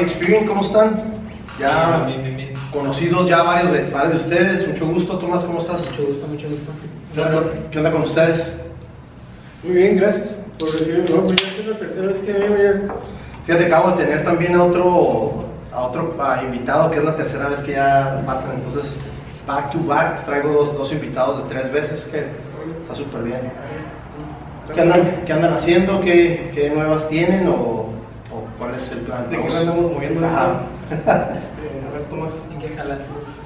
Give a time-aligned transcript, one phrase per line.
[0.00, 1.02] Experience, ¿cómo están?
[1.58, 2.54] Ya Bien, bien, bien.
[2.72, 5.18] conocidos ya varios de, varios de ustedes, mucho gusto.
[5.18, 5.88] Tomás, ¿cómo estás?
[5.90, 6.70] Mucho gusto, mucho gusto.
[7.14, 8.52] ¿Qué onda, qué onda con ustedes?
[9.62, 11.10] Muy bien, gracias por recibirme.
[11.10, 12.94] No, pues es la tercera vez que vengo ya.
[13.46, 17.48] Fíjate, acabo de tener también a otro, a otro ah, invitado, que es la tercera
[17.48, 18.98] vez que ya pasan, entonces
[19.46, 22.24] back to back, traigo dos, dos invitados de tres veces, que
[22.80, 23.40] está súper bien.
[24.72, 26.00] ¿Qué andan, qué andan haciendo?
[26.00, 27.91] ¿Qué, qué nuevas tienen o
[28.62, 29.28] cuál es el plan?
[29.30, 30.20] ¿De qué andamos moviendo?
[30.90, 32.32] Este, a ver, Tomás.
[32.52, 32.98] ¿En qué jalar?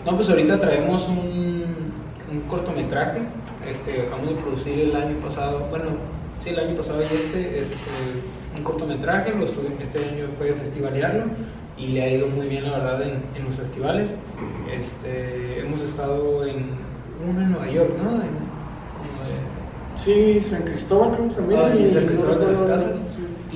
[0.05, 1.65] No, pues ahorita traemos un,
[2.31, 3.21] un cortometraje.
[3.67, 5.87] Este, acabamos de producir el año pasado, bueno,
[6.45, 7.77] sí, el año pasado y este, este
[8.57, 9.33] un cortometraje.
[9.35, 11.25] Lo estuve- este año fue a festivalearlo
[11.79, 14.09] y le ha ido muy bien, la verdad, en, en los festivales.
[14.71, 16.71] Este, hemos estado en
[17.29, 18.11] uno en Nueva York, ¿no?
[18.11, 18.47] En-
[19.01, 19.57] como de-
[20.05, 21.61] Sí, San Cristóbal creo que también.
[21.65, 22.97] Ah, en San Cristóbal de las Casas.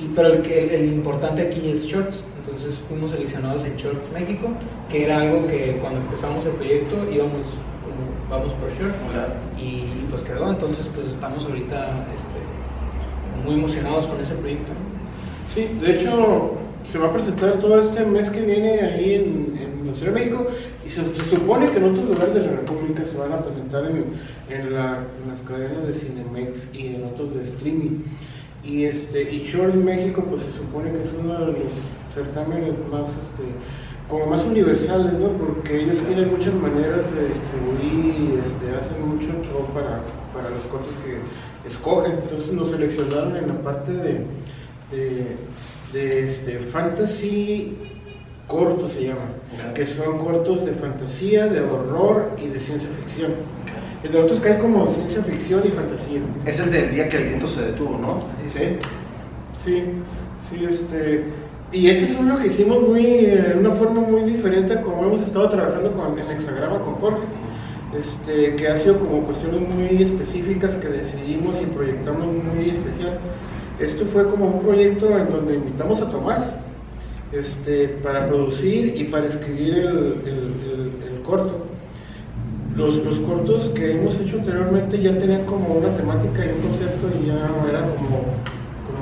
[0.01, 2.15] Y, pero el, que- el importante aquí es Shorts.
[2.45, 4.49] Entonces fuimos seleccionados en Shorts México,
[4.89, 7.45] que era algo que cuando empezamos el proyecto íbamos
[7.83, 8.97] como vamos por Shorts.
[9.13, 9.33] Claro.
[9.59, 10.49] Y pues quedó.
[10.49, 14.71] Entonces pues estamos ahorita este, muy emocionados con ese proyecto.
[14.73, 15.53] ¿no?
[15.53, 16.53] Sí, de hecho,
[16.89, 20.19] se va a presentar todo este mes que viene ahí en, en la Ciudad de
[20.19, 20.47] México
[20.85, 23.83] y se, se supone que en otros lugares de la República se van a presentar
[23.85, 24.05] en,
[24.49, 27.99] en, la- en las cadenas de Cinemex y en otros de streaming.
[28.63, 31.55] Y, este, y Short en México, pues se supone que es uno de los
[32.13, 33.49] certámenes más, este,
[34.09, 35.29] como más universales, ¿no?
[35.29, 40.01] Porque ellos tienen muchas maneras de distribuir y este, hacen mucho show para,
[40.33, 42.13] para los cortos que escogen.
[42.23, 44.25] Entonces nos seleccionaron en la parte de,
[44.91, 45.37] de,
[45.93, 47.77] de, este, fantasy
[48.47, 49.31] corto se llama,
[49.73, 53.31] que son cortos de fantasía, de horror y de ciencia ficción.
[54.03, 56.19] Entre otros cae como ciencia ficción y fantasía.
[56.45, 58.23] Es el del día que el viento se detuvo, ¿no?
[58.53, 58.77] Sí.
[59.65, 59.83] Sí,
[60.49, 61.23] sí, este.
[61.71, 65.05] Y este es uno que hicimos muy, eh, de una forma muy diferente a como
[65.05, 67.19] hemos estado trabajando con, en Hexagrama con Jorge.
[67.97, 73.19] Este, que ha sido como cuestiones muy específicas que decidimos y proyectamos muy especial.
[73.79, 76.43] Este fue como un proyecto en donde invitamos a Tomás
[77.33, 81.65] este, para producir y para escribir el, el- el- el corto.
[82.75, 87.07] Los, los cortos que hemos hecho anteriormente ya tenían como una temática y un concepto
[87.21, 87.33] y ya
[87.69, 88.07] era como,
[88.87, 89.01] como.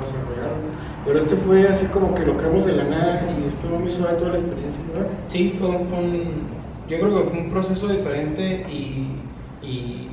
[1.06, 4.18] Pero este fue así como que lo creamos de la nada y estuvo muy suave
[4.18, 5.08] toda la experiencia, ¿verdad?
[5.28, 6.50] Sí, fue, un-
[6.88, 10.08] yo creo que fue un proceso diferente y,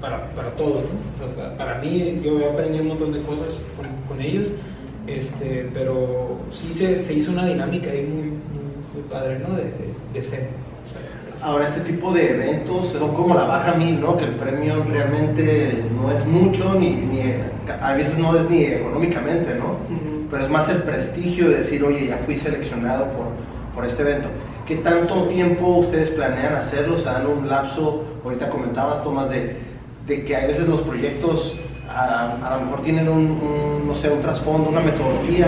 [0.00, 1.56] para, para todos, ¿no?
[1.56, 4.46] Para, mí, yo aprendí un montón de cosas con, con ellos,
[5.08, 8.32] este, pero sí se, se hizo una dinámica ahí muy, muy,
[8.94, 9.56] muy padre, ¿no?
[9.56, 10.50] De, de, de ser.
[11.38, 14.16] O sea, Ahora, este tipo de eventos son como la baja mil, ¿no?
[14.16, 17.22] Que el premio realmente no es mucho, ni, ni
[17.80, 19.76] a veces no es ni económicamente, ¿no?
[20.30, 23.26] Pero es más el prestigio de decir, oye, ya fui seleccionado por,
[23.74, 24.28] por este evento.
[24.66, 26.98] ¿Qué tanto tiempo ustedes planean hacerlo?
[26.98, 28.04] ¿Se dan un lapso?
[28.24, 29.56] Ahorita comentabas, Tomás, de,
[30.06, 31.54] de que a veces los proyectos
[31.88, 35.46] a, a lo mejor tienen un, un, no sé, un trasfondo, una metodología,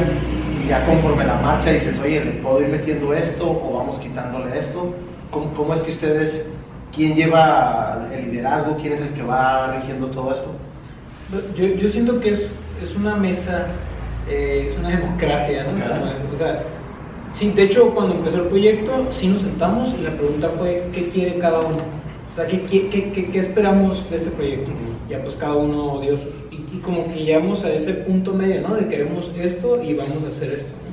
[0.64, 4.58] y ya conforme la marcha dices, oye, ¿le puedo ir metiendo esto o vamos quitándole
[4.58, 4.94] esto?
[5.30, 6.52] ¿Cómo, cómo es que ustedes,
[6.94, 10.50] quién lleva el liderazgo, quién es el que va rigiendo todo esto?
[11.56, 12.46] Yo, yo siento que es,
[12.82, 13.66] es una mesa,
[14.28, 15.76] eh, es una democracia, ¿no?
[15.76, 16.04] Claro.
[16.34, 16.62] O sea,
[17.34, 21.08] sí, de hecho, cuando empezó el proyecto, sí nos sentamos y la pregunta fue, ¿qué
[21.08, 21.76] quiere cada uno?
[22.32, 24.70] O sea, ¿qué, qué, qué, qué- qué esperamos de este proyecto?
[25.08, 26.14] Ya pues cada uno dio.
[26.50, 28.74] Y, y como que llegamos a ese punto medio, ¿no?
[28.76, 30.90] De queremos esto y vamos a hacer esto, ¿no?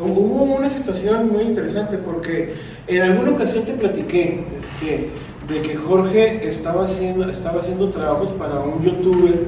[0.00, 2.54] Hubo una situación muy interesante porque
[2.86, 5.10] en alguna ocasión te platiqué este,
[5.52, 9.44] de que Jorge estaba haciendo, estaba haciendo trabajos para un youtuber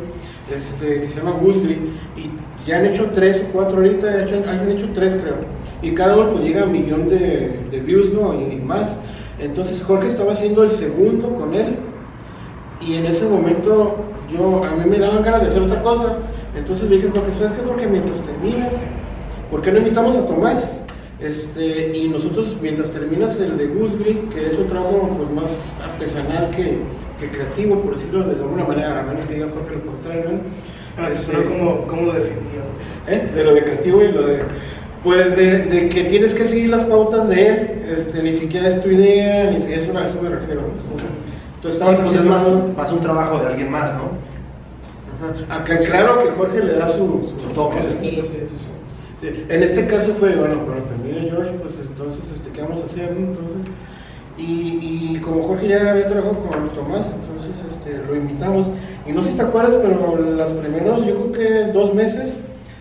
[0.50, 1.78] este, que se llama Gusdri
[2.16, 5.36] y ya han hecho tres o cuatro ahorita, han hecho, han hecho tres creo,
[5.80, 8.34] y cada uno pues llega a un millón de, views ¿no?
[8.34, 8.88] y, más.
[9.38, 11.76] Entonces Jorge estaba haciendo el segundo con él
[12.86, 13.96] y en ese momento
[14.30, 16.16] yo, a mí me daban ganas de hacer otra cosa,
[16.54, 17.86] entonces dije, Jorge, ¿sabes qué Jorge?
[17.86, 18.72] Mientras terminas,
[19.52, 20.58] ¿por qué no invitamos a Tomás?
[21.20, 26.50] Este, y nosotros, mientras terminas el de Gusgri, que es un trabajo pues, más artesanal
[26.50, 26.78] que,
[27.20, 30.24] que creativo, por decirlo de alguna manera, a menos que diga Jorge lo contrario,
[30.98, 31.08] ¿no?
[31.08, 32.66] Este, ¿cómo, ¿cómo lo definirías?
[33.08, 33.30] ¿eh?
[33.34, 34.40] de lo de creativo y lo de
[35.02, 38.82] pues de, de que tienes que seguir las pautas de él este, ni siquiera es
[38.82, 40.68] tu idea ni siquiera eso, a eso me refiero ¿no?
[41.56, 42.46] entonces Sí, pues es más,
[42.76, 44.10] más un trabajo de alguien más, ¿no?
[45.48, 45.62] Ajá.
[45.62, 47.78] Acá, claro que Jorge le da su, Su toque.
[47.80, 48.00] su.
[48.00, 48.22] Sí,
[49.22, 53.10] En este caso fue, bueno, cuando termine George, pues entonces, este, ¿qué vamos a hacer?
[53.16, 53.70] Entonces,
[54.36, 58.66] y, y como Jorge ya había trabajado con Tomás, entonces este, lo invitamos.
[59.06, 62.32] Y no sé si te acuerdas, pero los primeros, yo creo que dos meses,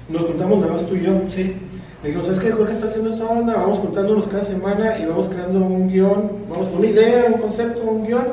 [0.09, 1.13] nos juntamos nada más tú y yo.
[1.29, 1.55] Sí.
[2.01, 2.51] Le dijimos, ¿sabes qué?
[2.51, 6.69] Jorge está haciendo esa onda, vamos juntándonos cada semana y vamos creando un guion, vamos
[6.69, 8.25] con una idea, un concepto, un guion,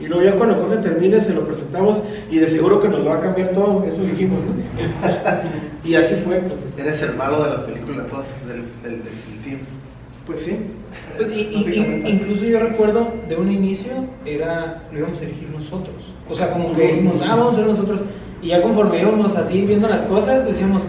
[0.00, 1.98] y luego ya cuando Jorge termine se lo presentamos
[2.30, 4.38] y de seguro que nos lo va a cambiar todo, eso dijimos.
[4.44, 4.54] ¿no?
[5.88, 6.42] y así fue.
[6.76, 9.58] Eres el malo de la película, entonces, del, del, del team.
[10.26, 10.58] Pues sí.
[11.16, 13.92] Pues, y- y- incluso yo recuerdo de un inicio
[14.24, 15.94] era lo íbamos a elegir nosotros.
[16.28, 18.00] O sea, como que dijimos, ah, vamos a ser nosotros.
[18.42, 20.82] Y ya conforme íbamos así viendo las cosas, decíamos,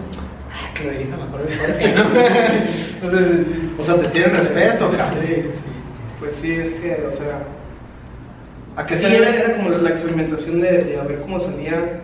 [0.52, 2.02] ah, que lo dirija mejor el Jorge, ¿no?
[3.08, 3.44] o sea,
[3.78, 5.22] O sea, te tienen respeto, cabrón.
[5.26, 5.34] Sí.
[6.18, 7.42] Pues sí, es que, o sea,
[8.78, 12.00] ¿A qué sí, se era, era como la, experimentación de, de a ver cómo salía,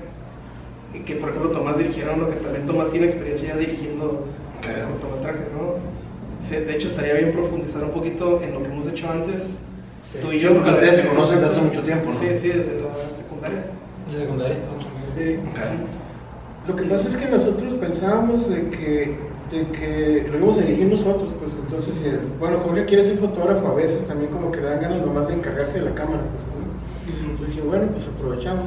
[0.92, 4.26] y que por ejemplo Tomás dirigiera uno, que también Tomás tiene experiencia ya dirigiendo
[4.60, 4.88] Claro.
[4.98, 5.76] cortometrajes, ¿no?
[6.48, 9.42] Sí, de hecho, estaría bien profundizar un poquito en lo que hemos hecho antes,
[10.12, 10.18] Sí.
[10.20, 10.54] tú y Sí, yo.
[10.54, 12.18] porque ustedes se conocen desde hace mucho tiempo, ¿no?
[12.18, 13.58] Sí, sí, desde la secundaria.
[14.10, 14.56] de secundaria
[15.16, 15.36] Sí.
[15.50, 16.68] Ok.
[16.68, 19.16] Lo que pasa es que nosotros pensábamos de que,
[19.52, 21.94] de que lo íbamos a dirigir nosotros, pues entonces,
[22.40, 25.34] bueno, Jorge quiere ser fotógrafo a veces, también como que le dan ganas nomás de
[25.34, 26.53] encargarse de la cámara, pues,
[27.64, 28.64] bueno, pues aprovechamos.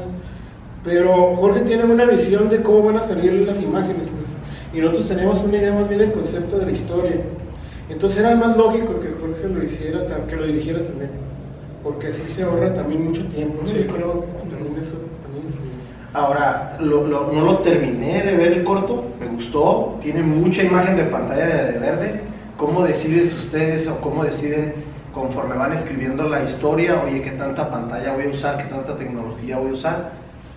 [0.83, 4.27] Pero Jorge tiene una visión de cómo van a salir las imágenes, pues,
[4.73, 7.17] y nosotros teníamos una idea más bien del concepto de la historia.
[7.89, 11.09] Entonces era más lógico que Jorge lo hiciera, que lo dirigiera también,
[11.83, 13.67] porque así se ahorra también mucho tiempo, ¿no?
[13.67, 13.85] Sí.
[13.87, 15.47] Yo creo que también eso también.
[16.13, 20.95] Ahora, lo- lo- no lo terminé de ver el corto, me gustó, tiene mucha imagen
[20.97, 22.21] de pantalla de, de verde.
[22.57, 24.73] ¿Cómo deciden ustedes o cómo deciden
[25.17, 29.57] conforme van escribiendo la historia, oye, qué tanta pantalla voy a usar, qué tanta tecnología
[29.57, 30.11] voy a usar?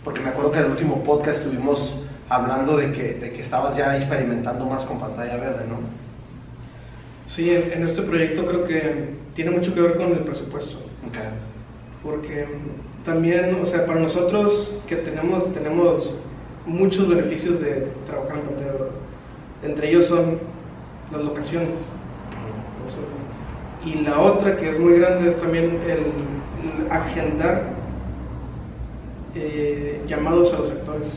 [0.04, 3.76] Porque me acuerdo que en el último podcast estuvimos hablando de que, de que estabas
[3.76, 5.76] ya experimentando más con pantalla verde, ¿no?
[7.26, 10.76] Sí, en, en este proyecto creo que tiene mucho que ver con el presupuesto.
[12.02, 12.46] Porque
[13.04, 16.10] también, o sea, para nosotros que tenemos, tenemos
[16.66, 18.90] muchos beneficios de trabajar en pantalla verde.
[19.62, 20.38] Entre ellos son
[21.12, 21.76] las locaciones.
[23.84, 27.62] Y la otra que es muy grande es también el, agendar
[29.34, 31.08] eh, llamados a los actores.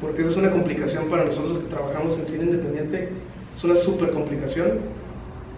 [0.00, 3.10] Porque esa es una complicación para nosotros que trabajamos en cine independiente.
[3.56, 4.80] Es una súper complicación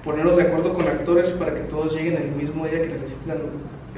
[0.05, 3.39] ponernos de acuerdo con actores para que todos lleguen el mismo día que necesitan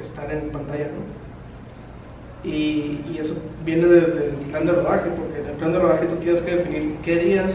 [0.01, 0.87] estar en pantalla.
[0.87, 2.49] ¿no?
[2.49, 3.35] Y, y eso
[3.65, 6.57] viene desde el plan de rodaje, porque en el plan de rodaje tú tienes que
[6.57, 7.53] definir qué días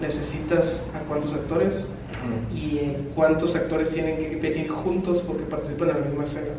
[0.00, 1.84] necesitas a cuántos actores
[2.54, 6.54] y eh, cuántos actores tienen que venir juntos porque participan en la misma escena.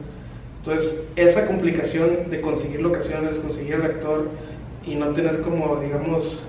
[0.64, 4.30] Entonces, esa complicación de conseguir locaciones, conseguir el actor
[4.86, 6.46] y no tener como, digamos,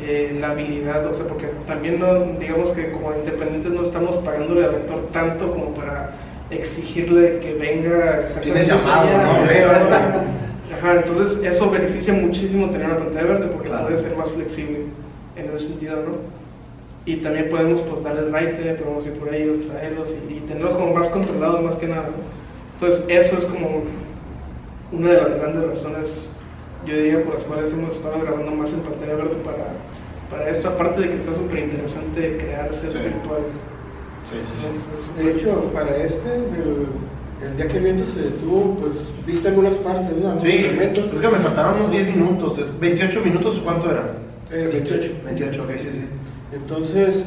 [0.00, 4.64] eh, la habilidad, o sea, porque también no, digamos que como independientes no estamos pagándole
[4.64, 6.12] al actor tanto como para
[6.50, 8.26] exigirle que venga
[8.66, 9.06] llamado,
[9.48, 9.88] día,
[10.70, 10.76] ¿no?
[10.76, 13.86] Ajá, entonces eso beneficia muchísimo tener una pantalla verde porque Claro.
[13.86, 14.78] puede ser más flexible
[15.36, 16.41] en ese sentido, ¿no?
[17.04, 20.74] Y también podemos pues, darle el raite, podemos ir por ellos, traerlos y, y tenerlos
[20.76, 22.08] como más controlados más que nada.
[22.74, 23.82] Entonces eso es como
[24.92, 26.28] una de las grandes razones,
[26.86, 29.64] yo diría, por las cuales hemos estado grabando más en pantalla verde para,
[30.30, 32.98] para esto, aparte de que está súper interesante crear sets Sí.
[32.98, 33.52] virtuales.
[34.30, 34.66] Sí, sí.
[34.66, 36.86] Entonces, De hecho, para este, el,
[37.50, 38.92] el día que el viento se detuvo, pues
[39.26, 40.30] viste algunas partes, ¿no?
[40.30, 41.06] Algunos Sí, elementos.
[41.10, 42.58] creo que me faltaron unos 10 minutos.
[42.58, 44.12] es- ¿28 minutos cuánto era?
[44.52, 45.10] Eh, 28.
[45.24, 46.04] 28, ok, sí, sí.
[46.52, 47.22] Entonces,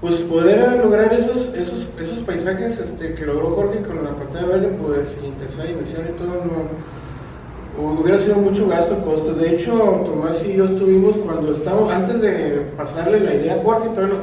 [0.00, 4.76] pues poder lograr esos, esos, esos paisajes este, que logró Jorge con la pantalla verde,
[4.82, 9.34] pues tercera dimensión y todo, no, hubiera sido mucho gasto, costo.
[9.34, 9.72] De hecho,
[10.04, 14.14] Tomás y yo estuvimos cuando estábamos, antes de pasarle la idea a Jorge, pero no,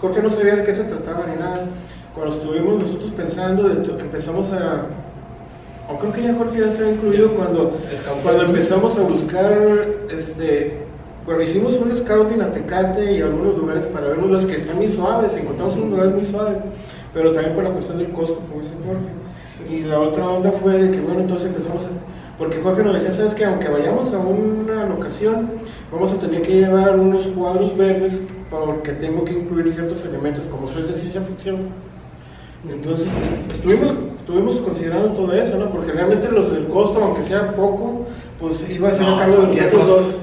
[0.00, 1.66] Jorge no sabía de qué se trataba ni nada.
[2.14, 4.86] Cuando estuvimos nosotros pensando, de empezamos a...
[5.92, 7.76] O creo que ya Jorge ya se había incluido cuando,
[8.22, 10.89] cuando empezamos a buscar, este,
[11.30, 14.90] cuando hicimos un scouting a Tecate y algunos lugares para ver unos que están muy
[14.90, 16.56] suaves, encontramos un lugar muy suave,
[17.14, 19.72] pero también por la cuestión del costo, como dice Jorge.
[19.72, 21.88] Y la otra onda fue de que, bueno, entonces empezamos a...
[22.36, 25.52] Porque Jorge nos decía, ¿sabes que Aunque vayamos a una locación,
[25.92, 28.14] vamos a tener que llevar unos cuadros verdes
[28.50, 31.58] porque tengo que incluir ciertos elementos, como es de ciencia ficción.
[32.68, 33.06] Entonces,
[33.54, 35.70] estuvimos, estuvimos considerando todo eso, ¿no?
[35.70, 38.06] Porque realmente los del costo, aunque sea poco,
[38.40, 40.19] pues iba a ser No, a cargo de nosotros costo.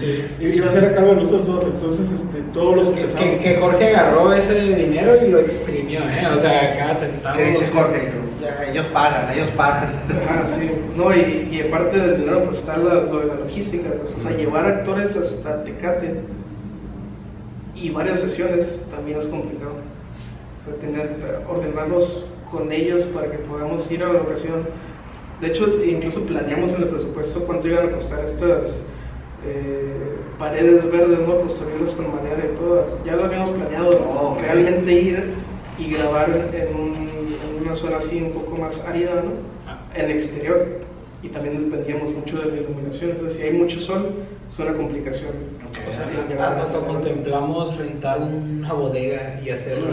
[0.00, 0.54] Dos.
[0.54, 3.56] Iba a ser a cargo de nosotros dos, entonces este, todos los Que, que que,
[3.60, 6.26] Jorge agarró ese dinero y lo exprimió, ¿eh?
[6.36, 7.36] O sea, cada centavo.
[7.36, 8.08] ¿Qué dice Jorge?
[8.40, 9.90] Ya, ellos pagan, ellos pagan.
[10.28, 10.70] Ah, sí.
[10.96, 13.88] No, y, y aparte del dinero, pues está la- lo de la logística.
[14.00, 16.20] pues, o sea, llevar actores hasta Tecate
[17.74, 19.72] y varias sesiones también es complicado.
[20.62, 24.66] O sea, tener, eh, ordenarlos con ellos para que podamos ir a la locación.
[25.40, 28.80] De hecho, incluso planeamos en el presupuesto cuánto iban a costar estas
[29.46, 29.94] eh,
[30.38, 31.36] paredes verdes, ¿no?
[31.40, 32.88] Construirlas con madera y todas.
[33.04, 35.24] Ya lo habíamos planeado, Oh, realmente ir
[35.78, 39.30] y grabar en, un- en una zona así un poco más árida, ¿no?
[39.66, 39.78] Ah.
[39.94, 40.66] En exterior.
[41.22, 44.10] Y también dependíamos mucho de la iluminación, entonces si hay mucho sol,
[44.52, 45.30] es una complicación.
[45.68, 49.88] O sea, Ah, el grabar- Hasta contemplamos rentar una bodega y hacerlo.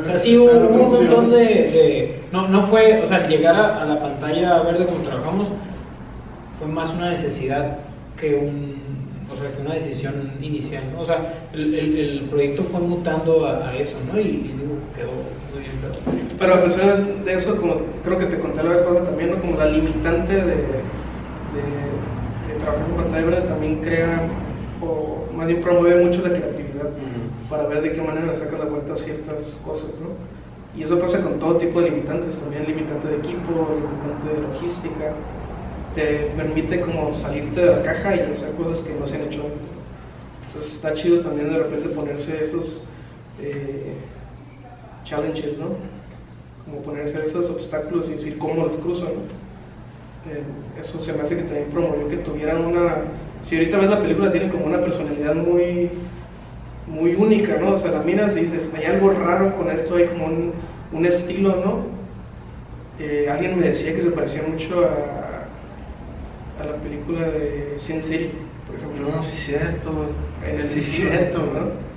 [0.00, 3.00] O sea, sí hubo esa era un montón de, de- No, no fue.
[3.02, 5.48] O sea, llegar a, a la pantalla verde como trabajamos
[6.58, 7.78] fue más una necesidad
[8.22, 8.72] que un.
[9.32, 10.82] O sea, que una decisión inicial.
[10.94, 11.00] ¿no?
[11.02, 14.20] O sea, el, el- el proyecto fue mutando a, a eso, ¿no?
[14.20, 15.10] Y, y digo, quedó
[15.52, 15.72] muy bien.
[15.80, 15.94] Pero,
[16.38, 19.36] Pero a pesar de eso, como creo que te conté la vez pasada también, ¿no?
[19.40, 20.54] como la limitante de, de,
[22.48, 24.28] de trabajar con pantalla verde también crea,
[24.82, 26.90] o más bien promueve mucho la creatividad
[27.48, 30.12] para ver de qué manera le sacas la vuelta a ciertas cosas, ¿no?
[30.78, 35.12] Y eso pasa con todo tipo de limitantes, también limitante de equipo, limitante de logística,
[35.94, 39.42] te permite como salirte de la caja y hacer cosas que no se han hecho
[39.42, 39.60] antes.
[40.46, 42.84] Entonces está chido también de repente ponerse esos
[43.40, 43.94] eh,
[45.04, 45.76] challenges, ¿no?
[46.64, 49.42] Como ponerse esos obstáculos y decir cómo los cruzo, ¿no?
[50.30, 50.42] Eh,
[50.80, 52.96] eso se me hace que también promovió que tuvieran una...
[53.42, 55.90] Si ahorita ves la película, tiene como una personalidad muy
[56.86, 57.74] muy única, ¿no?
[57.74, 60.52] O sea, la miras y dices, hay algo raro con esto, hay como un,
[60.92, 61.92] un estilo, ¿no?
[62.98, 65.21] Eh, alguien me decía que se parecía mucho a,
[66.60, 68.30] a la película de Sin City,
[68.66, 69.16] por ejemplo.
[69.16, 69.90] No, sí, cierto.
[70.46, 71.92] En el sí, cierto, ¿no?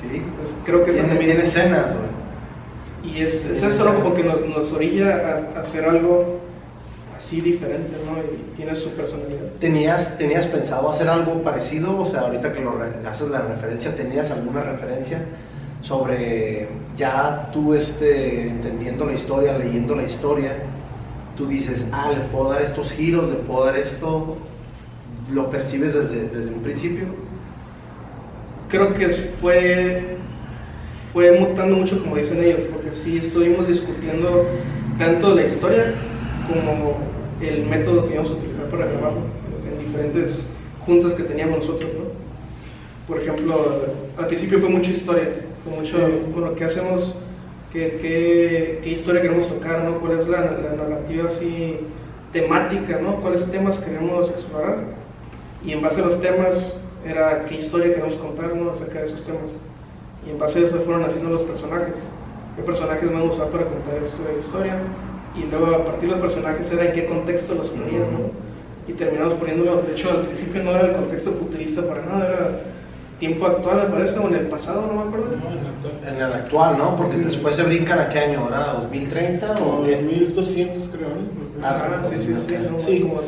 [0.00, 0.16] Sí.
[0.16, 2.12] Entonces creo que eso también- tiene escenas, güey.
[3.14, 3.94] Y es, es eso.
[3.94, 6.40] Como que nos, nos orilla a, a hacer algo
[7.18, 8.18] así diferente, ¿no?
[8.18, 9.50] Y tiene su personalidad.
[9.60, 11.98] ¿Tenías, ¿Tenías pensado hacer algo parecido?
[12.00, 12.74] O sea, ahorita que lo
[13.08, 15.18] haces la referencia, ¿tenías alguna referencia
[15.82, 20.52] sobre ya tú este, entendiendo la historia, leyendo la historia?
[21.42, 24.36] Tú dices, ah, le puedo dar estos giros, le puedo dar esto.
[25.32, 27.06] ¿Lo percibes desde, desde un principio?
[28.72, 29.08] creo que
[29.40, 30.16] fue,
[31.12, 34.46] fue mutando mucho, como dicen ellos, porque sí estuvimos discutiendo
[34.98, 35.94] tanto la historia
[36.48, 36.96] como
[37.42, 39.20] el método que íbamos a utilizar para grabarlo
[39.68, 40.46] en diferentes
[40.86, 41.90] juntas que teníamos nosotros.
[41.92, 42.04] ¿no?
[43.06, 43.84] Por ejemplo,
[44.16, 45.28] al principio fue mucha historia,
[45.64, 45.98] fue mucho,
[46.32, 47.14] bueno, ¿qué hacemos?
[47.72, 49.82] ¿Qué, qué, qué historia queremos tocar?
[49.84, 49.98] ¿no?
[49.98, 51.78] ¿Cuál es la, la narrativa así
[52.30, 52.98] temática?
[53.00, 53.16] ¿no?
[53.22, 54.80] ¿Cuáles temas queremos explorar?
[55.64, 56.74] Y en base a los temas
[57.06, 58.72] era qué historia queremos contar ¿no?
[58.72, 59.52] acerca de esos temas.
[60.26, 61.94] Y en base a eso fueron haciendo los personajes.
[62.56, 64.76] ¿Qué personajes vamos a usar para contar la historia?
[65.34, 68.30] Y luego a partir de los personajes era en qué contexto los ponían, ¿no?
[68.86, 72.60] Y terminamos poniéndolo, de hecho al principio no era el contexto futurista para nada, era
[73.22, 75.26] tiempo actual me parece, o en el pasado, no me acuerdo.
[75.36, 76.96] no, en la actual- En el actual, ¿no?
[76.96, 79.96] Porque después se brincan a qué año ahora, ¿2030 o Como qué?
[79.98, 81.64] 1200 creo, ¿no?
[81.64, 83.20] Ah, Ah, sí, sí, no, como.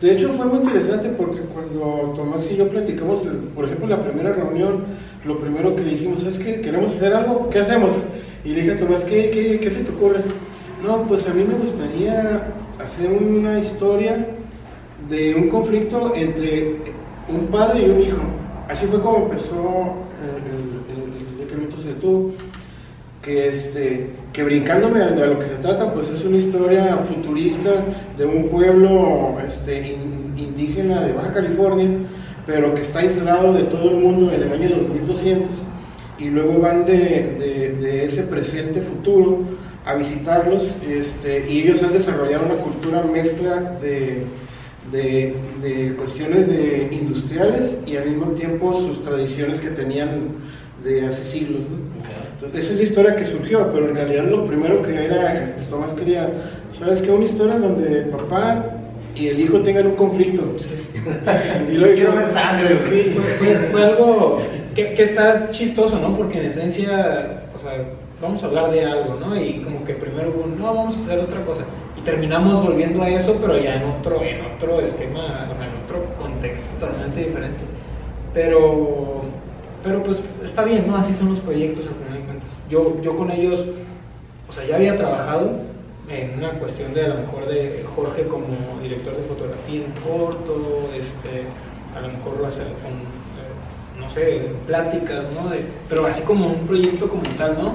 [0.00, 3.90] De hecho fue muy interesante porque cuando Tomás y yo platicamos, el- por ejemplo, en
[3.90, 4.82] la primera reunión,
[5.24, 7.96] lo primero que dijimos es que queremos hacer algo, ¿qué hacemos?
[8.44, 10.22] Y le dije a Tomás, ¿qué, qué, qué se te ocurre?
[10.84, 12.42] No, pues a mí me gustaría
[12.84, 14.26] hacer una historia
[15.08, 16.74] de un conflicto entre
[17.28, 18.18] un padre y un hijo.
[18.68, 22.32] Así fue como empezó el, el, decremento se detuvo
[23.22, 27.70] que este que brincándome a lo que se trata pues es una historia futurista
[28.18, 31.88] de un pueblo este, in- indígena de Baja California
[32.46, 35.48] pero que está aislado de todo el mundo en el año 2200
[36.18, 39.38] y luego van de, de- de ese presente futuro
[39.86, 44.24] a visitarlos este, y ellos han desarrollado una cultura mezcla de,
[44.92, 50.08] de, de cuestiones de industriales y al mismo tiempo sus tradiciones que tenían
[50.84, 51.60] de hace siglos.
[51.60, 51.88] ¿no?
[52.34, 55.68] Entonces, esa es la historia que surgió, pero en realidad lo primero que era, pues
[55.68, 56.28] Tomás quería,
[56.78, 57.10] ¿sabes qué?
[57.10, 58.64] Una historia donde el papá
[59.16, 60.42] y el hijo tengan un conflicto.
[61.72, 62.78] y luego Quiero ver sangre.
[62.88, 64.40] Sí, fue, fue- algo
[64.74, 66.16] que, que está chistoso, ¿no?
[66.16, 67.84] Porque en esencia, o sea,
[68.22, 69.36] vamos a hablar de algo, ¿no?
[69.40, 71.62] Y como que primero no, vamos a hacer otra cosa.
[72.08, 77.20] Terminamos volviendo a eso, pero ya en otro, en otro esquema, en otro contexto totalmente
[77.20, 77.60] diferente.
[78.32, 79.24] Pero,
[79.84, 80.96] pero pues está bien, ¿no?
[80.96, 82.40] Así son los proyectos al final.
[82.70, 83.62] Yo, yo con ellos,
[84.48, 85.50] o sea, ya había trabajado
[86.08, 88.46] en una cuestión de a lo mejor de Jorge como
[88.82, 91.44] director de fotografía en corto, este,
[91.94, 92.92] a lo mejor hacer con,
[93.36, 95.50] eh, no sé, pláticas, ¿no?
[95.90, 97.74] Pero así como un proyecto como tal, ¿no?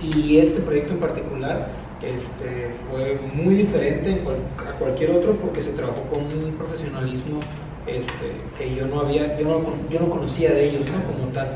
[0.00, 4.20] Y este proyecto en particular este, fue muy diferente
[4.58, 7.40] a cualquier otro porque se trabajó con un profesionalismo
[7.86, 10.82] este, que yo no había, yo no, yo no conocía de ellos.
[11.06, 11.48] Como tal.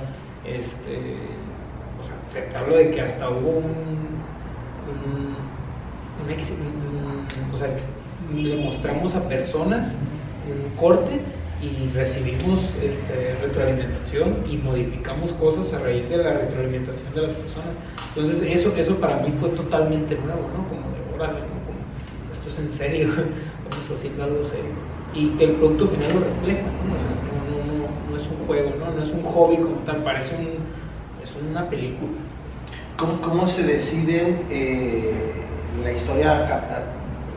[0.44, 1.16] Este,
[2.00, 4.12] o sea, te, hablo de que hasta hubo un,
[4.88, 5.36] un,
[6.24, 7.68] un ex- un- o sea,
[8.34, 11.20] le mostramos a personas un corte
[11.62, 17.70] y recibimos este, retroalimentación y modificamos cosas a raíz de la retroalimentación de las personas.
[18.16, 20.68] Entonces eso, eso para mí fue totalmente nuevo, ¿no?
[20.68, 21.54] Como de, órale, ¿no?
[21.64, 21.78] Como,
[22.34, 23.08] esto es en serio,
[23.64, 24.72] estamos haciendo algo serio.
[25.14, 26.94] Y que el producto final lo refleja, ¿no?
[26.94, 28.90] O sea, no, no, no, es un juego, ¿no?
[28.92, 30.48] No es un hobby como tal, parece un,
[31.22, 32.10] es una película.
[32.96, 35.12] ¿Cómo, cómo se decide eh,
[35.84, 36.46] la historia?
[36.48, 36.82] ca-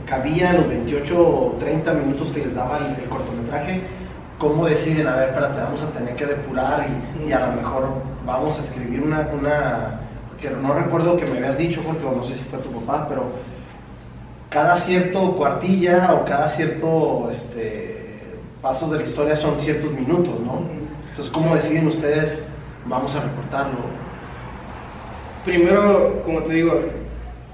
[0.06, 3.82] Cabía los 28 o 30 minutos que les daba el, el cortometraje.
[4.38, 5.08] ¿Cómo deciden?
[5.08, 7.88] A ver, espérate, vamos a tener que depurar y, y a lo mejor
[8.26, 10.02] vamos a escribir una, una.
[10.40, 13.24] Que no recuerdo que me habías dicho, porque no sé si fue tu papá, pero
[14.50, 20.64] cada cierto cuartilla o cada cierto este, paso de la historia son ciertos minutos, ¿no?
[21.10, 22.46] Entonces, ¿cómo deciden ustedes?
[22.86, 23.78] Vamos a recortarlo.
[25.46, 26.82] Primero, como te digo,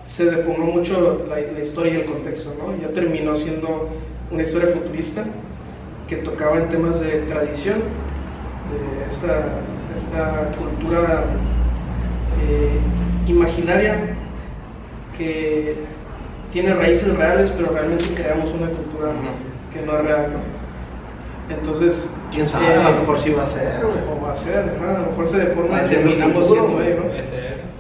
[0.06, 2.76] se deformó mucho la, la historia y el contexto, ¿no?
[2.82, 3.90] Ya terminó siendo
[4.32, 5.26] una historia futurista
[6.12, 7.78] que tocaba en temas de tradición,
[8.68, 9.62] de esta,
[9.98, 11.24] esta cultura
[12.44, 12.78] eh,
[13.28, 13.96] imaginaria
[15.18, 15.78] que
[16.52, 19.14] tiene raíces reales, pero realmente creamos una cultura
[19.74, 21.56] que no es real, ¿no?
[21.56, 22.66] Entonces, ¿Quién sabe?
[22.66, 25.28] eh, a lo mejor sí va a ser, o va a ser, a lo mejor
[25.30, 27.06] se deforma y terminamos siendo ¿no?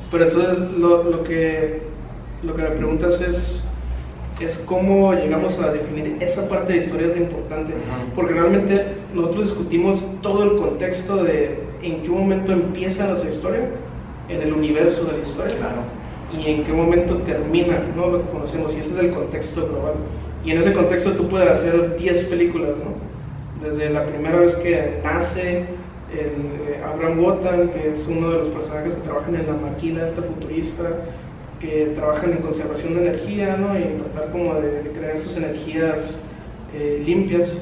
[0.10, 1.82] Pero entonces lo, lo que,
[2.44, 3.66] lo que me preguntas es,
[4.46, 7.74] es cómo llegamos a definir esa parte de historia de importante.
[7.74, 8.04] Ajá.
[8.16, 13.62] Porque realmente nosotros discutimos todo el contexto de en qué momento empieza nuestra historia,
[14.30, 15.82] en el universo de la historia, Claro.
[16.32, 18.08] y en qué momento termina ¿no?
[18.10, 18.74] lo que conocemos.
[18.74, 19.94] Y ese es el contexto global.
[20.46, 23.68] Y en ese contexto tú puedes hacer 10 películas, ¿no?
[23.68, 25.66] Desde la primera vez que nace
[26.12, 30.08] el, eh, Abraham Wotan, que es uno de los personajes que trabajan en la maquila
[30.08, 30.84] esta futurista,
[31.62, 33.78] que trabajan en conservación de energía, ¿no?
[33.78, 36.20] Y en tratar como de, de crear esas energías
[36.74, 37.54] eh, limpias.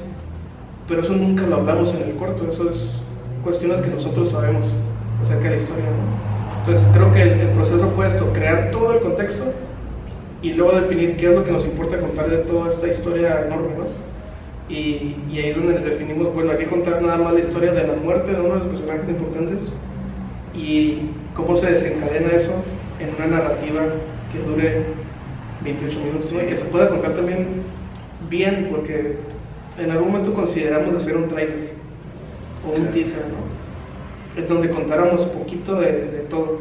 [0.88, 2.76] Pero eso nunca lo hablamos en el corto, eso es
[3.44, 4.64] cuestiones que nosotros sabemos
[5.22, 6.60] acerca de la historia, ¿no?
[6.60, 9.44] Entonces creo que el, el proceso fue esto, crear todo el contexto
[10.42, 13.68] y luego definir qué es lo que nos importa contar de toda esta historia enorme,
[13.78, 14.10] ¿no?
[14.74, 17.86] Y, y ahí es donde definimos, bueno, hay que contar nada más la historia de
[17.86, 19.58] la muerte de uno de los personajes importantes
[20.54, 22.52] y cómo se desencadena eso
[23.00, 23.82] en una narrativa
[24.32, 24.82] que dure
[25.64, 26.42] 28 minutos, ¿no?
[26.42, 27.46] Y que se pueda contar también
[28.28, 29.16] bien, porque
[29.78, 31.70] en algún momento consideramos hacer un trailer
[32.66, 32.92] o un Claro.
[32.92, 34.40] teaser, ¿no?
[34.40, 36.60] En donde contáramos poquito de, de todo,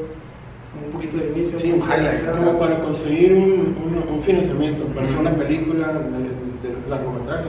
[0.85, 1.59] un poquito de inicio.
[1.59, 2.31] Sí, un highlight.
[2.35, 7.45] Como para conseguir un, un- un financiamiento, para hacer una película de, de largometraje.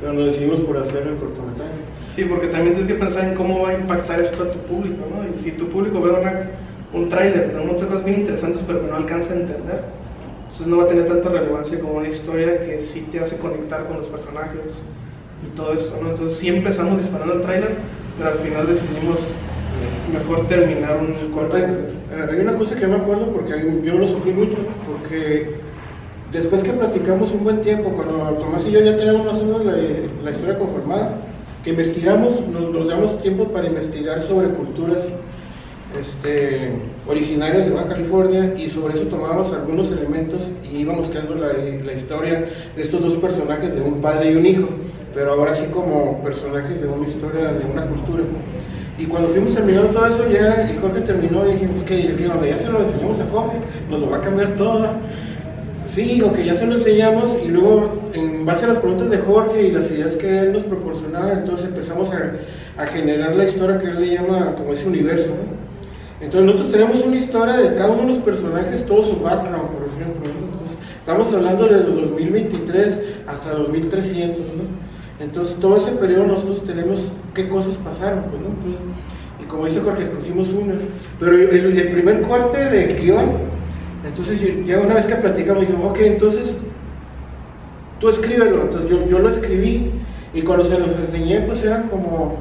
[0.00, 1.72] Pero nos decidimos por hacer el cortometraje.
[2.14, 5.04] Sí, porque también tienes que pensar en cómo va a impactar esto a tu público,
[5.10, 5.24] ¿no?
[5.24, 6.50] Y si tu público ve una-
[6.92, 9.80] un tráiler de un cosas bien interesantes, pero que no alcanza a entender,
[10.42, 13.86] entonces no va a tener tanta relevancia como una historia que sí te hace conectar
[13.86, 14.74] con los personajes
[15.46, 16.10] y todo esto, ¿no?
[16.10, 17.76] Entonces sí empezamos disparando el tráiler,
[18.18, 21.56] pero al final decidimos eh, mejor terminar un corto.
[21.56, 23.52] Hay, eh, una cosa que me acuerdo porque
[23.84, 25.54] yo lo sufrí mucho, porque
[26.32, 29.64] después que platicamos un buen tiempo, cuando Tomás y yo ya tenemos más o menos
[29.64, 31.18] la, historia conformada,
[31.62, 34.98] que investigamos, nos damos tiempo para investigar sobre culturas
[35.98, 36.72] este,
[37.06, 42.46] originarias de Baja California y sobre eso tomábamos algunos elementos y íbamos creando la, historia
[42.76, 44.68] de estos dos personajes, de un padre y un hijo,
[45.14, 48.22] pero ahora sí como personajes de una historia, de una cultura.
[48.98, 52.70] Y cuando fuimos terminando todo eso, ya y Jorge terminó y dijimos que ya se
[52.70, 53.56] lo enseñamos a Jorge,
[53.90, 54.88] nos lo va a cambiar todo.
[55.94, 59.18] Sí, o que ya se lo enseñamos y luego en base a las preguntas de
[59.18, 63.88] Jorge y las ideas que él nos proporcionaba, entonces empezamos a, generar la historia que
[63.88, 65.30] él le llama como ese universo.
[66.20, 69.88] Entonces nosotros tenemos una historia de cada uno de los personajes, todo su background, por
[69.88, 70.30] ejemplo.
[70.98, 72.94] estamos hablando desde 2023
[73.26, 75.24] hasta 2300, ¿no?
[75.24, 77.00] Entonces todo ese periodo nosotros tenemos
[77.34, 79.42] qué cosas pasaron, pues, ¿no?
[79.42, 80.74] Y como dice Jorge, escogimos una.
[81.18, 83.30] Pero el, primer corte de guion,
[84.06, 86.54] entonces ya una vez que platicamos, digo, ok, entonces
[87.98, 88.62] tú escríbelo.
[88.62, 89.90] Entonces yo, yo lo escribí
[90.34, 92.36] y cuando se los enseñé, pues eran como,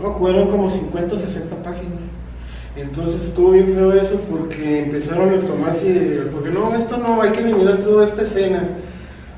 [0.00, 2.00] no me acuerdo, como 50 o 60 páginas.
[2.76, 7.30] Entonces estuvo bien feo eso porque empezaron a tomar así, porque no, esto no, hay
[7.30, 8.64] que eliminar toda esta escena.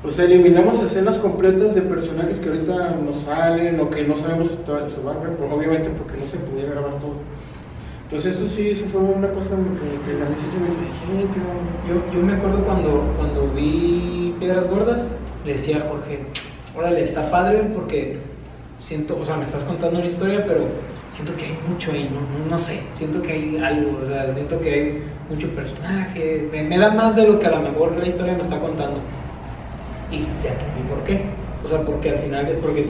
[0.03, 4.49] O sea, eliminamos escenas completas de personajes que ahorita no salen o que no sabemos
[4.51, 7.15] su background, pero obviamente porque no se podía grabar todo.
[8.09, 10.79] Entonces eso sí, eso fue una cosa que, que a mí se me hizo,
[11.11, 12.03] "Ay, qué bueno".
[12.13, 15.03] Yo, yo me acuerdo cuando, cuando vi Piedras Gordas,
[15.45, 16.19] le decía a Jorge,
[16.75, 18.17] órale, está padre porque
[18.81, 20.67] siento, o sea, me estás contando una historia, pero
[21.17, 24.31] siento que hay mucho ahí, no, no, no sé, siento que hay algo, o sea,
[24.35, 27.97] siento que hay mucho personaje, me, me da más de lo que a lo mejor
[27.97, 28.99] la historia me está contando.
[30.11, 31.25] Y ya entendí por qué.
[31.65, 32.85] O sea, porque al final, porque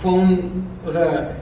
[0.00, 1.32] fue un, o sea,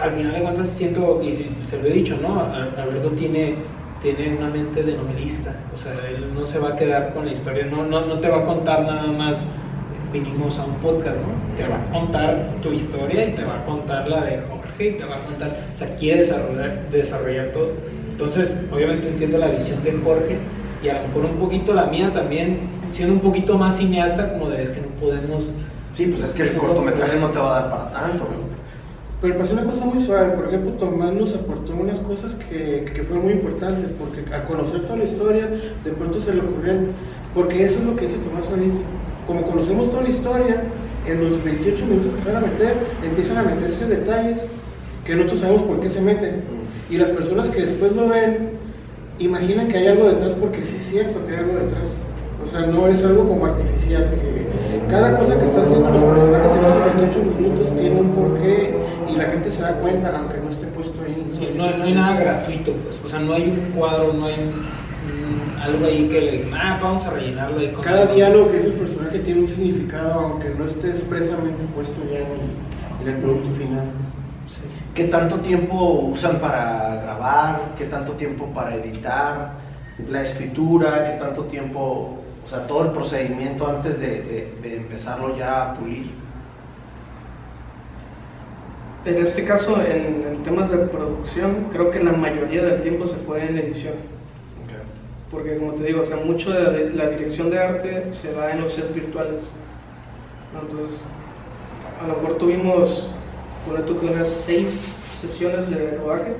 [0.00, 2.40] al final de cuentas siento, y se lo he dicho, ¿no?
[2.42, 3.54] Alberto tiene,
[4.02, 7.32] tiene una mente de novelista, o sea, él no se va a quedar con la
[7.32, 9.40] historia, no, no, no te va a contar nada más,
[10.12, 11.56] vinimos a un podcast, ¿no?
[11.56, 14.38] Te va a contar tu historia y te va a contar la de
[14.84, 17.70] y te va a contar, o sea, quiere desarrollar, desarrollar todo.
[18.10, 20.38] Entonces, obviamente entiendo la visión de Jorge
[20.82, 22.58] y a lo mejor un poquito la mía también,
[22.92, 25.52] siendo un poquito más cineasta, como de es que no podemos...
[25.94, 28.26] Sí, pues es que el cortometraje no te va a dar para tanto,
[29.20, 33.02] Pero pasó una cosa muy suave, por ejemplo, Tomás nos aportó unas cosas que, que
[33.02, 35.48] fueron muy importantes, porque al conocer toda la historia,
[35.84, 36.88] de pronto se le ocurrieron,
[37.34, 38.80] porque eso es lo que dice Tomás ahorita,
[39.26, 40.62] como conocemos toda la historia,
[41.06, 44.38] en los 28 minutos que se van a meter, empiezan a meterse detalles
[45.04, 46.42] que nosotros sabemos por qué se meten.
[46.90, 48.50] Y las personas que después lo ven,
[49.18, 51.90] imaginan que hay algo detrás porque sí es cierto que hay algo detrás.
[52.44, 56.52] O sea, no es algo como artificial, que cada cosa que está haciendo los personajes
[56.56, 58.74] en los 28 minutos tiene un porqué
[59.08, 61.54] y la gente se da cuenta, aunque no esté puesto ahí.
[61.56, 62.96] no, no, hay nada gratuito, pues.
[63.04, 64.34] O sea, no hay un cuadro, no hay
[65.62, 68.72] algo ahí que le ah, vamos a rellenarlo ahí con Cada diálogo que es el
[68.72, 73.84] personaje tiene un significado, aunque no esté expresamente puesto ya en el, producto final.
[74.94, 77.72] ¿Qué tanto tiempo usan para grabar?
[77.78, 79.52] ¿Qué tanto tiempo para editar?
[80.08, 81.10] ¿La escritura?
[81.10, 86.10] ¿Qué tanto tiempo, o sea, todo el procedimiento antes de, empezarlo ya a pulir?
[89.06, 93.16] En este caso, en, en, temas de producción, creo que la mayoría del tiempo se
[93.16, 93.94] fue en edición.
[95.30, 98.60] Porque, como te digo, o sea, mucho de la, dirección de arte se da en
[98.60, 99.40] los sets virtuales.
[100.52, 101.00] Entonces,
[102.02, 103.08] a lo mejor tuvimos
[103.66, 104.68] por tú unas seis
[105.20, 106.34] sesiones de rodaje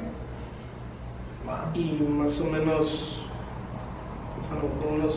[1.75, 3.19] y más o menos
[4.51, 5.15] a lo mejor unos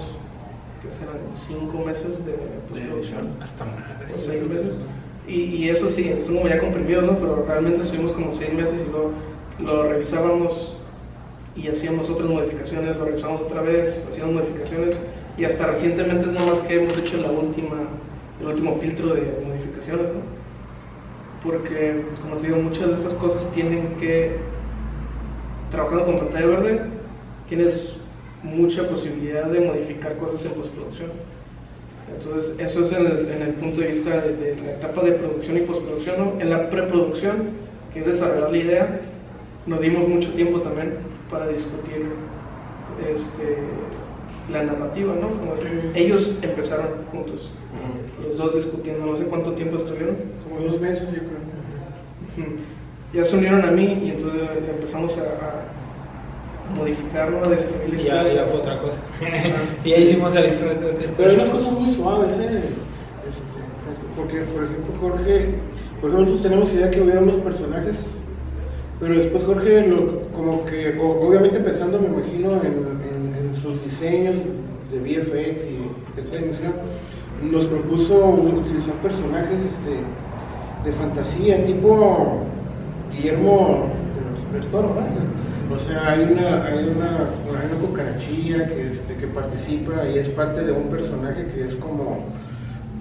[0.82, 1.18] ¿qué serán?
[1.36, 2.34] cinco meses de
[2.70, 3.74] postproducción hasta más
[4.26, 4.76] seis meses
[5.28, 7.18] y, y, eso sí, es como ya comprimido, ¿no?
[7.18, 9.12] pero realmente estuvimos como seis meses y luego
[9.60, 10.76] lo revisábamos
[11.56, 14.98] y hacíamos otras modificaciones, lo revisamos otra vez, hacíamos modificaciones
[15.36, 17.78] y hasta recientemente es nada más que hemos hecho la última,
[18.40, 20.06] el último filtro de modificaciones.
[20.14, 20.35] ¿no?
[21.46, 24.38] Porque, como te digo, muchas de estas cosas tienen que,
[25.70, 26.82] trabajando con pantalla verde,
[27.48, 27.94] tienes
[28.44, 31.12] mucha posibilidad de modificar cosas en postproducción.
[32.14, 36.34] Entonces, eso es en el, punto de vista de, la etapa de producción y postproducción.
[36.40, 37.50] En la preproducción,
[37.94, 39.02] que es desarrollar la idea,
[39.66, 40.94] nos dimos mucho tiempo también
[41.30, 42.08] para discutir
[43.12, 43.58] este,
[44.52, 45.30] la narrativa, ¿no?
[45.96, 47.50] ellos empezaron juntos,
[48.24, 50.16] los dos discutiendo, no sé cuánto tiempo estuvieron.
[50.44, 51.35] Como dos meses, yo creo.
[53.14, 58.80] Ya se unieron a mí y entonces empezamos a, modificarlo, a Ya, ya fue otra
[58.80, 58.98] cosa.
[59.86, 60.52] y ya hicimos el
[61.16, 62.62] Pero hay unas cosas muy suaves, ¿eh?
[64.18, 65.56] Porque, por ejemplo, Jorge,
[66.02, 67.96] por ejemplo, nosotros tenemos idea que hubiera unos personajes,
[69.00, 74.36] pero después Jorge, lo, como que, obviamente pensando, me imagino, en sus diseños
[74.92, 76.56] de VFX y etc.
[77.52, 80.00] Nos propuso utilizar personajes este,
[80.86, 82.42] de fantasía, tipo
[83.12, 83.90] Guillermo
[84.54, 84.96] del Toro,
[85.72, 90.64] O sea, hay una, hay una, una cucarachilla que, este, que participa y es parte
[90.64, 92.20] de un personaje que es como,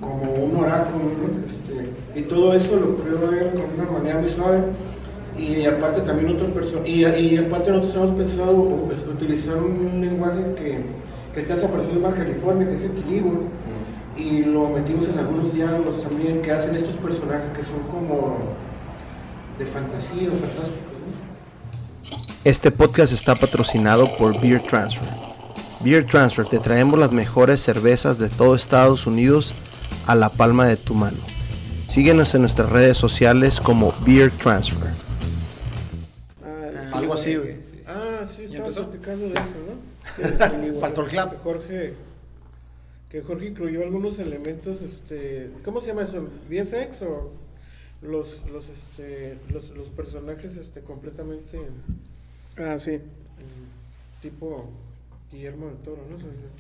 [0.01, 1.11] como un oráculo,
[1.47, 4.61] este, y todo eso lo creo él con una manera muy suave.
[5.37, 6.49] Y aparte también otro
[6.87, 8.55] y, y, aparte nosotros hemos pensado
[8.87, 10.79] pues, utilizar un, lenguaje que,
[11.35, 13.40] que está desapareciendo en Baja California, que es el Tilibur,
[14.16, 18.38] y lo metimos en algunos diálogos también que hacen estos personajes que son como
[19.59, 20.94] de fantasía o fantásticos.
[22.44, 25.09] Este podcast está patrocinado por Beer Transfer.
[25.81, 29.55] Beer Transfer, te traemos las mejores cervezas de todo Estados Unidos
[30.07, 31.18] a la palma de tu mano.
[31.88, 34.90] Síguenos en nuestras redes sociales como Beer Transfer.
[36.92, 37.57] Algo así, güey.
[37.87, 40.81] Ah, sí, estaba platicando de eso, ¿no?
[40.81, 41.42] Faltó el clap.
[41.42, 41.94] Jorge,
[43.14, 46.27] que Jorge incluyó algunos elementos, este, ¿cómo se llama eso?
[46.50, 47.31] ¿VFX o
[48.03, 51.61] los, los, este, los, los personajes, este, completamente,
[52.59, 52.98] ah, sí,
[54.20, 54.68] tipo
[55.31, 56.16] Guillermo del Toro, ¿no?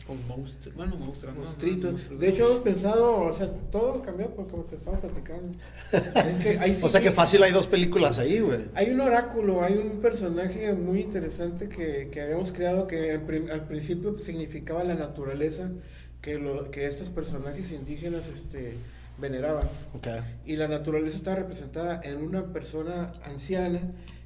[0.06, 2.18] Con monstruos, bueno, monstruos, monstruitos.
[2.20, 5.58] De hecho, hemos pensado, o sea, todo cambió por como te estaba platicando.
[6.28, 8.66] Es que hay, o sea, que fácil hay dos películas ahí, güey.
[8.74, 14.16] Hay un oráculo, hay un personaje muy interesante que, que habíamos creado que al, principio
[14.18, 15.70] significaba la naturaleza
[16.24, 18.76] que, lo, que estos personajes indígenas este,
[19.18, 19.68] veneraban.
[19.94, 20.20] Okay.
[20.46, 23.80] Y la naturaleza está representada en una persona anciana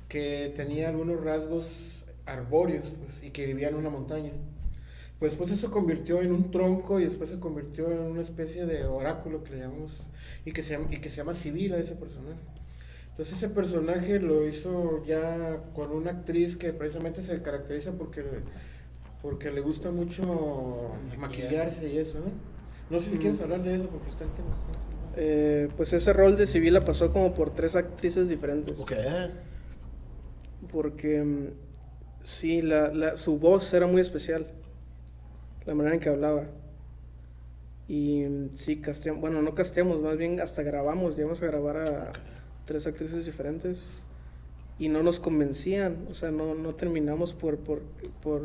[0.09, 1.67] que tenía algunos rasgos
[2.25, 4.31] arbóreos pues, y que vivía en una montaña.
[5.19, 8.65] pues después eso se convirtió en un tronco y después se convirtió en una especie
[8.65, 9.91] de oráculo que le llamamos
[10.45, 12.39] y que se llama, y que se llama Sibila ese personaje.
[13.11, 18.23] Entonces ese personaje lo hizo ya con una actriz que precisamente se caracteriza porque,
[19.23, 22.27] porque le gusta mucho maquillarse y eso, ¿no?
[22.91, 23.21] No sé si Mm.
[23.21, 24.79] quieres hablar de eso porque está interesante.
[25.17, 28.79] Eh, pues ese rol de Sibila pasó como por tres actrices diferentes.
[28.79, 28.93] Ok.
[30.71, 31.47] Porque mm,
[32.23, 34.47] sí, la, la- su voz era muy especial.
[35.67, 36.45] La manera en que hablaba.
[37.89, 42.13] Y mm, sí, casteamos, bueno, no casteamos, más bien hasta grabamos, llegamos a grabar a
[42.65, 43.87] tres actrices diferentes.
[44.79, 47.81] Y no nos convencían, o sea, no, no terminamos por, por,
[48.23, 48.43] por,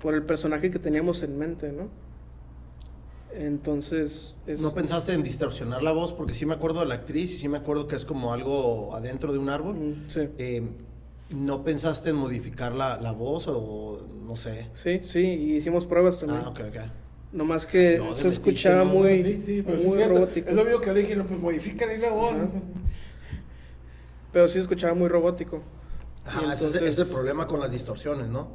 [0.00, 1.88] por el personaje que teníamos en mente, ¿no?
[3.34, 4.34] Entonces...
[4.46, 6.12] es- ¿No pensaste en distorsionar la voz?
[6.12, 8.94] Porque sí me acuerdo de la actriz y sí me acuerdo que es como algo
[8.94, 9.74] adentro de un árbol.
[9.76, 10.20] Mm, Sí.
[10.38, 10.62] Eh,
[11.30, 14.68] ¿No pensaste en modificar la, la voz o no sé?
[14.72, 16.40] Sí, sí, y hicimos pruebas también.
[16.42, 16.76] Ah, ok, ok.
[17.32, 20.14] Nomás que No, se escuchaba muy, Sí, sí, es muy cierto.
[20.14, 20.48] robótico.
[20.48, 22.34] Es lo mismo que le dije, no, pues modifican ahí la voz.
[22.36, 22.48] Ajá.
[24.32, 25.60] Pero sí se escuchaba muy robótico.
[26.28, 28.48] Ajá, ese es- el problema con las distorsiones, ¿no?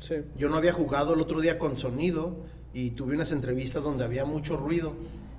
[0.00, 0.16] Sí.
[0.36, 2.36] Yo no había jugado el otro día con sonido
[2.72, 4.94] y tuve unas entrevistas donde había mucho ruido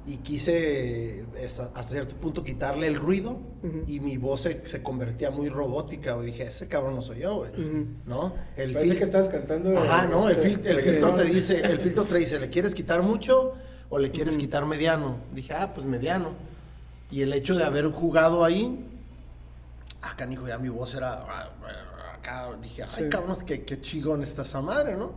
[0.06, 3.40] y quise hasta, hasta cierto punto quitarle el ruido
[3.88, 6.16] y mi voz se, se convertía muy robótica.
[6.22, 7.52] Y dije, ese cabrón no soy yo, güey.
[8.06, 8.34] ¿no?
[8.58, 9.78] El Parece fil- que estabas cantando.
[9.78, 10.82] Ajá, no, el, fil- el Sí.
[10.90, 13.54] filtro te dice, el filtro te dice, ¿le quieres quitar mucho
[13.90, 14.42] o le quieres Ujú.
[14.42, 15.18] quitar mediano?
[15.34, 16.32] Dije, ah, pues mediano.
[17.10, 18.86] Y el hecho de haber jugado ahí,
[20.04, 21.24] ah, canijo, ya mi voz era,
[22.14, 23.04] acá, dije, ay, Sí.
[23.10, 25.12] cabrón, qué, qué chingón está esa madre, ¿no?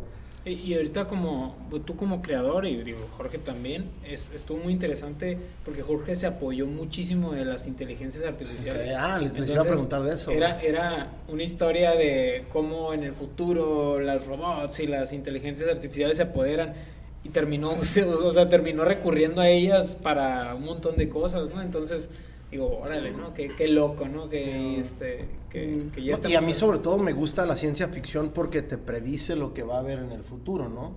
[0.45, 4.73] Y, y ahorita como pues, tú como creador y digo, Jorge también, es- estuvo muy
[4.73, 8.89] interesante porque Jorge se apoyó muchísimo de las inteligencias artificiales.
[8.89, 10.31] Ok, ah, les- les iba a Entonces, preguntar de eso.
[10.31, 16.17] Era, era una historia de cómo en el futuro las robots y las inteligencias artificiales
[16.19, 16.75] se apoderan
[17.25, 17.71] y terminó,
[18.25, 21.61] o sea, terminó recurriendo a ellas para un montón de cosas, ¿no?
[21.61, 22.09] Entonces,
[22.51, 23.35] digo, órale, ¿no?
[23.35, 24.29] Qué, qué loco, ¿no?
[24.29, 25.91] Que, este, que, Mm.
[25.91, 28.63] que ya No, está y a mí sobre todo me gusta la ciencia ficción porque
[28.63, 30.95] te predice lo que va a haber en el futuro, ¿no?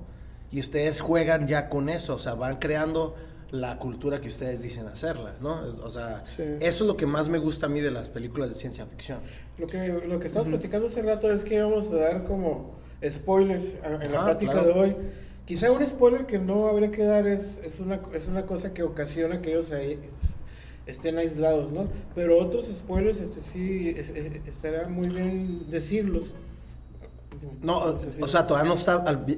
[0.52, 3.16] Y ustedes juegan ya con eso, o sea, van creando
[3.52, 5.60] la cultura que ustedes dicen hacerla, ¿no?
[5.84, 6.44] O sea, Sí.
[6.60, 9.20] eso es lo que más me gusta a mí de las películas de ciencia ficción.
[9.58, 13.76] Lo que, lo que estamos platicando hace rato es que íbamos a dar como spoilers
[13.84, 14.68] a- en la Ah, plática claro.
[14.68, 14.96] de hoy.
[15.46, 18.84] Quizá un spoiler que no habría que dar es, es, una, es una cosa que
[18.84, 20.00] ocasiona que ellos ahí
[20.92, 21.88] estén aislados, ¿no?
[22.16, 24.12] Pero otros spoilers este, sí es-
[24.90, 26.24] muy bien decirlos.
[27.62, 29.36] No, sé si- o sea, todavía no está, al eh,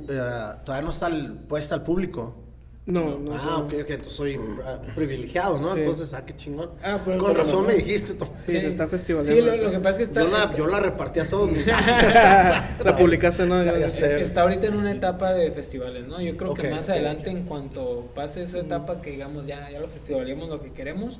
[0.65, 2.35] todavía no está al- puesta al público.
[2.83, 3.31] No, no.
[3.35, 3.57] ah, no.
[3.65, 5.75] ok, ok, entonces soy ah, privilegiado, ¿no?
[5.75, 5.81] Sí.
[5.81, 6.71] Entonces, ah, qué chingón.
[6.83, 8.27] Ah, pero- Con razón me dijiste, Tom.
[8.35, 9.31] Sí, se está festivalando.
[9.31, 11.29] Sí, lo, lo que pasa es que está, Yo la, está- yo la repartí a
[11.29, 11.67] todos mis
[12.83, 13.63] la publicaste, ¿no?
[13.63, 14.21] Ya- ya sé.
[14.21, 16.19] está ahorita en una etapa de festivales, ¿no?
[16.21, 19.87] Yo creo que más adelante, en cuanto pase esa etapa, que digamos ya, ya lo
[19.87, 21.19] festivalemos lo que queremos,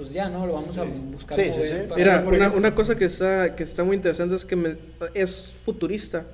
[0.00, 0.46] pues ya, ¿no?
[0.46, 1.74] Lo vamos a buscar Sí, sí, sí.
[1.88, 4.76] para- Mira, una, una cosa que está, que está muy interesante es que me-
[5.14, 6.24] es futurista,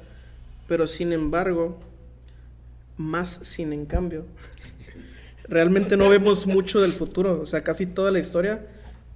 [0.68, 1.78] pero sin embargo,
[2.96, 4.24] más sin en cambio.
[5.48, 8.66] Realmente no vemos mucho del futuro, o sea, casi toda la historia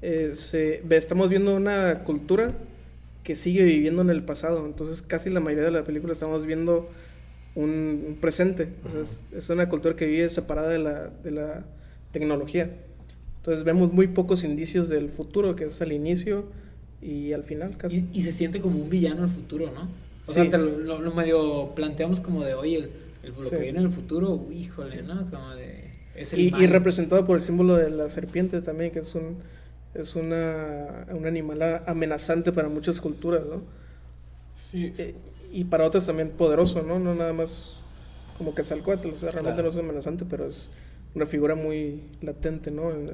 [0.02, 2.52] eh, se, estamos viendo una cultura
[3.24, 6.88] que sigue viviendo en el pasado, entonces casi la mayoría de la película estamos viendo
[7.54, 11.30] un, un presente, o sea, es, es una cultura que vive separada de la, de
[11.32, 11.64] la
[12.12, 12.70] tecnología.
[13.40, 16.44] Entonces vemos muy pocos indicios del futuro, que es al inicio
[17.03, 18.07] y al final casi.
[18.12, 19.83] y, y se siente como un villano el futuro, ¿no?
[20.26, 20.35] O Sí.
[20.35, 22.90] sea, te lo, lo- lo medio planteamos como de, oye, el,
[23.22, 23.50] el- lo Sí.
[23.50, 25.24] que viene en el futuro, híjole, ¿no?
[25.31, 25.90] Como de...
[26.14, 29.37] Es el Y, representado por el símbolo de la serpiente también, que es un
[29.92, 33.62] es una, un animal amenazante para muchas culturas, ¿no?
[34.70, 34.92] Sí.
[34.98, 35.14] Eh,
[35.53, 36.98] y para otras también poderoso, ¿no?
[37.00, 37.74] No nada más
[38.38, 38.62] como que
[39.09, 39.72] o sea, realmente Claro.
[39.72, 40.68] no es amenazante, pero es
[41.14, 42.90] una figura muy latente, ¿no?
[42.90, 43.11] En-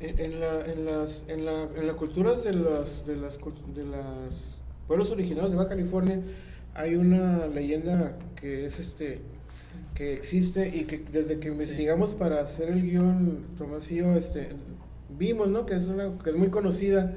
[0.00, 3.64] En, en la, en, las, en, la, en la cultura de los de las, cul-
[3.74, 6.20] de las pueblos originarios de Baja California
[6.74, 9.20] hay una leyenda que es este
[9.94, 14.48] que existe y que desde que investigamos para hacer el guion Tomás y yo este,
[15.16, 15.64] vimos ¿no?
[15.64, 17.14] que, es una, que es muy conocida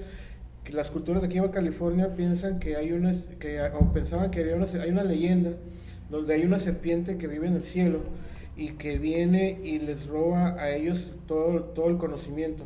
[0.64, 4.30] que las culturas de aquí de Baja California piensan que hay una que o pensaban
[4.32, 5.52] que había una, hay una leyenda
[6.12, 8.00] donde hay una serpiente que vive en el cielo
[8.58, 12.64] y que viene y les roba a ellos todo, todo el conocimiento.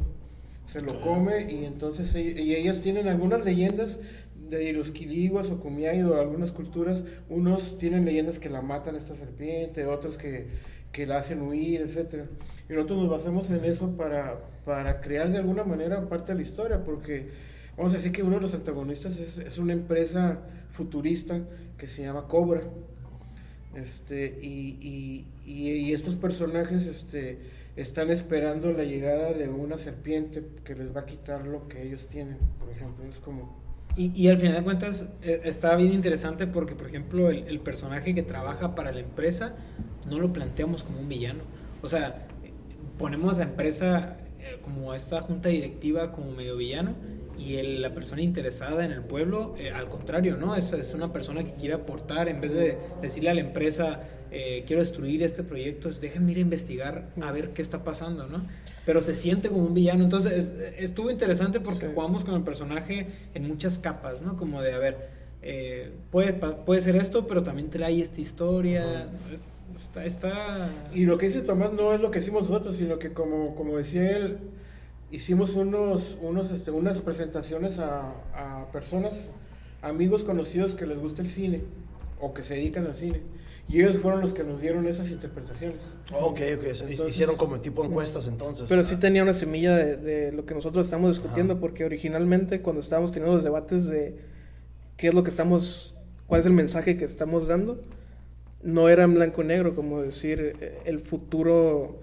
[0.66, 4.00] Se lo come y entonces ell- y ellas tienen algunas leyendas
[4.50, 9.16] de los quiliguas o cumiay o algunas culturas, unos tienen leyendas que la matan esta
[9.16, 10.48] serpiente, otros que,
[10.92, 12.26] que la hacen huir, etcétera.
[12.70, 16.42] Y nosotros nos basamos en eso para, para crear de alguna manera parte de la
[16.42, 17.30] historia, porque
[17.78, 20.40] vamos a decir que uno de los antagonistas es, es una empresa
[20.72, 21.42] futurista
[21.78, 22.62] que se llama Cobra.
[23.76, 27.38] Este, y, y, y, estos personajes este,
[27.78, 32.08] están esperando la llegada de una serpiente que les va a quitar lo que ellos
[32.08, 33.06] tienen, por ejemplo.
[33.06, 33.62] Es como...
[33.96, 38.14] Y, y al final de cuentas eh, está bien interesante porque, por ejemplo, el, personaje
[38.14, 39.56] que trabaja para la empresa
[40.10, 41.44] no lo planteamos como un villano.
[41.82, 42.28] O sea,
[42.98, 46.96] ponemos a la empresa eh, como esta junta directiva como medio villano
[47.42, 50.56] y el, la persona interesada en el pueblo, eh, al contrario, ¿no?
[50.56, 54.02] Es, es, una persona que quiere aportar, en vez de decirle a la empresa,
[54.32, 58.28] eh, quiero destruir este proyecto, es, déjenme ir a investigar a ver qué está pasando,
[58.28, 58.46] ¿no?
[58.86, 63.48] Pero se siente como un villano, entonces estuvo interesante porque jugamos con el personaje en
[63.48, 64.38] muchas capas, ¿no?
[64.38, 65.10] Como de, a ver,
[65.42, 69.10] eh, puede, puede ser esto, pero también trae esta historia.
[69.76, 70.70] Está, está...
[70.94, 73.78] Y lo que dice Tomás no es lo que hicimos nosotros, sino que como, como
[73.78, 74.38] decía él,
[75.12, 79.14] hicimos unos, unos, este, unas presentaciones a, a, personas,
[79.82, 81.62] amigos conocidos que les gusta el cine
[82.20, 83.22] o que se dedican al cine.
[83.70, 85.80] Y ellos fueron los que nos dieron esas interpretaciones.
[86.12, 87.08] ok, ok.
[87.08, 88.66] Hicieron como tipo encuestas entonces.
[88.68, 92.82] Pero sí tenía una semilla de, de lo que nosotros estamos discutiendo, porque originalmente cuando
[92.82, 94.18] estábamos teniendo los debates de
[94.98, 95.94] qué es lo que estamos,
[96.28, 97.82] cuál es el mensaje que estamos dando,
[98.62, 102.02] no era en blanco y negro, como decir eh, el futuro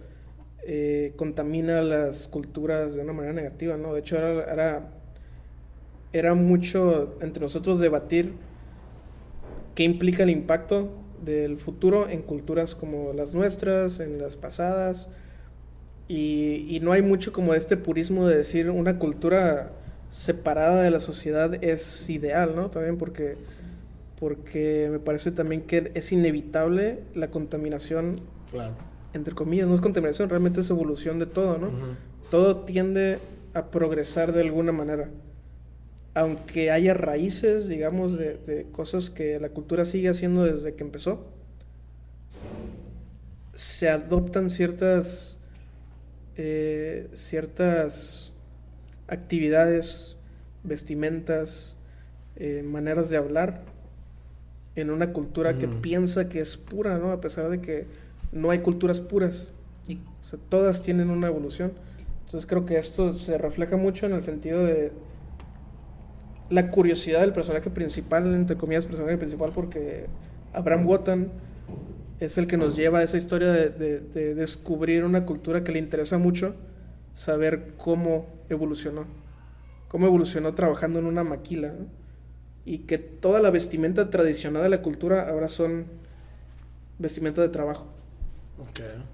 [0.71, 3.95] eh, contamina las culturas de una manera negativa, ¿no?
[3.95, 4.91] De hecho, era, era,
[6.13, 8.35] era mucho entre nosotros debatir
[9.75, 10.91] qué implica el impacto
[11.25, 15.09] del futuro en culturas como las nuestras, en las pasadas,
[16.07, 19.73] y, y, no hay mucho como este purismo de decir una cultura
[20.11, 22.69] separada de la sociedad es ideal, ¿no?
[22.69, 23.39] También porque,
[24.21, 28.75] porque me parece también que es inevitable la contaminación claro
[29.19, 31.71] entre comillas, no es contaminación, realmente es evolución de todo, ¿no?
[32.31, 33.19] Todo tiende
[33.55, 35.11] a progresar de alguna manera.
[36.15, 41.27] Aunque haya raíces, digamos, de, cosas que la cultura sigue haciendo desde que empezó,
[43.55, 45.37] se adoptan ciertas,
[46.37, 48.33] eh, ciertas
[49.09, 50.17] actividades,
[50.63, 51.77] vestimentas,
[52.37, 53.63] eh, maneras de hablar
[54.77, 57.11] en una cultura que piensa que es pura, ¿no?
[57.11, 57.87] A pesar de que
[58.33, 59.53] no hay culturas puras.
[59.87, 60.01] Y,
[60.49, 61.73] todas tienen una evolución.
[62.27, 64.93] Entonces creo que esto se refleja mucho en el sentido de
[66.51, 70.07] la curiosidad del personaje principal, entre comillas, personaje principal, porque
[70.53, 71.29] Abraham Wotan
[72.21, 76.19] es el que nos lleva a esa historia de, descubrir una cultura que le interesa
[76.19, 76.55] mucho,
[77.15, 79.05] saber cómo evolucionó,
[79.89, 81.75] cómo evolucionó trabajando en una maquila,
[82.65, 85.87] y que toda la vestimenta tradicional de la cultura ahora son
[86.99, 87.87] vestimenta de trabajo.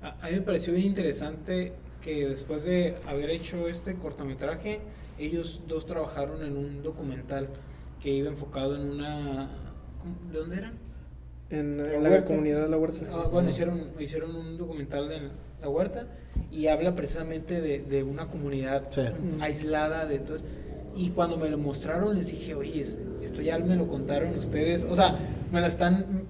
[0.03, 4.81] A, mí me pareció bien interesante que después de haber hecho este cortometraje,
[5.19, 7.49] ellos dos trabajaron en un documental
[8.03, 9.51] que iba enfocado en una...
[10.31, 10.73] ¿De dónde era?
[11.51, 13.07] En, la, comunidad de la huerta.
[13.13, 15.31] Ah, bueno, hicieron, hicieron un documental de
[15.61, 16.07] la huerta
[16.51, 18.89] y habla precisamente de, de una comunidad
[19.41, 20.39] aislada de todo.
[20.97, 24.85] Y cuando me lo mostraron les dije, oye, esto ya me lo contaron ustedes.
[24.85, 25.19] O sea,
[25.53, 26.27] me la están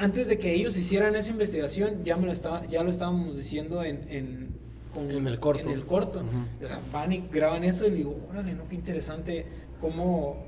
[0.00, 3.84] antes de que ellos hicieran esa investigación, ya, me lo, estaba, ya lo estábamos diciendo
[3.84, 5.68] en, en, el corto.
[5.68, 6.22] En el corto.
[6.62, 8.66] O sea, van y graban eso y digo, órale, ¿no?
[8.66, 9.44] Qué interesante
[9.78, 10.46] cómo...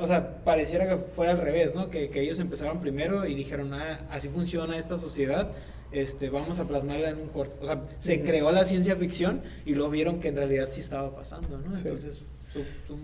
[0.00, 1.90] o sea, pareciera que fuera al revés, ¿no?
[1.90, 5.52] Que, que ellos empezaron primero y dijeron, ah, así funciona esta sociedad,
[5.92, 7.56] este, vamos a plasmarla en un corto.
[7.62, 11.14] O sea, se creó la ciencia ficción y lo vieron que en realidad sí estaba
[11.14, 11.76] pasando, ¿no?
[11.76, 12.20] Entonces...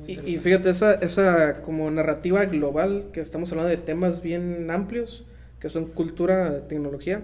[0.09, 5.27] Y, y, fíjate, esa, esa como narrativa global, que estamos hablando de temas bien amplios,
[5.65, 7.23] que son cultura, tecnología.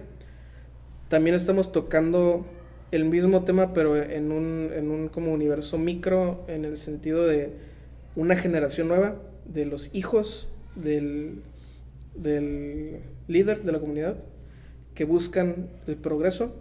[1.11, 2.47] También estamos tocando
[2.91, 7.53] el mismo tema, pero en un, en un como universo micro, en el sentido de
[8.17, 11.43] una generación nueva, de los hijos del,
[12.15, 14.17] del líder de la comunidad,
[14.95, 16.55] que buscan el progreso,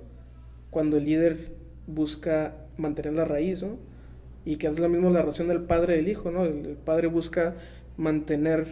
[0.71, 1.53] cuando el líder
[1.87, 3.77] busca mantener la raíz, ¿no?
[4.43, 6.43] Y que es la misma la relación del padre y del hijo, ¿no?
[6.43, 7.55] el padre busca
[7.95, 8.67] mantener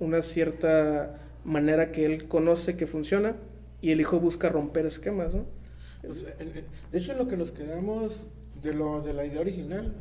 [0.00, 3.36] una cierta manera que él conoce que funciona
[3.80, 5.44] y el hijo busca romper esquemas, ¿no?
[6.90, 8.26] De hecho, lo que nos quedamos
[8.62, 9.94] de, lo, de la idea original,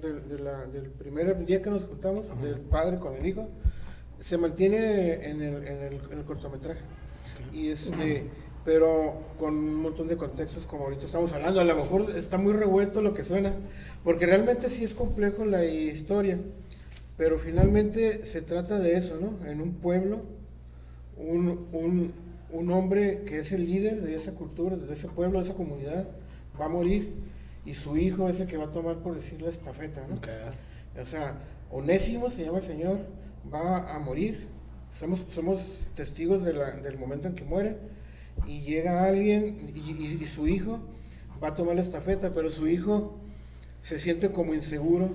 [0.00, 3.48] de, la, del primer día que nos juntamos, del padre con el hijo,
[4.20, 6.80] se mantiene en el, en el, en el cortometraje.
[7.52, 8.28] Y este,
[8.64, 12.52] pero con un montón de contextos como ahorita estamos hablando, a lo mejor está muy
[12.52, 13.54] revuelto lo que suena,
[14.02, 16.38] porque realmente sí es complejo la historia,
[17.16, 19.46] pero finalmente se trata de eso, ¿no?
[19.46, 20.35] En un pueblo
[21.16, 22.12] un, un,
[22.50, 26.06] un, hombre que es el líder de esa cultura, de ese pueblo, de esa comunidad,
[26.60, 27.14] va a morir
[27.64, 30.20] y su hijo es el que va a tomar, por decir, la estafeta, ¿no?
[31.00, 31.34] O sea,
[31.70, 32.98] Onésimo se llama el Señor,
[33.52, 34.46] va a morir,
[34.98, 35.62] somos, somos
[35.94, 37.76] testigos de la- del momento en que muere
[38.46, 40.78] y llega alguien y, y- y su hijo
[41.42, 43.18] va a tomar la estafeta, pero su hijo
[43.82, 45.10] se siente como inseguro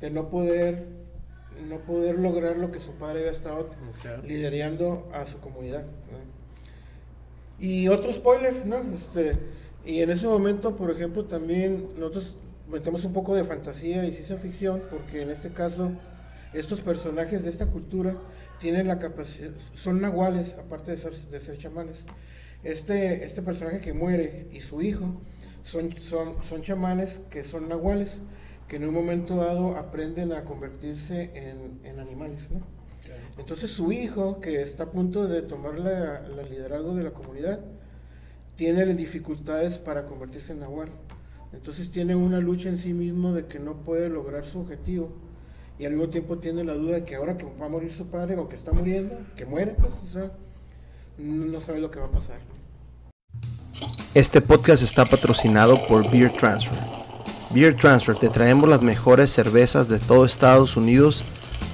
[0.00, 0.86] de no poder,
[1.68, 3.70] no poder lograr lo que su padre había estado
[4.02, 4.22] Claro.
[4.22, 5.82] liderando a su comunidad.
[5.82, 6.18] ¿no?
[7.58, 8.78] Y otro spoiler, ¿no?
[8.92, 9.32] Este,
[9.84, 12.36] y en ese momento, por ejemplo, también nosotros
[12.68, 15.92] metemos un poco de fantasía y ciencia ficción, porque en este caso,
[16.52, 18.16] estos personajes de esta cultura
[18.58, 21.96] tienen la capacidad, son nahuales, aparte de ser, de ser chamanes.
[22.64, 25.20] Este, este personaje que muere y su hijo
[25.64, 28.16] son, son, son chamanes que son nahuales,
[28.72, 32.62] que en un momento dado aprenden a convertirse en, en animales, ¿no?
[33.36, 37.60] Entonces su hijo, que está a punto de tomar la, la liderazgo de la comunidad,
[38.56, 40.88] tiene dificultades para convertirse en nahual.
[41.52, 45.10] Entonces tiene una lucha en sí mismo de que no puede lograr su objetivo.
[45.78, 48.06] Y al mismo tiempo tiene la duda de que ahora que va a morir su
[48.06, 50.32] padre o que está muriendo, que muere, pues, o sea,
[51.18, 52.38] no, no sabe lo que va a pasar.
[54.14, 57.01] Este podcast está patrocinado por Beer Transfer.
[57.54, 61.22] Beer Transfer, te traemos las mejores cervezas de todo Estados Unidos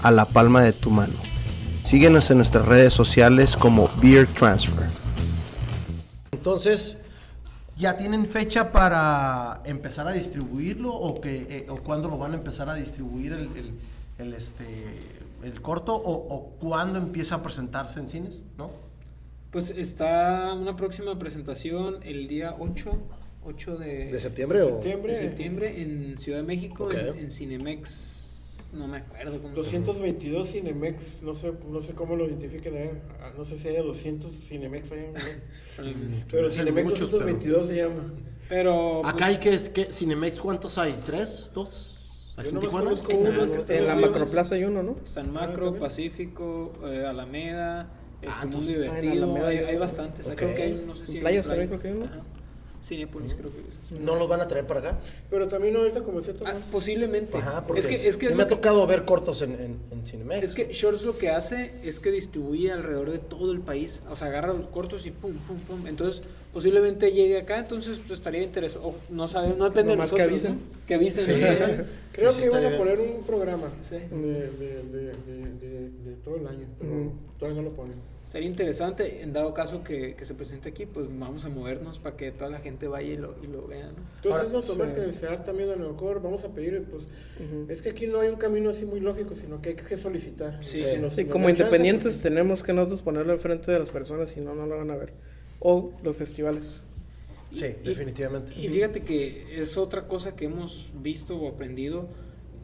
[0.03, 1.13] a la palma de tu mano.
[1.85, 4.87] Síguenos en nuestras redes sociales como Beer Transfer.
[6.33, 7.03] Entonces,
[7.77, 12.37] ¿ya tienen fecha para empezar a distribuirlo o, que, eh, o cuándo lo van a
[12.37, 13.73] empezar a distribuir el, el-
[14.19, 14.65] el, este,
[15.45, 18.43] el corto o, o cuándo empieza a presentarse en cines?
[18.59, 18.69] ¿no?
[19.53, 22.99] Pues está una próxima presentación el día 8,
[23.49, 25.17] 8 de, ¿De septiembre o- de Septiembre.
[25.17, 26.95] septiembre en Ciudad de México, Ok.
[26.95, 28.15] en, en Cinemex,
[28.75, 33.01] no me acuerdo cómo se 222 Cinemex, no sé, no sé cómo lo identifiquen.
[33.21, 35.19] Ah, no sé si haya 200 Cinemex ahí, ¿no?
[35.19, 36.25] llama.
[36.31, 38.13] pero Dicen Cinemex muchos, 222 se llama.
[38.49, 40.99] Pero Acá hay que, es que Cinemex, ¿cuántos hay?
[41.05, 41.51] ¿Tres?
[41.55, 41.95] ¿Dos?
[42.37, 42.61] ¿Aquí En uno
[43.69, 44.97] En la Macroplaza hay uno, ¿no?
[45.05, 45.83] está en Ah, Macro, también.
[45.83, 47.93] Pacífico, eh, Alameda,
[48.23, 50.27] este Ah, Mundo entonces- ah, en Divertido, Alameda hay, hay- bastantes.
[50.27, 50.35] ok.
[50.37, 51.61] Creo que hay, no sé si Playas Playa.
[51.63, 52.05] también creo que hay uno.
[52.07, 52.23] Ajá.
[52.89, 53.61] Cinépolis creo que
[53.95, 54.01] es.
[54.01, 54.99] ¿No los van a traer para acá?
[55.29, 57.37] Pero también ahorita comencé a Ah, posiblemente.
[57.37, 59.53] Ajá, porque es que, es que, sí es me ha que- tocado ver cortos en,
[59.53, 60.43] en, en Cinemex.
[60.43, 64.01] Es que Shorts lo que hace es que distribuye alrededor de todo el país.
[64.11, 65.87] O sea, agarra los cortos y pum, pum, pum.
[65.87, 66.23] Entonces,
[66.53, 68.87] posiblemente llegue acá, entonces pues, estaría interesado.
[68.89, 70.45] o no sabe, no depende Nomás de que nosotros.
[70.47, 70.71] avisen.
[70.81, 70.87] ¿no?
[70.87, 71.25] Que avisen.
[71.25, 71.33] Sí.
[71.33, 71.85] ¿no?
[72.13, 73.97] Creo Sí, que iban a poner un programa Sí.
[73.97, 77.95] de, de, de, de, de- de todo el año, pero todavía no lo ponen.
[78.31, 82.15] Sería interesante, en dado caso que, que se presente aquí, pues vamos a movernos para
[82.15, 84.03] que toda la gente vaya y lo, y lo vea, ¿no?
[84.17, 84.97] Entonces, Ahora, no, Tomás, sí.
[84.97, 87.71] que desear también a lo mejor, vamos a pedir, pues, Ujú.
[87.73, 90.63] es que aquí no hay un camino así muy lógico, sino que hay que solicitar.
[90.63, 90.85] Sí.
[90.85, 93.89] Si nos- Sí, como dan chance, independientes pues, tenemos que nosotros ponerlo enfrente de las
[93.89, 95.15] personas, si no, no lo van a ver.
[95.61, 96.83] O los festivales.
[97.51, 98.53] Sí, Y- definitivamente.
[98.55, 102.07] Y fíjate que es otra cosa que hemos visto o aprendido.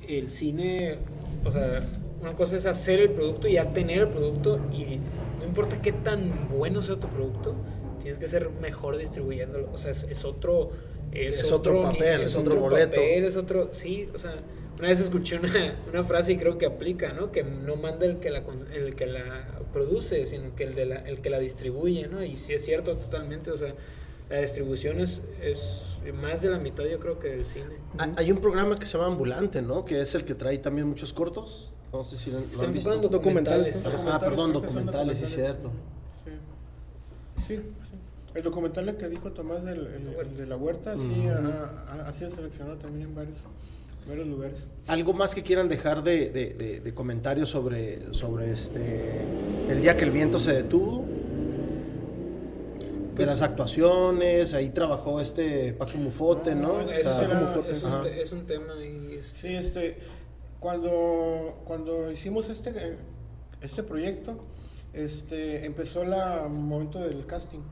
[0.06, 0.98] El cine,
[1.42, 1.88] o sea,
[2.20, 4.98] una cosa es hacer el producto y ya tener el producto y
[5.44, 7.54] no importa qué tan bueno sea tu producto,
[8.00, 9.68] tienes que ser mejor distribuyéndolo.
[9.72, 10.70] O sea, es, es otro...
[11.12, 12.92] Es otro papel, es otro boleto.
[12.92, 13.70] papel, es otro...
[13.72, 14.36] Sí, o sea,
[14.78, 17.30] una vez escuché una, una frase y creo que aplica, ¿no?
[17.30, 18.42] Que no manda el que la,
[18.74, 22.24] el que la produce, sino que el, de la, el que la distribuye, ¿no?
[22.24, 23.74] Y sí es cierto totalmente, o sea,
[24.30, 27.76] la distribución es, es más de la mitad yo creo que del cine.
[27.98, 29.84] Hay- Hay un programa que se llama Ambulante, ¿no?
[29.84, 31.72] Que es el que trae también muchos cortos.
[31.92, 32.90] No sé si lo, lo Está han visto.
[33.08, 33.82] documentales.
[33.82, 35.70] Documentales, Ah, perdón, documentales, sí, cierto.
[36.24, 36.30] Sí.
[37.46, 37.62] Sí, sí.
[38.34, 42.12] El documental que dijo Tomás del el- el de la huerta, sí, ha, ha- ha
[42.12, 43.38] sido seleccionado también en varios,
[44.08, 44.56] varios lugares.
[44.88, 49.20] ¿Algo más que quieran dejar de, de- de- de comentarios sobre, sobre este
[49.68, 51.04] el día que el viento se detuvo?
[53.14, 56.68] De las actuaciones, ahí trabajó este Paco Mufote, ¿no?
[56.68, 58.02] No, O eso Es, sea, un- es un, ajá.
[58.02, 59.98] te- es un tema y es- Sí, este,
[60.60, 62.96] cuando, cuando hicimos este,
[63.60, 64.44] este proyecto,
[64.92, 66.10] este, empezó el
[66.50, 67.62] momento del casting.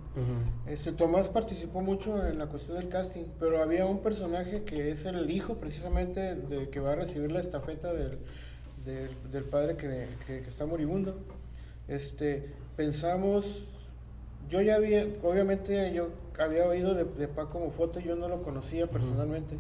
[0.66, 5.05] Este, Tomás participó mucho en la cuestión del casting, pero había un personaje que es
[5.07, 8.18] el hijo precisamente de que va a recibir la estafeta del,
[8.84, 11.14] del, del padre que, que- que está moribundo.
[11.88, 13.47] Este, pensamos,
[14.51, 18.86] yo ya había, obviamente yo había oído de, de Paco Mufoto, yo no lo conocía
[18.86, 19.57] personalmente,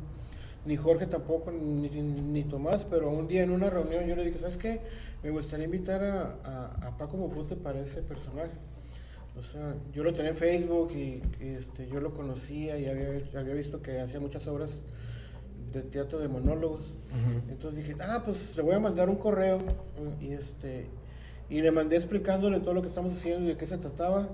[0.64, 4.24] ni Jorge tampoco, ni, ni- ni Tomás, pero un día en una reunión yo le
[4.24, 4.80] dije, ¿sabes qué?
[5.22, 8.50] Me gustaría invitar a, a, a Paco Mufote para ese personaje.
[9.38, 13.08] O sea, yo lo tenía en Facebook y, y, este, yo lo conocía y había,
[13.38, 14.70] había visto que hacía muchas obras
[15.72, 16.92] de teatro de monólogos.
[17.50, 20.86] Entonces dije, ah, pues le voy a mandar un correo mm, y este
[21.48, 24.28] y le mandé explicándole todo lo que estamos haciendo y de qué se trataba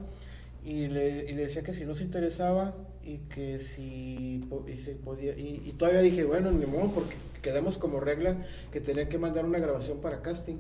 [0.69, 4.97] y le, y le decía que si no se interesaba y que si y se
[4.97, 8.37] podía y, todavía dije, bueno, ni modo porque quedamos como regla
[8.71, 10.57] que tenía que mandar una grabación para casting.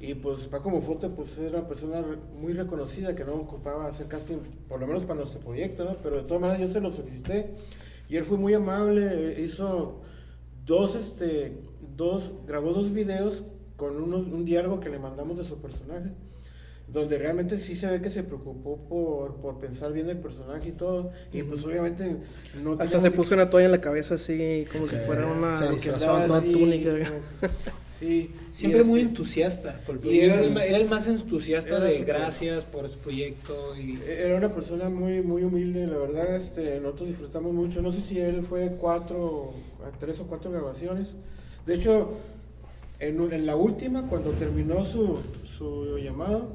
[0.00, 2.02] Y pues Paco Mufote pues era una persona
[2.40, 4.38] muy reconocida que no ocupaba hacer casting,
[4.70, 5.96] por lo menos para nuestro proyecto, ¿no?
[6.02, 7.50] Pero de todas maneras yo se lo solicité
[8.08, 10.00] y él fue muy amable, hizo
[10.64, 11.58] dos, este,
[11.94, 13.44] dos, grabó dos videos
[13.76, 16.10] con unos, un diálogo que le mandamos de su personaje,
[16.88, 20.72] donde realmente sí se ve que se preocupó por, por pensar bien el personaje y
[20.72, 22.16] todo, y pues obviamente
[22.62, 25.02] no Hasta se puso una toalla en la cabeza así, como si Ok.
[25.02, 26.90] fuera una, que túnica.
[26.90, 27.52] como-
[27.98, 28.30] Sí.
[28.54, 29.80] Siempre muy entusiasta.
[29.86, 32.98] por el y era- el, ma- era el más entusiasta era de gracias por su
[32.98, 33.74] proyecto.
[33.76, 37.80] Y, Era una persona muy muy humilde, la verdad, este, nosotros disfrutamos mucho.
[37.82, 39.52] No sé si él fue cuatro,
[39.86, 41.08] a tres o cuatro grabaciones.
[41.66, 42.12] De hecho,
[42.98, 45.18] en, un- en la última, cuando terminó su,
[45.56, 46.54] su llamado,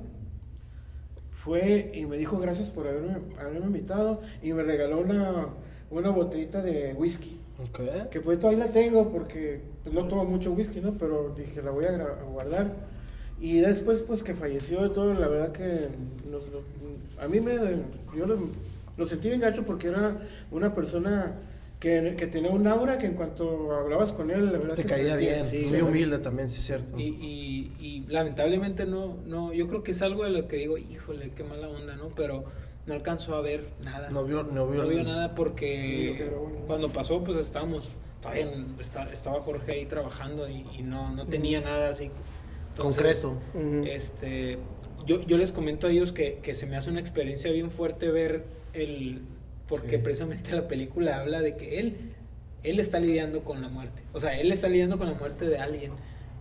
[1.44, 5.48] fue y me dijo gracias por haberme, haberme invitado y me regaló una,
[5.90, 7.40] una botellita de whisky.
[7.64, 8.10] Ok.
[8.12, 10.94] Que pues todavía la tengo porque pues, no tomo mucho whisky, ¿no?
[10.94, 11.98] Pero dije, la voy a,
[12.32, 12.72] guardar.
[13.40, 15.88] Y después, pues que falleció y todo, la verdad que
[16.30, 16.44] nos-
[17.20, 17.56] a mí me,
[18.16, 18.38] yo lo,
[18.98, 20.18] lo sentí bien gacho porque era
[20.52, 21.34] una persona
[21.82, 24.88] que, que tenía un aura que en cuanto hablabas con él, la verdad Te que
[24.90, 26.98] caía sentía- bien, sí, muy humilde también, sí es cierto.
[26.98, 30.78] y, y- y lamentablemente no, no, yo creo que es algo de lo que digo,
[30.78, 32.10] híjole, qué mala onda, ¿no?
[32.16, 32.46] Pero
[32.86, 34.10] no alcanzó a ver nada.
[34.12, 36.66] No vio, no vio, No vio nada Sí, porque ¿no?
[36.68, 37.90] cuando pasó pues estábamos,
[38.22, 42.12] todavía en- esta- estaba Jorge ahí trabajando y, y no, no tenía nada así.
[42.70, 43.38] Entonces, concreto.
[43.86, 44.58] Este,
[45.06, 48.10] yo, yo les comento a ellos que, que se me hace una experiencia bien fuerte
[48.12, 49.22] ver el...
[49.72, 50.04] Porque Sí.
[50.04, 51.96] precisamente la película habla de que él,
[52.64, 54.04] él está lidiando con la muerte.
[54.14, 55.94] O sea, él está lidiando con la muerte de alguien.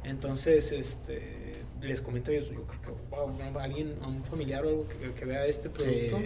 [0.05, 4.69] Entonces, este, les comento a ellos, yo creo que wow, alguien, a un familiar o
[4.69, 6.25] algo que, que vea este producto, Sí.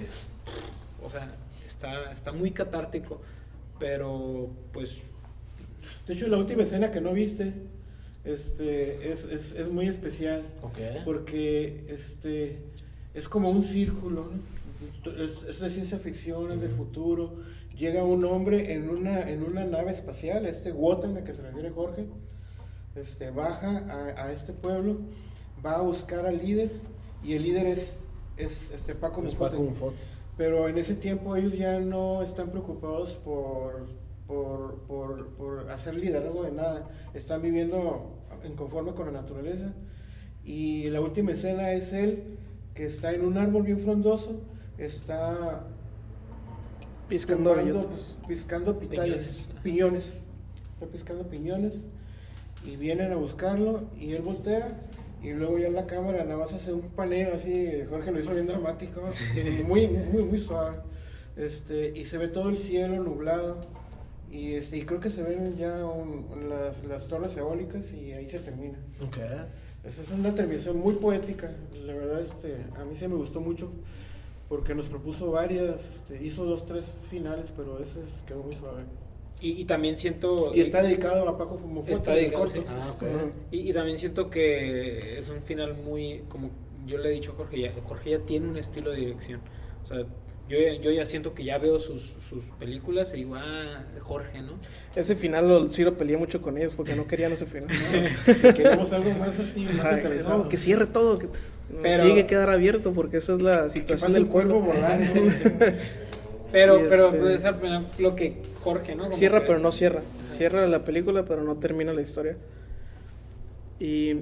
[1.05, 1.37] o sea,
[1.67, 3.21] está, está muy catártico.
[3.79, 4.99] Pero, pues,
[6.07, 7.53] De hecho, la última escena que no viste
[8.25, 10.43] este, es, es, es muy especial.
[10.63, 10.79] Ok.
[11.05, 12.57] porque este
[13.13, 14.41] es como un círculo ¿no?
[15.19, 17.37] Es, es de ciencia ficción es del futuro
[17.77, 21.71] llega un hombre en una en una nave espacial este Wotan a que se refiere
[21.71, 22.07] Jorge
[22.95, 24.99] este baja a, a este pueblo
[25.65, 26.71] va a buscar al líder
[27.23, 27.95] y el líder es
[28.37, 29.51] es este Paco Es Mufote.
[29.53, 30.03] Paco Mufote.
[30.37, 33.87] Pero en ese tiempo ellos ya no están preocupados por,
[34.27, 36.91] por, por, por hacer liderazgo de nada.
[37.15, 39.73] Están viviendo en conforme con la naturaleza.
[40.45, 42.39] Y la última escena es él
[42.75, 44.41] que está en un árbol bien frondoso,
[44.79, 45.65] está
[47.09, 48.17] Piscando bellotes.
[48.27, 49.63] piscando pitayas, Piñones.
[49.63, 50.21] piñones.
[50.75, 51.75] Está piscando piñones
[52.65, 54.69] y vienen a buscarlo y él voltea
[55.23, 58.33] y luego ya en la cámara nada más hace un paneo así, Jorge lo hizo
[58.35, 59.03] bien dramático,
[59.67, 60.79] muy, muy, muy suave.
[61.37, 63.59] Este, y se ve todo el cielo nublado
[64.31, 68.29] y, este, y creo que se ven ya un- las, las torres eólicas y ahí
[68.29, 68.79] se termina.
[69.07, 69.19] Ok.
[69.85, 71.51] Esa es una terminación muy poética,
[71.85, 73.71] la verdad este, a mí sí me gustó mucho
[74.55, 78.85] porque nos propuso varias, este, hizo dos, tres finales, pero ese es- quedó muy suave.
[79.41, 80.53] y, y también siento...
[80.55, 82.63] Y está dedicado a Paco Fumofote, Está dedicado, corto.
[82.63, 82.67] sí.
[82.69, 83.03] Ah, ok.
[83.03, 83.31] Ujú.
[83.51, 86.51] Y, y también siento que es un final muy, como
[86.87, 89.41] yo le he dicho a Jorge, ya, Jorge ya tiene un estilo de dirección.
[89.83, 89.99] O sea,
[90.49, 94.41] yo, ya- yo ya siento que ya veo sus, sus películas y digo, ah, Jorge,
[94.41, 94.53] ¿no?
[94.95, 97.69] Ese final lo, sí lo peleé mucho con ellos porque no querían ese final.
[98.55, 101.29] Queremos algo más así, más Ay, no, que cierre todo, que
[101.83, 105.13] Pero- tiene que quedar abierto porque esa es la situación del el cuervo volando.
[106.53, 107.57] Pero, Y pero este- puede ser
[107.99, 109.05] lo que Jorge, ¿no?
[109.05, 110.03] Como Cierra que- pero no cierra.
[110.31, 112.37] Cierra la película pero no termina la historia.
[113.81, 114.15] Y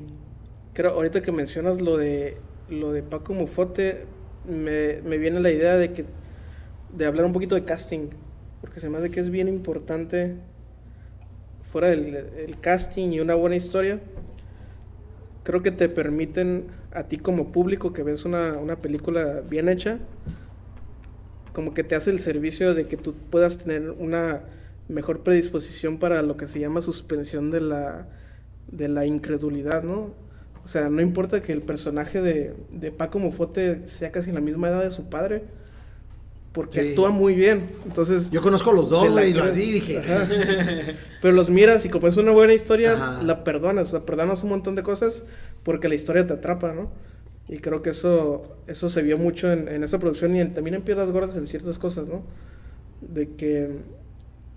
[0.73, 2.39] creo, ahorita que mencionas lo de
[2.71, 4.07] lo de Paco Mufote,
[4.49, 6.07] me, me viene la idea de que
[6.97, 8.09] de hablar un poquito de casting,
[8.63, 10.37] porque se me hace que es bien importante
[11.71, 14.01] fuera del el casting y una buena historia.
[15.43, 16.65] Creo que te permiten
[16.95, 19.99] a ti como público que ves una, una película bien hecha,
[21.53, 24.43] como que te hace el servicio de que tú puedas tener una
[24.89, 28.07] mejor predisposición para lo que se llama suspensión de la,
[28.71, 30.15] de la incredulidad, ¿no?
[30.65, 34.69] O sea, no importa que el personaje de, de Paco Mufote sea casi la misma
[34.69, 35.43] edad de su padre,
[36.53, 36.89] porque Sí.
[36.91, 37.63] actúa muy bien.
[37.87, 39.99] Entonces, Yo conozco a los dos, la güey, y lo dije.
[39.99, 40.27] Ajá.
[41.23, 43.23] Pero los miras y como es una buena historia, Ajá.
[43.23, 45.25] la perdonas, o sea, perdonas un montón de cosas
[45.63, 46.91] porque la historia te atrapa, ¿no?
[47.49, 50.75] Y creo que eso, eso se vio mucho en, en esa producción y en- también
[50.75, 52.23] en Piedras Gordas en ciertas cosas, ¿no?
[53.01, 53.71] De que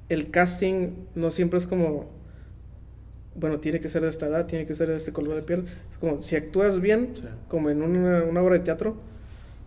[0.09, 2.09] el casting no siempre es como,
[3.35, 5.65] bueno, tiene que ser de esta edad, tiene que ser de este color de piel.
[5.91, 7.23] Es como, si actúas bien, Sí.
[7.47, 8.95] como en una, una obra de teatro,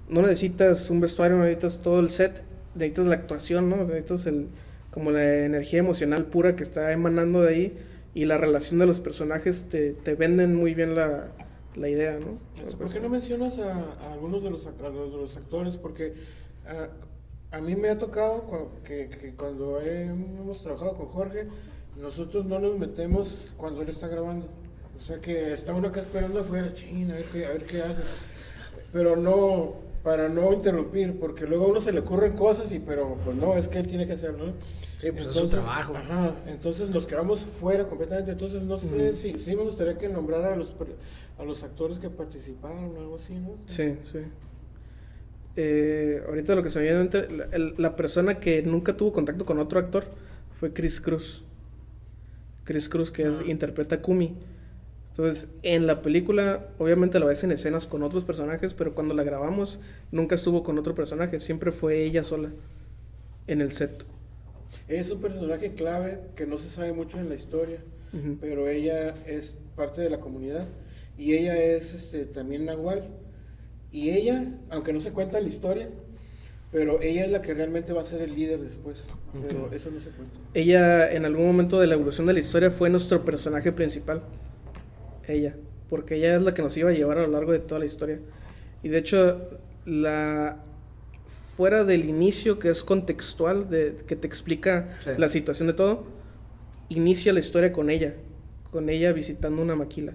[0.08, 2.42] no necesitas un vestuario, no necesitas todo el set,
[2.74, 3.76] necesitas la actuación, ¿no?
[3.84, 4.48] Necesitas el,
[4.90, 7.78] como la energía emocional pura que está emanando de ahí
[8.14, 11.28] y la relación de los personajes te, te venden muy bien la,
[11.76, 12.38] la idea, ¿no?
[12.62, 15.76] Este, ¿Por qué no mencionas a, a algunos de los, a los, de los actores?
[15.76, 16.14] Porque
[16.66, 16.88] ah,
[17.50, 21.46] a mí me ha tocado que, que cuando hemos trabajado con Jorge,
[21.96, 24.46] nosotros no nos metemos cuando él está grabando.
[24.98, 27.82] O sea que está uno acá esperando afuera, ching, a ver qué, a ver qué
[27.82, 28.02] hace.
[28.92, 33.16] Pero no, para no interrumpir, porque luego a uno se le ocurren cosas y pero
[33.24, 34.46] pues no, es que él tiene que hacerlo.
[34.46, 34.52] ¿no?
[34.98, 35.94] Sí, pues es su trabajo.
[35.96, 38.32] Ajá, entonces nos quedamos fuera completamente.
[38.32, 40.96] Entonces no sé si sí me gustaría que nombrara a los, per-
[41.38, 43.50] a los actores que participaron o algo así, ¿no?
[43.66, 44.18] Sí, sí.
[45.56, 48.96] Eh, ahorita lo que se me viene a mente, la, el- la persona que nunca
[48.96, 50.04] tuvo contacto con otro actor
[50.58, 51.44] fue Chris Cruz.
[52.64, 54.34] Chris Cruz, que es- interpreta a Kumi.
[55.18, 59.24] Entonces, en la película, obviamente la ves en escenas con otros personajes, pero cuando la
[59.24, 59.80] grabamos,
[60.12, 62.52] nunca estuvo con otro personaje, siempre fue ella sola
[63.48, 64.04] en el set.
[64.86, 67.78] Es un personaje clave que no se sabe mucho en la historia,
[68.40, 70.68] pero ella es parte de la comunidad
[71.18, 73.02] y ella es este, también Nahual.
[73.90, 75.88] Y ella, aunque no se cuenta la historia,
[76.70, 78.98] pero ella es la que realmente va a ser el líder después.
[79.32, 80.38] Pero eso no se cuenta.
[80.54, 84.22] Ella, en algún momento de la evolución de la historia, fue nuestro personaje principal.
[85.28, 85.54] Ella.
[85.88, 87.86] Porque ella es la que nos iba a llevar a lo largo de toda la
[87.86, 88.18] historia.
[88.82, 89.40] Y de hecho,
[89.84, 90.62] la.
[91.56, 95.10] Fuera del inicio, que es contextual, de, que te explica Sí.
[95.18, 96.04] la situación de todo,
[96.88, 98.14] inicia la historia con ella.
[98.70, 100.12] Con ella visitando una maquila.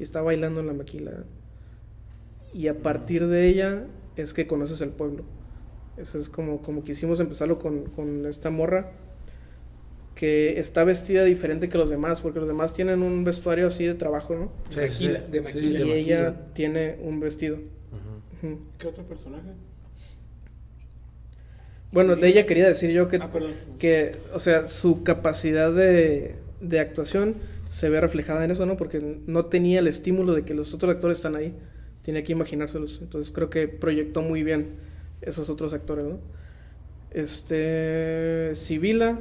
[0.00, 1.24] Y está bailando en la maquila.
[2.52, 3.84] Y a partir de ella
[4.16, 5.22] es que conoces el pueblo.
[5.96, 8.90] Eso es como, como quisimos empezarlo con, con esta morra
[10.20, 13.94] que está vestida diferente que los demás, porque los demás tienen un vestuario así de
[13.94, 14.52] trabajo, ¿no?
[14.68, 15.78] Sí, Maquila, sí, de sí, maquila.
[15.80, 16.52] y de ella maquila.
[16.52, 17.56] tiene un vestido.
[18.78, 19.48] ¿Qué otro personaje?
[21.92, 23.52] Bueno, de ella quería decir yo que, Ah, perdón.
[23.78, 27.36] que o sea, su capacidad de, de actuación
[27.70, 28.76] se ve reflejada en eso, ¿no?
[28.76, 31.54] Porque no tenía el estímulo de que los otros actores están ahí,
[32.02, 32.98] tenía que imaginárselos.
[33.00, 34.74] Entonces creo que proyectó muy bien
[35.22, 36.18] esos otros actores, ¿no?
[37.10, 39.18] Este, Sibila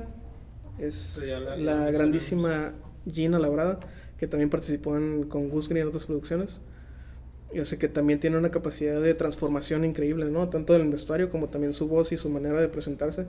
[0.80, 1.19] es
[1.59, 2.73] la- grandísima
[3.11, 3.80] Gina Labrada,
[4.17, 6.59] que también participó en, con Gus Green en otras producciones.
[7.53, 10.49] Yo sé que también tiene una capacidad de transformación increíble, ¿no?
[10.49, 13.25] Tanto en el vestuario como también su voz y su manera de presentarse.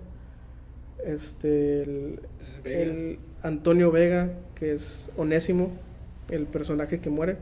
[1.04, 2.20] Este, el,
[2.62, 2.80] Vega.
[2.82, 5.72] el Antonio Vega, que es Onésimo,
[6.28, 7.38] el personaje que muere.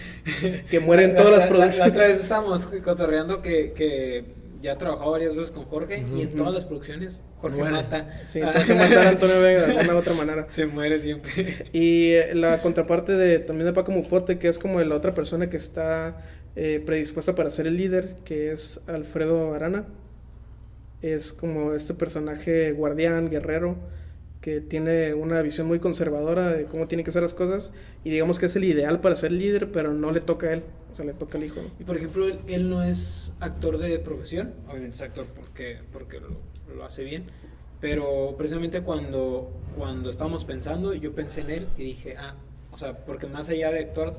[0.70, 1.92] que muere en todas la- las la- La, producciones.
[1.92, 4.24] otra vez estábamos cotorreando que, que
[4.64, 7.72] ya ha trabajado varias veces con Jorge y en todas las producciones Jorge Muere.
[7.72, 8.20] mata.
[8.24, 10.46] Sí, que matar a Antonio Vega de alguna u otra manera.
[10.48, 11.68] Se muere siempre.
[11.74, 15.50] Y eh, la contraparte de también de Paco Mufote, que es como la otra persona
[15.50, 16.16] que está
[16.56, 19.84] eh, predispuesta para ser el líder, que es Alfredo Arana.
[21.02, 23.76] Es como este personaje guardián, guerrero,
[24.44, 27.72] que tiene una visión muy conservadora de cómo tienen que ser las cosas.
[28.04, 30.62] Y digamos que es el ideal para ser líder, pero no le toca a él,
[30.92, 31.62] o sea, le toca al hijo.
[31.62, 31.70] ¿no?
[31.80, 36.20] Y por ejemplo, él, él no es actor de profesión, obviamente es actor porque, porque
[36.20, 36.28] lo,
[36.76, 37.24] lo hace bien,
[37.80, 42.34] pero precisamente cuando, cuando estábamos pensando, yo pensé en él y dije, ah,
[42.70, 44.18] o sea, porque más allá de actuar,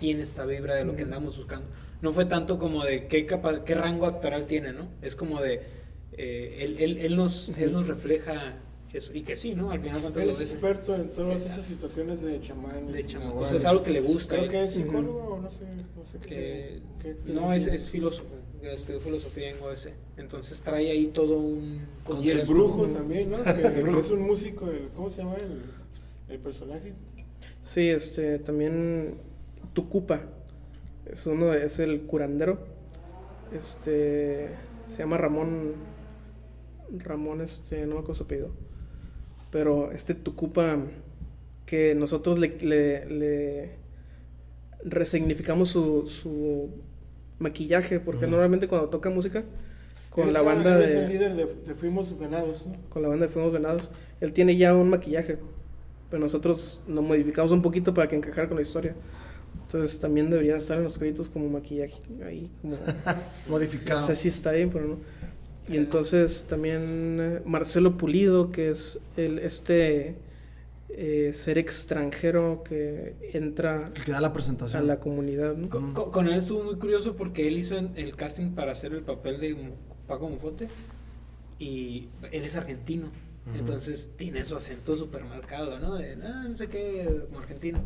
[0.00, 1.68] tiene esta vibra de lo que andamos buscando.
[2.02, 4.88] No fue tanto como de qué, capa- qué rango actoral tiene, ¿no?
[5.00, 5.60] Es como de,
[6.16, 8.54] eh, él, él, él, nos, él nos refleja
[8.98, 9.70] eso, y que sí, ¿no?
[9.70, 12.92] Al final de cuentas Él es experto en todas esas situaciones de chamanes.
[12.92, 14.36] de chamo- o sea, es algo que le gusta.
[14.36, 15.64] Creo que es psicólogo o no sé,
[15.96, 16.82] no sé que qué.
[17.24, 21.80] qué- no es, es filósofo estudió filosofía en UABC entonces trae ahí todo un
[22.22, 23.38] Y el brujo también, ¿no?
[23.44, 25.62] Que, que es un músico, el, ¿cómo se llama el,
[26.34, 26.92] el personaje?
[27.62, 29.14] Sí, este, también
[29.72, 30.22] Tucupa.
[31.06, 32.58] Es uno, es el curandero.
[33.52, 34.48] Este,
[34.88, 35.72] se llama Ramón.
[36.98, 38.50] Ramón, este, no me acuerdo su apellido.
[39.50, 40.78] Pero este Tucupa,
[41.66, 43.70] que nosotros le, le, le
[44.84, 46.70] resignificamos su, su
[47.38, 49.44] maquillaje, porque normalmente cuando toca música,
[50.10, 52.72] con la banda de el líder de, de Fuimos Venados, ¿no?
[52.88, 53.88] con la banda de Fuegos Venados,
[54.20, 55.38] él tiene ya un maquillaje,
[56.10, 58.94] pero nosotros lo modificamos un poquito para que encajara con la historia.
[59.62, 62.76] Entonces también debería estar en los créditos como maquillaje ahí, como
[63.48, 64.00] Modificado.
[64.00, 64.96] no sé si está ahí, pero no.
[65.70, 70.16] Y entonces también eh, Marcelo Pulido, que es el este
[70.88, 74.86] eh, ser extranjero que entra El que da la a presentación.
[74.86, 75.68] la comunidad, ¿no?
[75.68, 79.02] Con, con- con él estuvo muy curioso porque él hizo el casting para hacer el
[79.02, 79.56] papel de
[80.08, 80.68] Paco Mufote
[81.58, 83.10] y él es argentino.
[83.58, 85.96] Entonces tiene su acento súper marcado, ¿no?
[85.96, 87.80] De, "Ah, no sé qué, como argentino.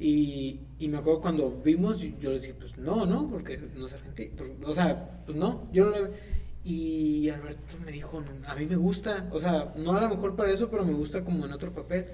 [0.00, 3.86] Y, y me acuerdo cuando vimos, yo, yo le dije, pues no, no, porque no
[3.86, 4.32] es argentino.
[4.36, 6.37] Pues, o sea, pues no, yo no le...
[6.64, 10.50] Y Alberto me dijo, a mí me gusta, o sea, no a lo mejor para
[10.50, 12.06] eso, pero me gusta como en otro papel.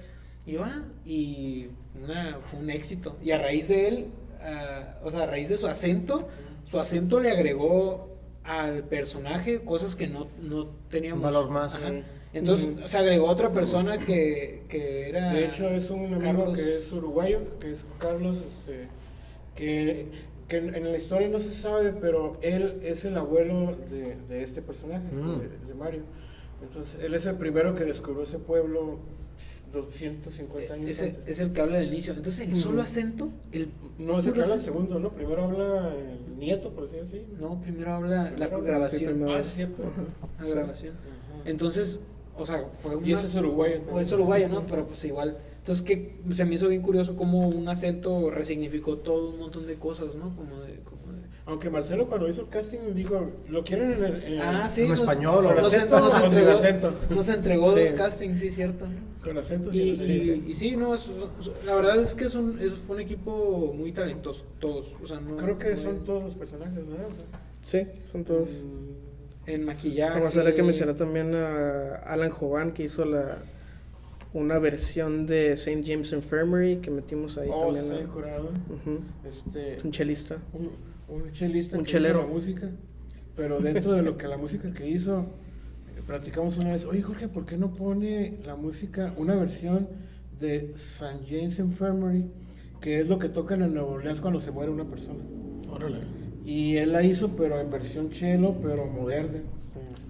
[0.45, 1.67] Y yo, ah, y
[2.01, 3.17] una- fue un éxito.
[3.21, 4.05] Y a raíz de él,
[4.41, 6.27] a- o sea, a raíz de su acento,
[6.65, 11.23] su acento le agregó al personaje cosas que no, no teníamos.
[11.23, 11.75] Valor más.
[11.75, 11.91] Ajá.
[12.31, 15.33] Entonces se agregó otra persona que, que era.
[15.33, 16.55] De hecho, es un amigo Carlos.
[16.57, 18.87] que es uruguayo, que es Carlos, este,
[19.55, 20.07] que,
[20.47, 24.43] que en, en la historia no se sabe, pero él es el abuelo de, de
[24.43, 25.39] este personaje, Mm.
[25.39, 26.01] de, de Mario.
[26.61, 28.99] Entonces, él es el primero que descubrió ese pueblo
[29.73, 31.27] 250 años Es antes.
[31.27, 32.13] es el que habla del inicio.
[32.13, 35.09] Entonces, el solo acento, el No, es el que habla el acento- segundo, ¿no?
[35.11, 37.35] Primero habla el nieto, por así decirlo.
[37.39, 39.23] No, primero habla la habla- grabación.
[39.27, 39.41] Ah.
[40.41, 40.91] La grabación.
[40.93, 41.41] Ajá.
[41.49, 41.99] Entonces,
[42.37, 43.07] o sea, fue una...
[43.07, 43.81] Y ese es uruguayo.
[43.91, 44.65] O es uruguayo, ¿no?
[44.65, 45.37] Pero pues igual.
[45.65, 49.75] Entonces, que se me hizo bien curioso cómo un acento resignificó todo un montón de
[49.77, 50.35] cosas, ¿no?
[50.35, 50.75] Como de...
[50.81, 51.25] Como de...
[51.47, 54.81] Aunque Marcelo cuando hizo el casting dijo, lo quieren en, el, en- Ah, sí.
[54.83, 56.93] en nos- español, o nos, acento, nos entregó, acento.
[57.09, 57.79] nos entregó Sí.
[57.81, 58.85] dos castings, sí, cierto.
[59.23, 59.73] con acento.
[59.73, 60.45] Y, sí, y- sí.
[60.49, 61.09] y sí, no, es-
[61.65, 64.91] la verdad es que es un, es- fue un equipo muy talentoso, todos.
[65.03, 67.07] O sea, no, Creo que no son hay- todos los personajes, ¿verdad?
[67.11, 67.25] O sea,
[67.63, 68.49] Sí, son todos.
[69.47, 70.19] En maquillaje.
[70.19, 73.37] Vamos a ver que mencionar también a Alan Jovan que hizo la
[74.35, 75.81] una versión de St.
[75.85, 77.95] James Infirmary que metimos ahí oh, también.
[78.01, 78.49] está curado.
[78.69, 78.99] Ujú.
[79.27, 80.37] Este, Es un chelista.
[80.53, 80.71] un,
[81.07, 82.19] un chelista Un que chelero.
[82.19, 82.69] hizo la música,
[83.35, 87.27] pero dentro de lo que la música que hizo, eh, platicamos una vez, oye Jorge,
[87.29, 89.87] ¿por qué no pone la música, una versión
[90.39, 91.19] de St.
[91.29, 92.25] James Infirmary,
[92.81, 95.23] que es lo que tocan en Nueva Orleans cuando se muere una persona?
[95.69, 95.99] Órale.
[96.45, 99.39] Y él la hizo, pero en versión chelo, pero moderna.
[99.57, 100.04] Este, Ujú.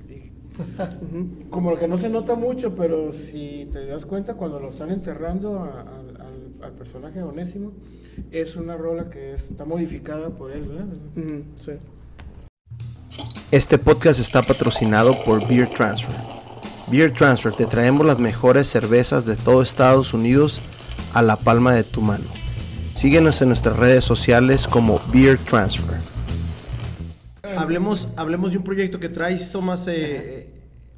[1.50, 5.60] Como que no se nota mucho, pero si te das cuenta, cuando lo están enterrando
[5.60, 7.72] a- al- al, al personaje de Onésimo,
[8.32, 10.86] es una rola que está modificada por él, ¿verdad?
[11.18, 11.72] Ujú, sí.
[13.52, 16.16] Este podcast está patrocinado por Beer Transfer.
[16.88, 20.62] Beer Transfer te traemos las mejores cervezas de todo Estados Unidos
[21.14, 22.26] a la palma de tu mano.
[22.96, 25.98] Síguenos en nuestras redes sociales como Beer Transfer.
[27.58, 30.50] Hablemos, hablemos de un proyecto que traes, Tomás, eh,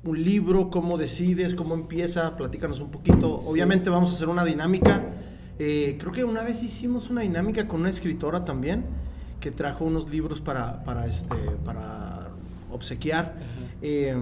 [0.04, 3.36] un libro, cómo decides, cómo empieza, platícanos un poquito.
[3.46, 5.04] Obviamente vamos a hacer una dinámica.
[5.60, 8.86] Eh, creo que una vez hicimos una dinámica con una escritora también,
[9.40, 11.36] que trajo unos libros para, para, este,
[11.66, 12.30] para
[12.72, 13.36] obsequiar.
[13.82, 14.16] Eh,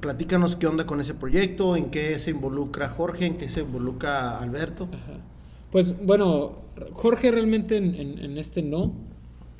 [0.00, 4.38] platícanos qué onda con ese proyecto, en qué se involucra Jorge, en qué se involucra
[4.38, 4.88] Alberto.
[4.92, 5.18] Ajá.
[5.72, 6.56] Pues bueno,
[6.92, 8.92] Jorge realmente en, en- en este no,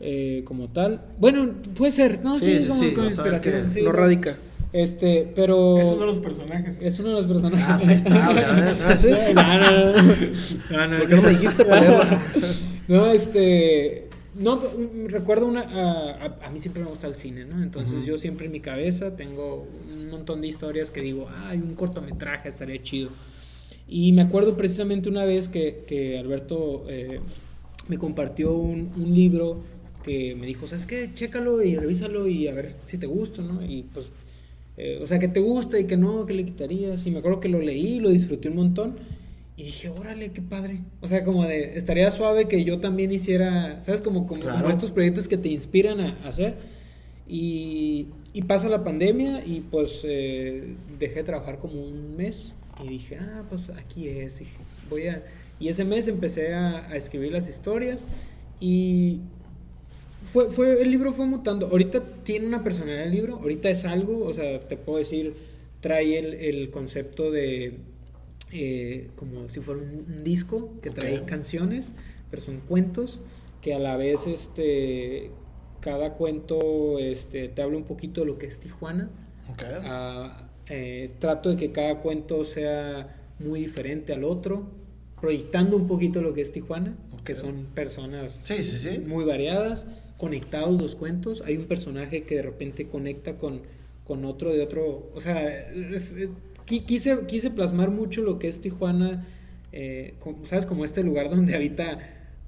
[0.01, 1.03] eh, como tal.
[1.19, 3.71] Bueno, puede ser, no, sí, Sí, es como sí, con o sea, inspiración.
[3.71, 4.37] sí, no radica.
[4.73, 5.79] Este, pero.
[5.79, 6.77] Es uno de los personajes.
[6.81, 7.65] Es uno de los personajes.
[7.67, 8.11] Ah, pues ahí está,
[9.35, 10.03] no, no, no.
[10.71, 12.23] No, no, ¿Por qué no me dijiste para?
[12.89, 14.09] No, este.
[14.39, 15.61] No, mm, recuerdo una.
[15.63, 17.63] A, a- a mí siempre me gusta el cine, ¿no?
[17.63, 21.59] Entonces yo siempre en mi cabeza tengo un montón de historias que digo, ah, hay
[21.59, 23.11] un cortometraje, estaría chido.
[23.89, 27.21] Y me acuerdo precisamente una vez que, que Alberto eh,
[27.89, 29.61] me compartió un, un libro
[30.09, 31.11] que me dijo, ¿sabes qué?
[31.15, 33.63] Chécalo y revísalo y a ver si te gusta, ¿no?
[33.65, 34.07] Y pues,
[34.77, 37.07] eh, o sea, que te gusta y que no, que le quitarías.
[37.07, 38.97] Y me acuerdo que lo leí, lo disfruté un montón.
[39.57, 40.79] Y dije, órale, qué padre.
[41.01, 44.01] O sea, como de, estaría suave que yo también hiciera, ¿sabes?
[44.01, 44.71] Como, como, como Claro.
[44.71, 46.55] estos proyectos que te inspiran a, a hacer.
[47.27, 52.53] Y, y pasa la pandemia y pues eh, dejé de trabajar como un mes.
[52.85, 54.39] Y dije, ah, pues aquí es.
[54.39, 54.57] Dije,
[54.89, 55.23] voy a...
[55.61, 58.07] Y ese mes empecé a, a escribir las historias
[58.61, 59.19] y
[60.33, 61.67] fue, fue, el libro fue mutando.
[61.69, 65.35] Ahorita tiene una personalidad el libro, ahorita es algo, o sea, te puedo decir,
[65.81, 67.79] trae el, el concepto de
[68.53, 71.27] eh, como si fuera un, un disco que trae Ok.
[71.27, 71.93] canciones,
[72.31, 73.21] pero son cuentos
[73.61, 75.31] que a la vez este
[75.81, 79.11] cada cuento este, te habla un poquito de lo que es Tijuana.
[79.51, 79.63] Ok.
[79.85, 84.67] Ah, eh, trato de que cada cuento sea muy diferente al otro,
[85.21, 87.39] proyectando un poquito lo que es Tijuana, que Ok.
[87.39, 88.99] son personas Sí, sí, sí.
[89.01, 89.87] muy variadas,
[90.19, 91.43] conectados los cuentos.
[91.47, 93.63] Hay un personaje que de repente conecta con,
[94.07, 95.11] con otro de otro.
[95.15, 95.73] O sea,
[96.67, 99.27] qui- quise, quise plasmar mucho lo que es Tijuana,
[99.73, 100.15] eh,
[100.45, 100.67] ¿sabes?
[100.67, 101.99] Como este lugar donde habita.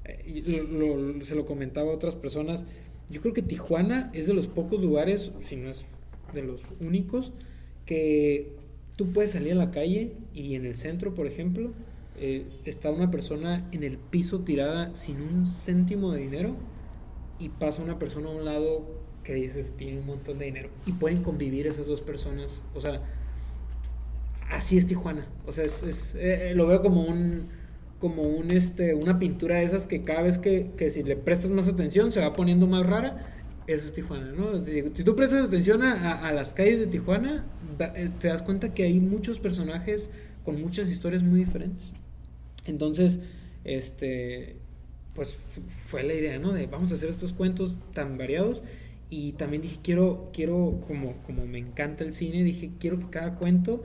[0.04, 2.64] eh, lo- se lo comentaba a otras personas.
[3.08, 5.82] Yo creo que Tijuana es de los pocos lugares, si no es
[6.34, 7.32] de los únicos,
[7.86, 8.52] que
[8.96, 11.72] tú puedes salir a la calle y en el centro, por ejemplo,
[12.20, 16.54] eh, está una persona en el piso tirada sin un céntimo de dinero
[17.40, 20.92] y pasa una persona a un lado que dices tiene un montón de dinero y
[20.92, 22.62] pueden convivir esas dos personas.
[22.74, 23.00] O sea,
[24.50, 25.26] así es Tijuana.
[25.46, 27.48] O sea, es, es, eh, eh, lo veo como un
[27.98, 31.50] como un este una pintura de esas que cada vez que, que si le prestas
[31.50, 33.26] más atención se va poniendo más rara.
[33.66, 34.58] Eso es Tijuana, ¿no?
[34.64, 37.44] Si, tú prestas atención a, a- a las calles de Tijuana,
[37.78, 40.08] da- eh, te das cuenta que hay muchos personajes
[40.44, 41.84] con muchas historias muy diferentes.
[42.64, 43.20] Entonces,
[43.64, 44.56] este,
[45.20, 45.36] pues
[45.68, 46.50] fue la idea, ¿no?
[46.54, 48.62] De vamos a hacer estos cuentos tan variados.
[49.10, 53.34] Y también dije, quiero, quiero como, como me encanta el cine, dije, quiero que cada
[53.34, 53.84] cuento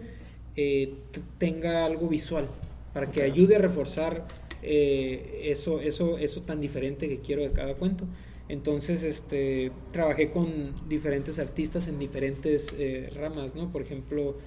[0.55, 0.93] eh,
[1.37, 2.47] tenga algo visual,
[2.93, 4.25] para que ayude a reforzar
[4.63, 8.05] eh, eso, eso, eso tan diferente que quiero de cada cuento.
[8.47, 13.73] Entonces, este, trabajé con diferentes artistas en diferentes eh, ramas, ¿no?
[13.73, 14.37] Por ejemplo,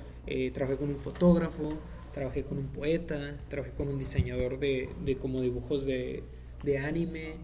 [0.54, 1.68] trabajé con un fotógrafo,
[2.14, 6.22] trabajé con un poeta, trabajé con un diseñador de, de como dibujos de,
[6.62, 7.34] de anime,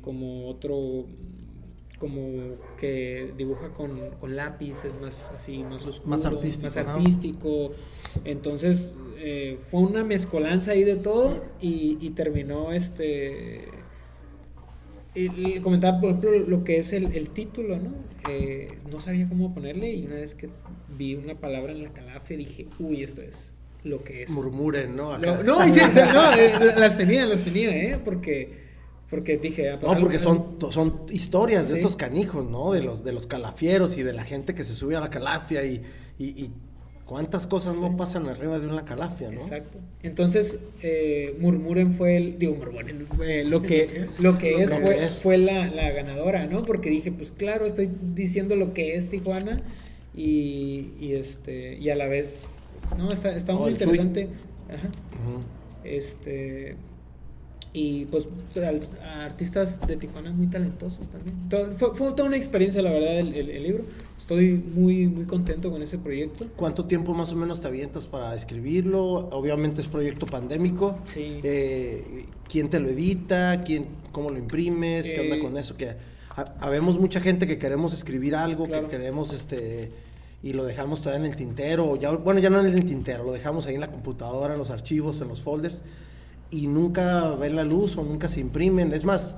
[0.00, 1.06] como otro
[2.02, 6.64] como que dibuja con, con, lápiz, es más así, más oscuro, más artístico.
[6.64, 7.70] Más artístico.
[8.24, 13.68] Entonces eh, fue una mezcolanza ahí de todo y, y terminó este...
[15.14, 17.92] Y, comentaba, por ejemplo, lo que es el, el título, ¿no?
[18.28, 20.48] Eh, no sabía cómo ponerle y una vez que
[20.98, 23.54] vi una palabra en la calafia dije, uy, esto es
[23.84, 24.30] lo que es.
[24.30, 25.18] Murmuren, ¿no?
[25.18, 28.00] no, no, no eh, las tenía, las tenía, ¿eh?
[28.04, 28.62] Porque
[29.12, 32.72] porque dije, ah, no, porque son, son historias de estos canijos, ¿no?
[32.72, 35.66] De los, de los calafieros y de la gente que se sube a la calafia
[35.66, 35.82] y,
[36.18, 36.50] y,
[37.04, 39.38] cuántas cosas no pasan arriba de una calafia, ¿no?
[39.38, 39.76] Exacto.
[40.02, 45.36] Entonces, eh, Murmuren fue el, digo, Murmuren, eh, lo que, lo que es, fue, fue
[45.36, 46.62] la, la, ganadora, ¿no?
[46.62, 49.58] Porque dije, pues claro, estoy diciendo lo que es Tijuana
[50.14, 52.46] y, y este, y a la vez,
[52.96, 54.28] no, está, está muy interesante.
[54.68, 54.88] Ajá.
[55.84, 56.76] Este
[57.74, 58.26] y pues
[59.22, 61.36] artistas de Tijuana muy talentosos también.
[61.78, 63.84] fue, fue, toda una experiencia, la verdad, el, el, libro.
[64.18, 66.46] Estoy muy, muy contento con ese proyecto.
[66.56, 69.30] ¿Cuánto tiempo más o menos te avientas para escribirlo?
[69.30, 70.98] Obviamente es proyecto pandémico.
[71.06, 71.40] Sí.
[71.42, 73.62] Eh, ¿Quién te lo edita?
[73.64, 75.06] ¿Quién, ¿Cómo lo imprimes?
[75.06, 75.74] ¿Qué onda eh, con eso?
[75.74, 75.96] Que
[76.60, 79.90] habemos mucha gente que queremos escribir algo, que queremos este
[80.42, 83.32] y lo dejamos todavía en el tintero, ya, bueno, ya no en el tintero, lo
[83.32, 85.82] dejamos ahí en la computadora, en los archivos, en los folders
[86.52, 88.92] y nunca ven la luz o nunca se imprimen.
[88.92, 89.34] Es más,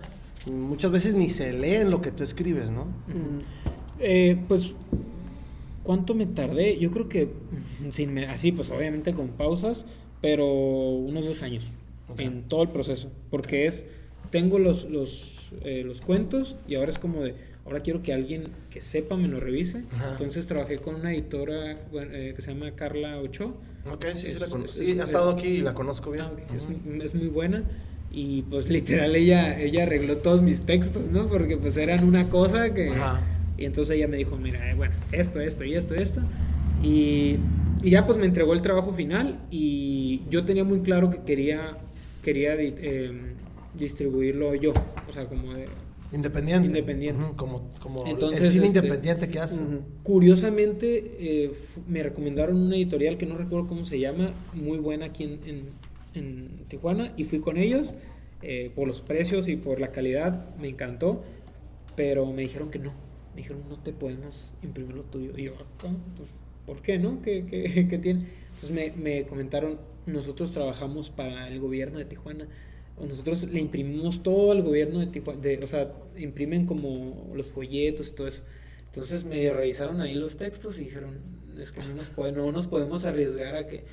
[0.46, 2.86] muchas veces ni se leen lo que tú escribes, ¿no?
[4.00, 4.72] Eh, pues,
[5.84, 6.76] ¿cuánto me tardé?
[6.78, 7.28] Yo creo que,
[7.92, 9.86] sin así, pues obviamente con pausas,
[10.20, 11.64] pero unos dos años
[12.18, 13.10] en todo el proceso.
[13.30, 13.84] Porque es,
[14.30, 18.48] tengo los, los, eh, los cuentos y ahora es como de, ahora quiero que alguien
[18.70, 19.84] que sepa me lo revise.
[20.10, 23.54] Entonces trabajé con una editora eh, que se llama Carla Ochoa
[23.90, 24.78] Ok, sí, sí la conozco.
[24.78, 26.24] Sí, ha estado aquí y la conozco bien.
[26.24, 26.32] Ah,
[27.02, 27.62] es, muy buena.
[28.10, 31.26] Y pues literal ella, ella arregló todos mis textos, ¿no?
[31.26, 32.92] Porque pues eran una cosa que...
[33.56, 36.20] Y entonces ella me dijo, mira, eh, bueno, esto, esto y esto, esto.
[36.82, 37.36] Y,
[37.82, 41.78] y, ya pues me entregó el trabajo final y yo tenía muy claro que quería,
[42.22, 43.12] quería eh,
[43.74, 44.72] distribuirlo yo.
[45.08, 45.66] O sea, como de,
[46.14, 46.68] Independiente.
[46.68, 47.24] Independiente.
[47.36, 49.60] como como Entonces, el cine este, independiente que hace.
[50.02, 51.52] Curiosamente, eh,
[51.88, 55.70] me recomendaron una editorial que no recuerdo cómo se llama, muy buena aquí en,
[56.14, 57.94] en, Tijuana, y fui con ellos.
[58.42, 61.24] Eh, por los precios y por la calidad, me encantó,
[61.96, 62.92] pero me dijeron que no.
[63.34, 65.32] Me dijeron, no te podemos imprimir lo tuyo.
[65.36, 66.28] Y yo, pues,
[66.66, 67.22] ¿por qué no?
[67.22, 68.26] ¿Qué, qué, qué tiene?
[68.54, 72.46] Entonces me, me comentaron, nosotros trabajamos para el gobierno de Tijuana
[73.00, 78.12] nosotros le imprimimos todo al gobierno de Tijuana, o sea, imprimen como los folletos y
[78.12, 78.42] todo eso.
[78.86, 81.18] Entonces me revisaron ahí los textos y dijeron,
[81.58, 83.84] es que no nos, no nos podemos arriesgar a que...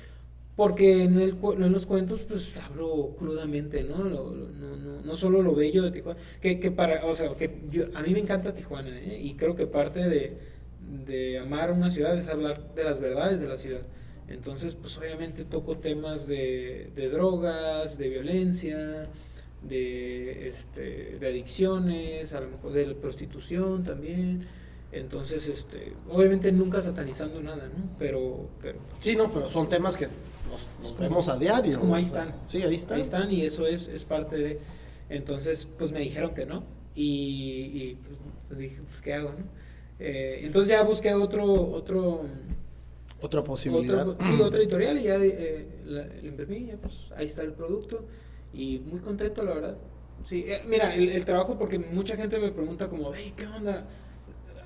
[0.54, 4.04] Porque en, el, en los cuentos pues hablo crudamente, ¿no?
[4.04, 7.86] no, no, no solo lo bello de Tijuana, que, que para, o sea, que yo,
[7.94, 9.18] a mí me encanta Tijuana, ¿eh?
[9.20, 10.36] Y creo que parte de,
[11.06, 13.82] de amar una ciudad es hablar de las verdades de la ciudad.
[14.32, 19.08] Entonces, pues obviamente toco temas de, drogas, de violencia,
[19.62, 24.46] de, este, de adicciones, a lo mejor de la prostitución también.
[24.90, 27.96] Entonces, este, obviamente nunca satanizando nada, ¿no?
[27.98, 30.08] Pero, pero sí, no, pero son temas que
[30.82, 31.70] nos, vemos a diario.
[31.70, 32.34] Es como ahí están.
[32.46, 32.96] Sí, ahí están.
[32.96, 34.58] Ahí están y eso es, es parte de.
[35.08, 36.62] Entonces, pues me dijeron que no
[36.94, 37.96] y,
[38.48, 39.62] pues, dije, pues qué hago, ¿no?
[39.98, 42.24] Eh, entonces ya busqué otro otro
[43.22, 44.06] otra posibilidad.
[44.20, 48.04] sí, otra editorial y ya eh, la, imprimí, ya pues ahí está el producto
[48.52, 49.78] y muy contento, la verdad.
[50.28, 53.86] Sí, eh, mira, el, trabajo, porque mucha gente me pregunta como, hey, ¿qué onda?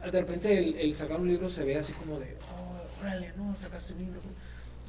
[0.04, 3.92] De repente el, sacar un libro se ve así como de, oh, órale, no, sacaste
[3.94, 4.20] un libro.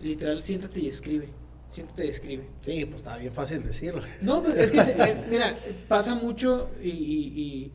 [0.01, 1.29] Literal, siéntate y escribe.
[1.71, 2.43] Siéntate y escribe.
[2.61, 4.01] Sí, pues está bien fácil decirlo.
[4.21, 5.55] No, pues es que, eh, mira,
[5.87, 7.71] pasa mucho y, y,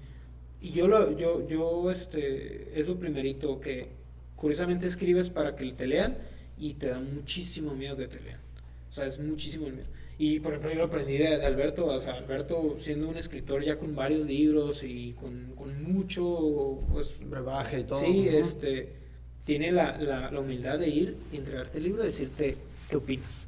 [0.61, 4.02] y, yo, lo, yo, yo, este, es lo primerito que
[4.43, 6.19] curiosamente escribes para que te lean
[6.59, 8.41] y te da muchísimo miedo que te lean.
[8.91, 9.87] O sea, es muchísimo el miedo.
[10.19, 13.77] Y por ejemplo, yo lo aprendí de, Alberto, o sea, Alberto siendo un escritor ya
[13.79, 17.15] con varios libros y con, con mucho, pues...
[17.21, 18.01] Brebaje y todo.
[18.01, 18.93] Sí, este,
[19.45, 22.57] tiene la, la, la, humildad de ir y entregarte el libro y decirte
[22.91, 23.47] qué opinas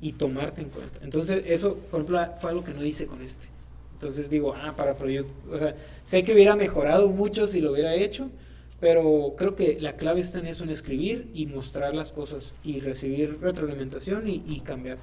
[0.00, 1.00] y tomarte en cuenta.
[1.02, 3.46] Entonces, eso, por ejemplo, fue algo que no hice con este.
[3.94, 5.74] Entonces digo, ah, para proyectos, o sea,
[6.04, 8.30] sé que hubiera mejorado mucho si lo hubiera hecho,
[8.80, 12.80] pero creo que la clave está en eso, en escribir y mostrar las cosas y
[12.80, 14.98] recibir retroalimentación y, y cambiar.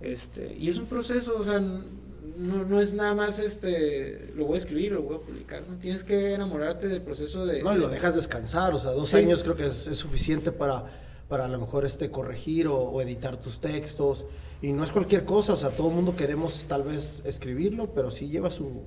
[0.00, 4.54] Este, y es un proceso, o sea, no, no es nada más este, lo voy
[4.54, 5.76] a escribir, lo voy a publicar, ¿no?
[5.76, 7.62] tienes que enamorarte del proceso de...
[7.62, 9.16] No, y lo dejas descansar, o sea, dos Sí.
[9.16, 10.86] años creo que es, es suficiente para,
[11.28, 14.24] para a lo mejor este, corregir o, o editar tus textos.
[14.62, 18.10] Y no es cualquier cosa, o sea, todo el mundo queremos tal vez escribirlo, pero
[18.10, 18.84] sí lleva su...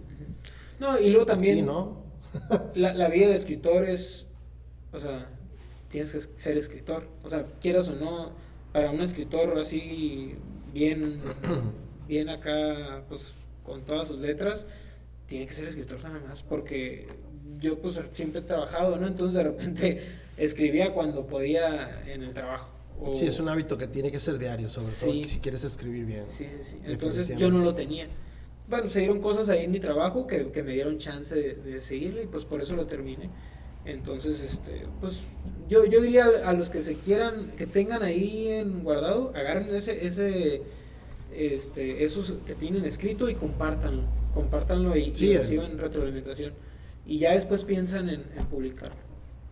[0.79, 2.03] No, y luego también Sí, ¿no?
[2.75, 4.27] La, la vida de escritor es,
[4.91, 5.29] o sea,
[5.89, 8.31] tienes que ser escritor, o sea, quieras o no,
[8.71, 10.35] para un escritor así
[10.73, 11.19] bien,
[12.07, 14.65] bien acá, pues con todas sus letras,
[15.27, 17.07] tiene que ser escritor nada más, porque
[17.59, 19.07] yo pues siempre he trabajado, ¿no?
[19.07, 20.01] Entonces de repente
[20.37, 22.71] escribía cuando podía en el trabajo.
[22.99, 25.05] o- Sí, es un hábito que tiene que ser diario, sobre Sí.
[25.05, 26.23] todo si quieres escribir bien.
[26.29, 26.77] Sí, sí, sí.
[26.85, 28.07] Entonces yo no lo tenía.
[28.67, 31.81] Bueno, se dieron cosas ahí en mi trabajo que, que me dieron chance de, de
[31.81, 33.29] seguirle y pues por eso lo terminé.
[33.85, 35.19] Entonces, este, pues
[35.67, 40.07] yo, yo diría a, los que se quieran, que tengan ahí en guardado, agarren ese,
[40.07, 40.61] ese,
[41.35, 44.03] este, esos que tienen escrito y compártanlo,
[44.33, 45.39] compártanlo y, y Sí, eh.
[45.39, 46.53] reciban retroalimentación.
[47.05, 48.95] Y ya después piensan en, en publicarlo.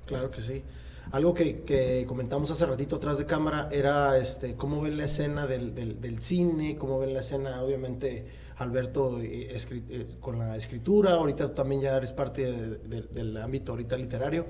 [0.06, 0.64] Claro que sí.
[1.12, 5.46] Algo que, que comentamos hace ratito atrás de cámara era este, cómo ven la escena
[5.46, 8.26] del, del, del cine, cómo ven la escena, obviamente,
[8.62, 13.72] Alberto eh, eh, con la escritura, ahorita también ya eres parte de- de- del ámbito
[13.74, 14.46] ahorita literario.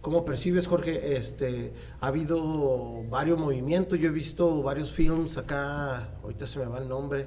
[0.00, 1.16] ¿Cómo percibes, Jorge?
[1.16, 6.78] Este, ha habido varios movimientos, yo he visto varios films acá, ahorita se me va
[6.78, 7.26] el nombre,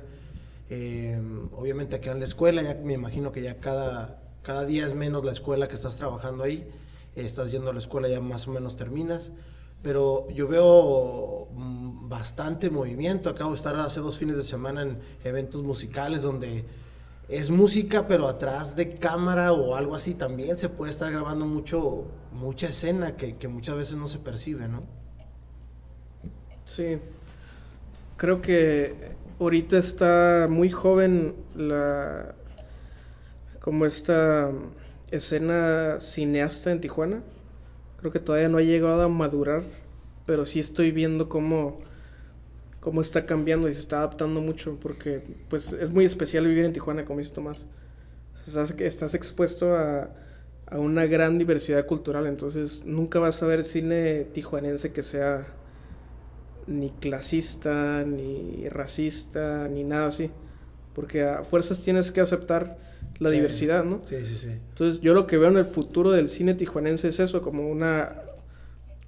[0.69, 1.19] eh,
[1.55, 5.25] obviamente acá en la escuela, ya me imagino que ya cada, cada día es menos
[5.25, 6.69] la escuela que estás trabajando ahí,
[7.15, 9.31] estás yendo a la escuela ya más o menos terminas,
[9.81, 14.99] pero yo veo mm, bastante movimiento, acabo de estar hace dos fines de semana en
[15.23, 16.65] eventos musicales donde
[17.29, 22.05] es música, pero atrás de cámara o algo así también se puede estar grabando mucho,
[22.31, 24.83] mucha escena que, muchas veces no se percibe, ¿no?
[26.65, 26.99] Sí.
[28.15, 32.33] Creo que ahorita está muy joven la
[33.59, 34.49] como esta
[35.11, 37.21] escena cineasta en Tijuana.
[37.97, 39.63] Creo que todavía no ha llegado a madurar,
[40.25, 41.79] pero sí estoy viendo cómo
[42.79, 46.71] cómo está cambiando y se está adaptando mucho porque pues es muy especial vivir en
[46.71, 47.65] Tijuana, como dice Tomás.
[48.45, 50.09] Estás, estás expuesto a,
[50.67, 55.47] a una gran diversidad cultural, entonces nunca vas a ver cine tijuanense que sea
[56.65, 60.31] ni clasista, ni racista, ni nada así.
[60.93, 62.77] Porque a fuerzas tienes que aceptar
[63.19, 63.35] la Sí.
[63.37, 64.01] diversidad, ¿no?
[64.03, 64.47] Sí, sí, sí.
[64.69, 68.21] Entonces yo lo que veo en el futuro del cine tijuanense es eso, como una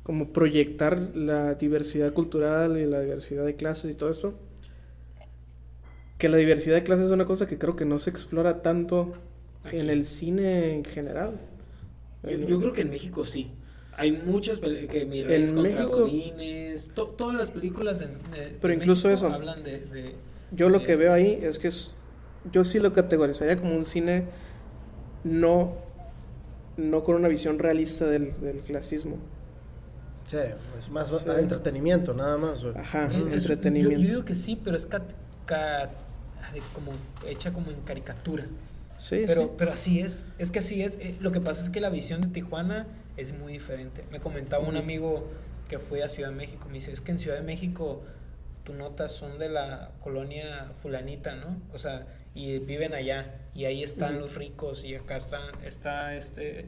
[0.04, 4.34] como proyectar la diversidad cultural y la diversidad de clases y todo esto.
[6.18, 9.14] Que la diversidad de clases es una cosa que creo que no se explora tanto
[9.64, 9.78] Aquí.
[9.78, 11.40] en el cine en general.
[12.24, 13.52] Yo, yo creo que en México sí.
[13.96, 18.70] Hay muchas que mi Reyes En México- Godínez, to- todas las películas en, de- Pero
[18.70, 19.36] de incluso México eso.
[19.36, 20.16] hablan de, de-
[20.52, 21.92] Yo lo de- que veo ahí es que es,
[22.52, 24.26] yo sí lo categorizaría como un cine
[25.24, 25.76] no,
[26.78, 29.18] no con una visión realista del, del clasismo.
[30.28, 30.38] Sí,
[30.78, 31.16] es más Sí.
[31.38, 32.64] entretenimiento, nada más.
[32.64, 32.78] güey.
[32.78, 34.00] Ajá, Es- yo, entretenimiento.
[34.00, 35.12] yo digo que sí, pero es cat-
[36.74, 36.92] como
[37.28, 38.46] hecha como en caricatura.
[38.98, 39.50] sí, Pero, sí.
[39.58, 40.98] pero así es, es que así es.
[41.00, 42.86] Eh, Lo que pasa es que la visión de Tijuana
[43.18, 44.04] es muy diferente.
[44.12, 45.28] Me comentaba un amigo
[45.70, 48.02] que fue a Ciudad de México, me dice, es que en Ciudad de México
[48.66, 51.58] tus notas son de la colonia fulanita, ¿no?
[51.74, 56.60] O sea, y viven allá, y ahí están los ricos, y acá está, está este...
[56.62, 56.66] el-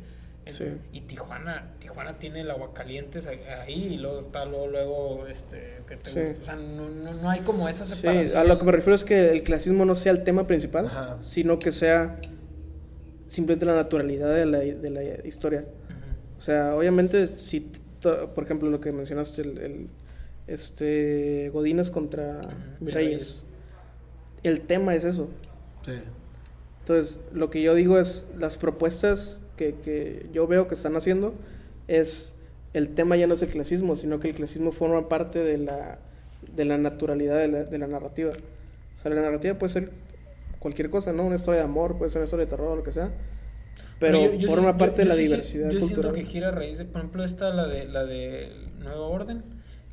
[0.53, 0.65] Sí.
[0.91, 5.97] Y Tijuana, Tijuana tiene el aguacalientes a- ahí y luego está luego, luego este, que
[5.97, 6.19] te Sí.
[6.19, 6.41] gusta.
[6.41, 8.37] O sea, no, no, no hay como esa Sí, separación.
[8.37, 11.17] a lo que me refiero es que el clasismo no sea el tema principal, Ajá.
[11.21, 12.19] sino que sea
[13.27, 15.63] simplemente la naturalidad de la, de la historia.
[16.39, 19.87] O sea, obviamente, si, por ejemplo, lo que mencionaste, el, el,
[20.47, 22.41] este, Godínez contra
[22.81, 23.43] Reyes.
[24.43, 25.29] el tema es eso.
[25.85, 25.93] Sí.
[26.81, 31.33] Entonces, lo que yo digo es, las propuestas que, que yo veo que están haciendo
[31.87, 32.35] es,
[32.73, 35.99] el tema ya no es el clasismo, sino que el clasismo forma parte de la,
[36.55, 38.31] de la naturalidad de la, de la narrativa.
[38.31, 39.91] O sea, la narrativa puede ser
[40.59, 41.23] cualquier cosa, ¿no?
[41.25, 43.11] Una historia de amor, puede ser una historia de terror o lo que sea.
[43.99, 46.11] Pero yo- yo forma sí- parte yo- de la sí- diversidad Yo cultural.
[46.13, 49.43] siento que gira a raíz de, por ejemplo, esta, la de la de Nuevo Orden,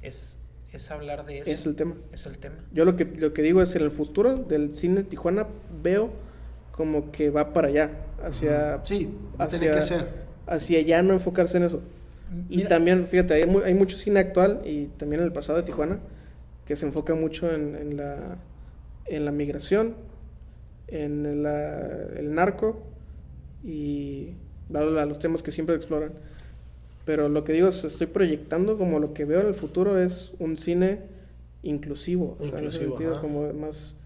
[0.00, 0.37] es,
[0.72, 1.50] es hablar de eso.
[1.50, 1.94] Es el tema.
[2.12, 2.56] Es el tema.
[2.72, 5.46] Yo lo que, lo que digo es, en el futuro del cine de Tijuana
[5.82, 6.10] veo
[6.72, 7.90] como que va para allá,
[8.24, 8.84] hacia...
[8.84, 10.06] Sí, hacia- que ser.
[10.46, 11.82] Hacia allá no enfocarse en eso.
[12.50, 15.98] Y también, fíjate, hay, hay mucho cine actual y también en el pasado de Tijuana
[16.66, 18.36] que se enfoca mucho en, en la,
[19.06, 19.94] en la migración,
[20.88, 22.82] en la- el narco
[23.64, 24.34] y
[24.68, 26.12] bla, bla, bla, los temas que siempre exploran.
[27.08, 30.32] Pero lo que digo es, estoy proyectando como lo que veo en el futuro es
[30.38, 31.00] un cine
[31.62, 32.36] inclusivo.
[32.38, 33.22] O sea, en ese Inclusivo, sentido, ajá.
[33.22, 33.96] como más...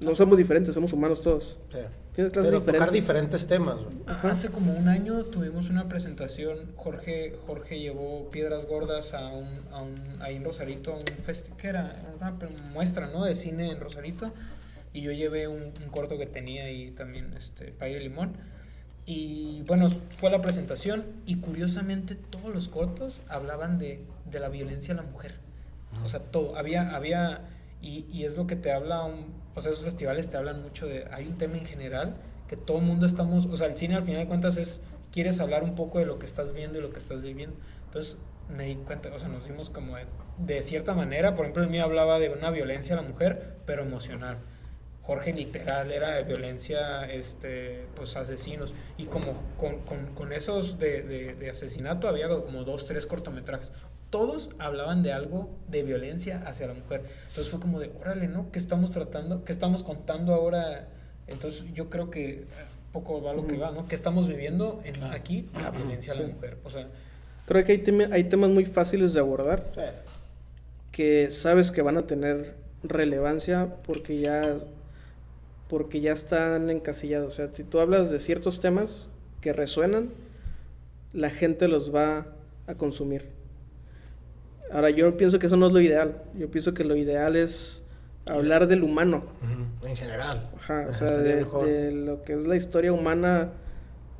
[0.00, 1.58] No somos diferentes, somos humanos todos.
[1.72, 1.78] Sí.
[2.14, 2.92] Tienes clases Pero tocar diferentes.
[2.92, 3.80] diferentes temas.
[4.06, 4.30] Ajá.
[4.30, 9.82] Hace como un año tuvimos una presentación, Jorge, Jorge llevó piedras gordas a un, a
[9.82, 12.38] un ahí en Rosarito, a un festival, que era una
[12.74, 13.24] muestra, ¿no?
[13.24, 14.32] De cine en Rosarito,
[14.92, 18.34] y yo llevé un, un corto que tenía ahí también, este, Pay de Limón,
[19.06, 24.92] y bueno, fue la presentación, y curiosamente todos los cortos hablaban de, de la violencia
[24.94, 25.36] a la mujer,
[26.04, 27.42] o sea, todo, había, había,
[27.80, 30.86] y, y es lo que te habla, un, o sea, esos festivales te hablan mucho
[30.86, 32.16] de, hay un tema en general
[32.48, 34.80] que todo el mundo estamos, o sea, el cine al final de cuentas es,
[35.12, 37.56] quieres hablar un poco de lo que estás viendo y lo que estás viviendo.
[37.86, 38.18] Entonces
[38.54, 40.04] me di cuenta, o sea, nos dimos como de,
[40.38, 43.82] de cierta manera, por ejemplo, el mío hablaba de una violencia a la mujer, pero
[43.82, 44.38] emocional.
[45.06, 48.74] Jorge literal era de violencia, este, pues asesinos.
[48.98, 53.70] Y como con, con, con esos de, de, de asesinato había como dos, tres cortometrajes.
[54.10, 57.02] Todos hablaban de algo de violencia hacia la mujer.
[57.28, 58.50] Entonces fue como de, órale, ¿no?
[58.50, 59.44] ¿Qué estamos tratando?
[59.44, 60.88] ¿Qué estamos contando ahora?
[61.28, 62.44] Entonces yo creo que eh,
[62.92, 63.86] poco va lo que va, ¿no?
[63.86, 65.48] ¿Qué estamos viviendo en, aquí?
[65.54, 66.56] La violencia a la mujer.
[66.64, 66.88] O sea,
[67.46, 67.80] Creo que
[68.10, 69.80] hay, temas muy fáciles de abordar Sí.
[70.90, 74.56] que sabes que van a tener relevancia porque ya
[75.68, 77.34] porque ya están encasillados.
[77.34, 79.08] O sea, si tú hablas de ciertos temas
[79.40, 80.10] que resuenan,
[81.12, 82.28] la gente los va
[82.66, 83.26] a consumir.
[84.72, 86.22] Ahora, yo pienso que eso no es lo ideal.
[86.36, 87.82] Yo pienso que lo ideal es
[88.26, 89.24] hablar del humano.
[89.84, 90.50] En general.
[90.56, 93.52] Ajá, o sea, de, de lo que es la historia humana,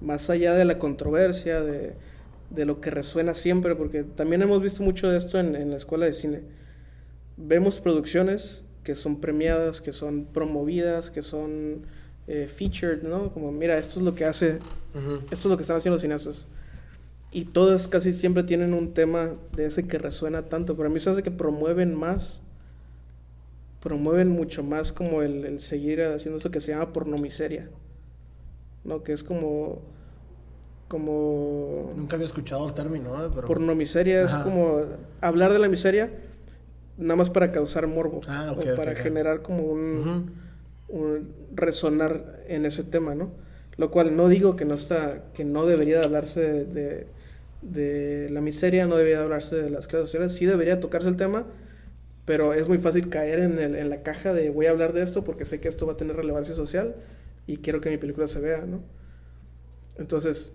[0.00, 1.94] más allá de la controversia, de,
[2.50, 5.76] de lo que resuena siempre, porque también hemos visto mucho de esto en, en la
[5.76, 6.42] escuela de cine.
[7.36, 11.82] Vemos producciones que son premiadas, que son promovidas, que son
[12.28, 13.32] eh, featured, ¿no?
[13.32, 14.60] Como, mira, esto es lo que hace,
[14.94, 15.16] Ujú.
[15.24, 16.46] esto es lo que están haciendo los cineastas.
[17.32, 20.76] Y todas casi siempre tienen un tema de ese que resuena tanto.
[20.76, 22.40] Pero a mí se hace que promueven más,
[23.82, 27.68] promueven mucho más como el, el seguir haciendo eso que se llama pornomiseria.
[28.84, 29.02] ¿No?
[29.02, 29.82] Que es como.
[30.86, 31.92] Como.
[31.96, 33.30] Nunca había escuchado el término, ¿eh?
[33.34, 33.48] Pero...
[33.48, 34.82] Pornomiseria es como
[35.20, 36.08] hablar de la miseria
[36.98, 38.20] nada más para causar morbo.
[38.28, 40.30] Ah, ok, o para generar como un,
[41.54, 43.30] resonar en ese tema, ¿no?
[43.76, 47.06] Lo cual no digo que no está, que no debería de hablarse de, de,
[47.62, 51.16] de la miseria, no debería de hablarse de las clases sociales, sí debería tocarse el
[51.16, 51.46] tema,
[52.26, 55.02] pero es muy fácil caer en, el- en la caja de voy a hablar de
[55.02, 56.96] esto porque sé que esto va a tener relevancia social
[57.46, 58.80] y quiero que mi película se vea, ¿no?
[59.96, 60.52] Entonces,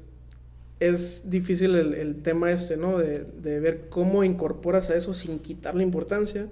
[0.81, 2.97] es difícil el, el tema este, ¿no?
[2.97, 6.47] De, de ver cómo incorporas a eso sin quitarle importancia,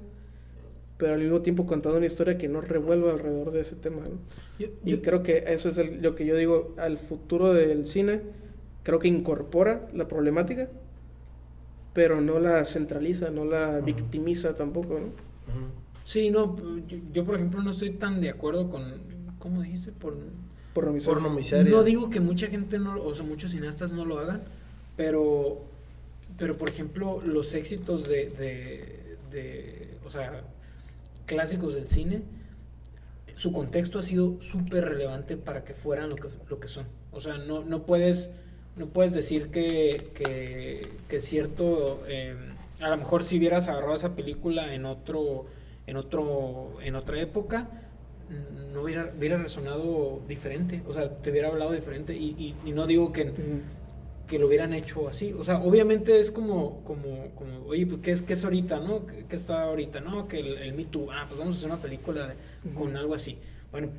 [0.97, 4.19] pero al mismo tiempo contando una historia que no revuelva alrededor de ese tema, ¿no?
[4.59, 7.87] yo, Y yo- creo que eso es el- lo que yo digo al futuro del
[7.87, 8.21] cine.
[8.83, 10.69] Creo que incorpora la problemática,
[11.93, 15.07] pero no la centraliza, no la victimiza tampoco, ¿no?
[16.05, 16.55] Sí, no,
[16.87, 18.83] yo, yo, por ejemplo no estoy tan de acuerdo con,
[19.39, 19.91] ¿cómo dijiste?
[19.91, 20.15] Por,
[20.73, 21.13] Por no miseria.
[21.15, 21.71] Pornomiseria.
[21.71, 24.43] No digo que mucha gente no, o sea, muchos cineastas no lo hagan,
[24.95, 25.63] pero,
[26.37, 30.43] pero por ejemplo, los éxitos de, de, de, o sea,
[31.25, 32.21] clásicos del cine,
[33.35, 36.85] su contexto ha sido súper relevante para que fueran lo que, lo que son.
[37.11, 38.29] O sea, no, no puedes,
[38.75, 42.35] no puedes decir que, que, que cierto, eh,
[42.81, 45.45] a lo mejor si hubieras agarrado esa película en otro,
[45.87, 47.69] en otro, en otra época,
[48.73, 52.85] no hubiera, hubiera resonado diferente, o sea, te hubiera hablado diferente y, y- y no
[52.87, 53.31] digo que,
[54.27, 58.11] que lo hubieran hecho así, o sea, obviamente es como, como, como oye, pues, ¿qué
[58.11, 59.05] es, qué es ahorita, no?
[59.07, 60.27] ¿Qué, qué está ahorita, no?
[60.27, 63.15] Que el, el Me Too, ah, pues vamos a hacer una película de- con algo
[63.15, 63.37] así.
[63.71, 63.89] Bueno,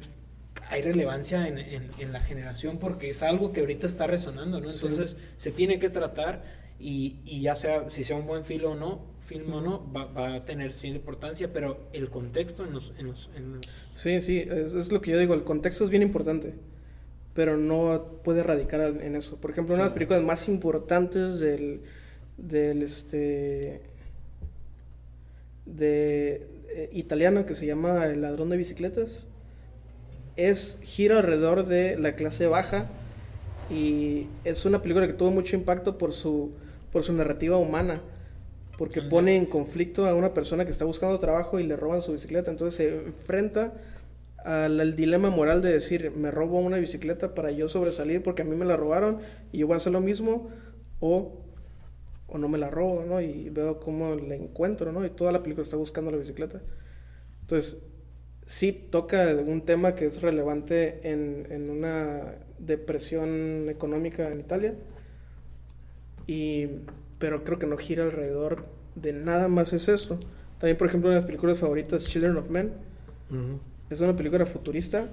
[0.69, 4.70] hay relevancia en, en- en la generación porque es algo que ahorita está resonando, ¿no?
[4.70, 6.44] Entonces se tiene que tratar
[6.78, 9.01] y, y ya sea, si sea un buen film o no,
[9.31, 12.93] film o no, va, va a tener cierta importancia, pero el contexto en los...
[12.98, 13.61] En los, en los-
[13.94, 16.55] Sí, sí, es, es lo que yo digo, el contexto es bien importante,
[17.32, 19.36] pero no puede radicar en eso.
[19.36, 21.81] Por ejemplo, una de las películas más importantes del,
[22.39, 23.82] del este,
[25.66, 29.27] de eh, italiana que se llama El ladrón de bicicletas,
[30.36, 32.89] es gira alrededor de la clase baja
[33.70, 36.51] y es una película que tuvo mucho impacto por su,
[36.93, 38.01] por su narrativa humana,
[38.81, 42.12] porque pone en conflicto a una persona que está buscando trabajo y le roban su
[42.12, 43.74] bicicleta, entonces se enfrenta
[44.39, 48.47] al, al dilema moral de decir, me robo una bicicleta para yo sobresalir porque a
[48.47, 49.19] mí me la robaron
[49.52, 50.48] y yo voy a hacer lo mismo,
[50.98, 51.43] o,
[52.27, 53.20] o no me la robo, ¿no?
[53.20, 55.05] Y veo cómo la encuentro, ¿no?
[55.05, 56.62] Y toda la película está buscando la bicicleta.
[57.43, 57.82] Entonces,
[58.47, 64.74] sí toca un tema que es relevante en, en una depresión económica en Italia.
[66.27, 66.66] Y,
[67.20, 68.64] pero creo que no gira alrededor
[68.97, 70.18] de nada más es eso.
[70.59, 72.72] También, por ejemplo, una de las películas favoritas, Children of Men,
[73.30, 73.60] Ujú.
[73.88, 75.06] es una película futurista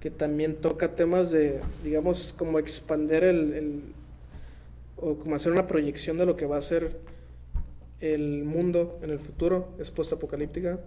[0.00, 3.82] que también toca temas de, digamos, como expander el, el-
[4.96, 6.98] o como hacer una proyección de lo que va a ser
[8.00, 10.78] el mundo en el futuro, es post-apocalíptica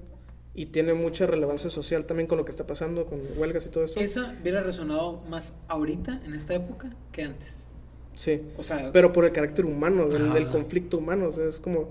[0.55, 3.83] y tiene mucha relevancia social también con lo que está pasando, con huelgas y todo
[3.83, 3.99] esto.
[3.99, 7.62] Esa hubiera resonado más ahorita, en esta época, que antes.
[8.15, 11.59] Sí, O sea, pero por el carácter humano, del, del conflicto humano, o sea, es
[11.59, 11.89] como,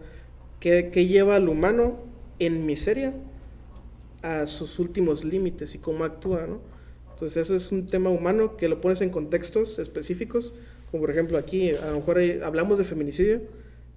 [0.61, 1.99] ¿qué, qué lleva al humano
[2.39, 3.15] en miseria
[4.23, 6.61] a sus últimos límites y cómo actúa, ¿no?
[7.11, 10.53] Entonces eso es un tema humano que lo pones en contextos específicos,
[10.91, 13.43] como por ejemplo aquí, a lo mejor hablamos de feminicidio,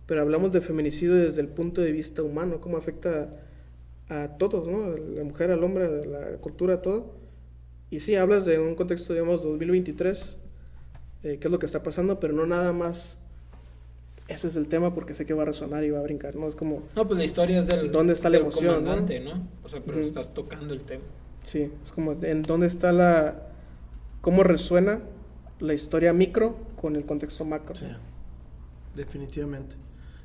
[0.05, 3.29] pero hablamos de feminicidio desde el punto de vista humano, cómo afecta
[4.09, 4.85] a todos, ¿no?
[4.85, 7.13] A la mujer, al hombre, a la cultura, a todo.
[7.89, 10.37] Y sí, hablas de un contexto, digamos, 2023,
[11.25, 13.17] eh, qué es lo que está pasando, pero no nada más.
[14.27, 16.47] Ese es el tema porque sé que va a resonar y va a brincar, ¿no?
[16.47, 19.47] Es como, no, pues la historia es del, ¿Dónde está la del emoción, comandante, ¿no?
[19.63, 21.03] O sea, pero estás tocando el tema.
[21.43, 23.49] sí, es como, ¿en dónde está la.
[24.21, 25.01] cómo resuena
[25.59, 27.75] la historia micro con el contexto macro?
[27.75, 27.85] Sí,
[28.95, 29.75] definitivamente.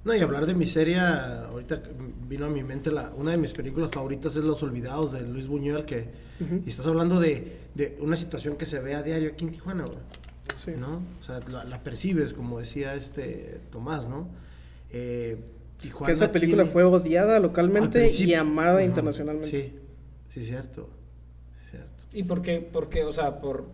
[0.03, 1.83] No, y hablar de miseria, ahorita
[2.27, 5.47] vino a mi mente la, una de mis películas favoritas es Los Olvidados de Luis
[5.47, 6.09] Buñuel, que
[6.41, 6.63] Ujú.
[6.65, 9.85] y estás hablando de, de una situación que se ve a diario aquí en Tijuana,
[9.85, 9.99] güey,
[10.65, 10.73] Sí.
[10.79, 11.03] ¿no?
[11.21, 14.29] O sea, la, la percibes, como decía este Tomás, ¿no?
[14.91, 15.39] Eh,
[15.81, 19.49] Tijuana Que esa película tiene- fue odiada al localmente y amada internacionalmente.
[19.51, 19.73] Sí,
[20.41, 20.91] sí, cierto.
[21.65, 21.93] sí, cierto.
[22.13, 22.61] ¿Y por qué?
[22.61, 23.05] ¿Por qué?
[23.05, 23.65] O sea, por...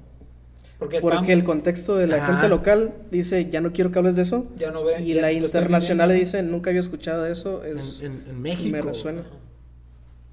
[0.78, 2.34] Porque, Porque el contexto de la Ajá.
[2.34, 4.46] gente local dice, ya no quiero que hables de eso.
[4.58, 7.64] Ya no ve- y ya la internacional le dice, nunca había escuchado eso.
[7.64, 8.72] En, Es, en- en México.
[8.76, 9.22] me resuena.
[9.22, 9.30] Ajá.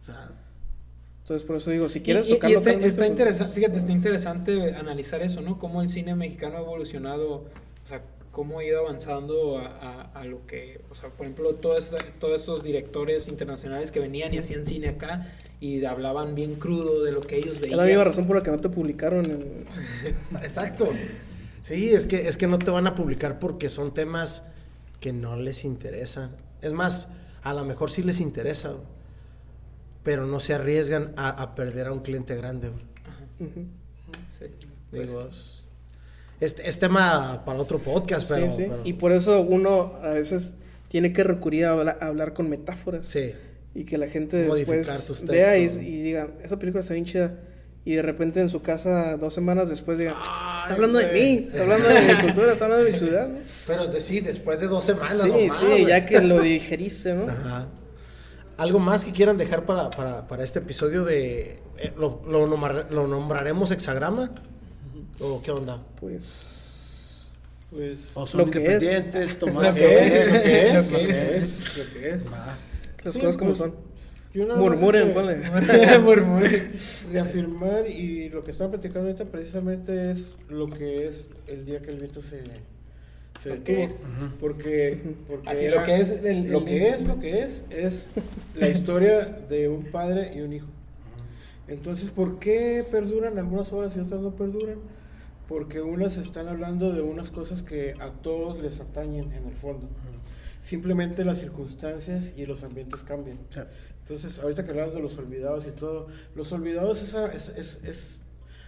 [0.01, 0.31] O sea,
[1.23, 3.91] Entonces, por eso digo, si quieres Y- y- tocar y está, pues, interesante, fíjate, está
[3.91, 5.57] interesante analizar eso, ¿no?
[5.57, 8.01] Cómo el cine mexicano ha evolucionado, o sea,
[8.31, 12.41] cómo ha ido avanzando a, a- a lo que, o sea, por ejemplo, todos, todos
[12.41, 15.31] esos directores internacionales que venían y hacían cine acá
[15.61, 17.77] y hablaban bien crudo de lo que ellos Es veían.
[17.77, 19.65] la misma razón por la que no te publicaron en...
[20.43, 20.89] Exacto.
[21.61, 24.43] Sí, es que, es que no te van a publicar porque son temas
[24.99, 26.31] que no les interesan.
[26.61, 27.07] Es más,
[27.43, 28.73] a lo mejor sí les interesa,
[30.03, 32.69] pero no se arriesgan a, a perder a un cliente grande.
[33.39, 34.45] Sí.
[34.91, 35.63] Digo, es,
[36.39, 38.51] es- es tema para otro podcast, pero...
[38.51, 38.65] sí, sí.
[38.69, 40.53] pero- Y por eso uno a veces
[40.89, 43.05] tiene que recurrir a habla- a hablar, con metáforas.
[43.07, 43.33] Sí,
[43.75, 47.39] Y que la gente Modificar después vea y, diga, esa película está bien chida.
[47.85, 51.47] Y de repente en su casa, dos semanas después, diga, Ay, está hablando de mí,
[51.49, 53.27] está hablando de mi cultura, está hablando de mi ciudad.
[53.29, 53.39] ¿no?
[53.67, 55.85] pero de, sí, después de dos semanas Sí, o más, sí, güey.
[55.87, 57.27] ya que lo digeriste, ¿no?
[57.29, 57.67] Ajá.
[58.57, 61.59] ¿Algo más que quieran dejar para, para, para este episodio de...
[61.77, 64.31] eh, lo, lo nombrar- lo nombraremos hexagrama?
[65.19, 65.81] ¿O qué onda?
[65.99, 67.29] Pues...
[67.71, 68.83] Pues, ¿O son Lo que es.
[68.83, 69.39] independientes?
[69.39, 71.77] Tomás, Lo que es, ¿qué lo que es.
[71.77, 72.21] lo que es.
[73.03, 73.75] Las Sí, cosas como pues, son.
[74.59, 75.37] Murmuren, ponle.
[75.99, 76.71] Murmuren.
[77.11, 81.89] reafirmar y lo que están platicando ahorita precisamente es lo que es el día que
[81.91, 82.43] el viento se,
[83.43, 83.87] se Lo que detuvo.
[83.93, 84.03] es.
[84.39, 87.63] Porque, porque Así, era- lo que es el- lo el- que es lo que es
[87.69, 88.07] es
[88.55, 90.67] la historia de un padre y un hijo.
[91.67, 94.77] Entonces, ¿por qué perduran algunas obras y otras no perduran?
[95.47, 99.87] Porque unas están hablando de unas cosas que a todos les atañen en el fondo.
[100.61, 103.37] Simplemente las circunstancias y los ambientes cambian.
[104.01, 108.21] Entonces, ahorita que hablas de los olvidados y todo, los olvidados esa- es, es, es-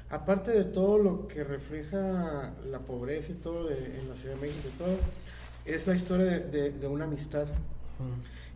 [0.10, 4.41] aparte de todo lo que refleja la pobreza y todo de- en la Ciudad de
[4.41, 4.98] México y todo,
[5.65, 7.48] es la historia de, de- de una amistad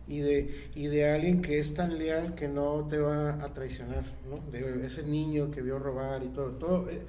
[0.06, 4.04] y de, y de alguien que es tan leal que no te va a traicionar,
[4.28, 4.38] ¿no?
[4.50, 7.00] De ese niño que vio robar y todo, todo eh,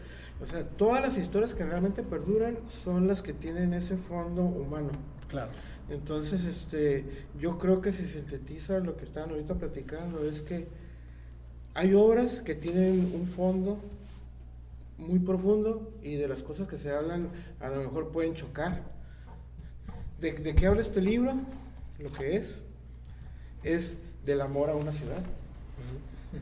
[0.41, 4.89] o sea, todas las historias que realmente perduran son las que tienen ese fondo humano.
[5.29, 5.51] Claro.
[5.89, 7.05] Entonces, este,
[7.39, 10.67] yo creo que se sintetiza lo que estaban ahorita platicando, es que
[11.73, 13.79] hay obras que tienen un fondo
[15.01, 17.27] muy profundo y de las cosas que se hablan
[17.59, 18.83] a lo mejor pueden chocar.
[20.19, 21.33] ¿De, de qué habla este libro?
[21.99, 22.55] Lo que es,
[23.63, 23.95] es
[24.25, 25.21] del amor a una ciudad.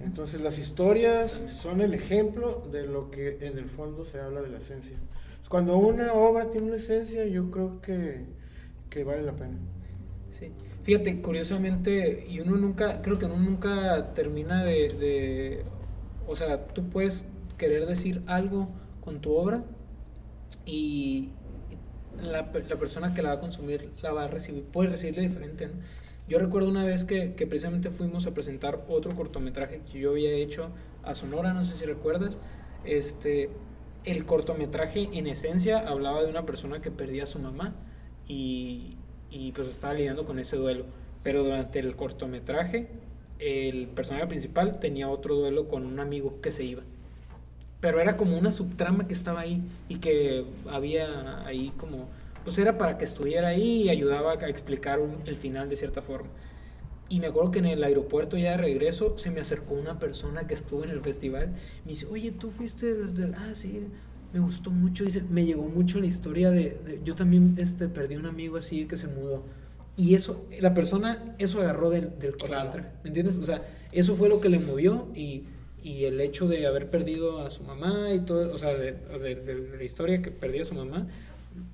[0.04, 4.50] Entonces las historias son el ejemplo de lo que en el fondo se habla de
[4.50, 4.96] la esencia.
[5.48, 8.26] Cuando una obra tiene una esencia, yo creo que,
[8.90, 9.58] que vale la pena.
[10.32, 10.52] Sí.
[10.84, 15.64] Fíjate, curiosamente, y uno nunca, creo que uno nunca termina de, de-
[16.28, 17.26] o sea, tú puedes
[17.60, 18.70] querer decir algo
[19.02, 19.64] con tu obra
[20.66, 21.30] y
[22.20, 25.68] la, la persona que la va a consumir la va a recibir, puede recibirle diferente.
[25.68, 25.74] ¿no?
[26.28, 30.32] Yo recuerdo una vez que, que precisamente fuimos a presentar otro cortometraje que yo había
[30.32, 30.70] hecho
[31.04, 32.38] a Sonora, no sé si recuerdas.
[32.86, 33.50] Este,
[34.06, 37.74] el cortometraje en esencia hablaba de una persona que perdía a su mamá
[38.28, 38.98] y,
[39.32, 40.86] y pues estaba lidiando con ese duelo.
[41.24, 42.88] Pero durante el cortometraje,
[43.40, 46.84] el personaje principal tenía otro duelo con un amigo que se iba.
[47.82, 52.10] Pero era como una subtrama que estaba ahí y que había ahí como,
[52.44, 56.02] pues era para que estuviera ahí y ayudaba a explicar un- el final de cierta
[56.02, 56.30] forma.
[57.08, 60.46] Y me acuerdo que en el aeropuerto ya de regreso se me acercó una persona
[60.46, 61.50] que estuvo en el festival.
[61.86, 63.16] Me dice, oye, tú fuiste del...
[63.16, 63.88] del- ah, sí,
[64.34, 65.06] me gustó mucho.
[65.06, 66.78] Dice, me llegó mucho la historia de...
[66.86, 69.44] de- yo también este, perdí un amigo así que se mudó.
[69.98, 73.38] Y eso, la persona, eso agarró del, del cortometraje, ¿me entiendes?
[73.38, 75.44] O sea, eso fue lo que le movió y,
[75.84, 79.36] y el hecho de haber perdido a su mamá y todo, o sea, de, de-
[79.36, 81.08] de la historia que perdió a su mamá,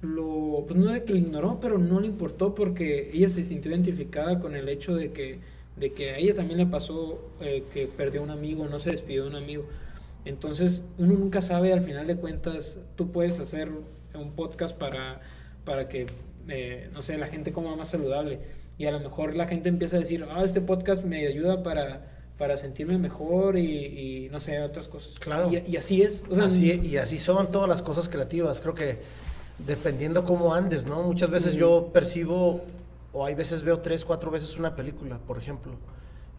[0.01, 3.71] lo, pues no de que lo ignoró, pero no le importó porque ella se sintió
[3.71, 5.39] identificada con el hecho de que,
[5.77, 9.23] de que a ella también le pasó eh, que perdió un amigo, no se despidió
[9.23, 9.65] de un amigo.
[10.25, 13.69] Entonces, uno nunca sabe, al final de cuentas, tú puedes hacer
[14.15, 15.21] un podcast para,
[15.65, 16.07] para que,
[16.47, 18.39] eh, no sé, la gente coma más saludable.
[18.77, 22.14] Y a lo mejor la gente empieza a decir, ah, este podcast me ayuda para,
[22.37, 25.17] para sentirme mejor y, y, no sé, otras cosas.
[25.19, 25.49] Claro.
[25.51, 26.23] Y, y así es.
[26.29, 28.59] O sea, así, y así son todas las cosas creativas.
[28.61, 28.99] Creo que
[29.59, 31.03] dependiendo cómo andes, ¿no?
[31.03, 32.61] Muchas veces yo percibo,
[33.13, 35.73] o hay veces veo tres, cuatro veces una película, por ejemplo.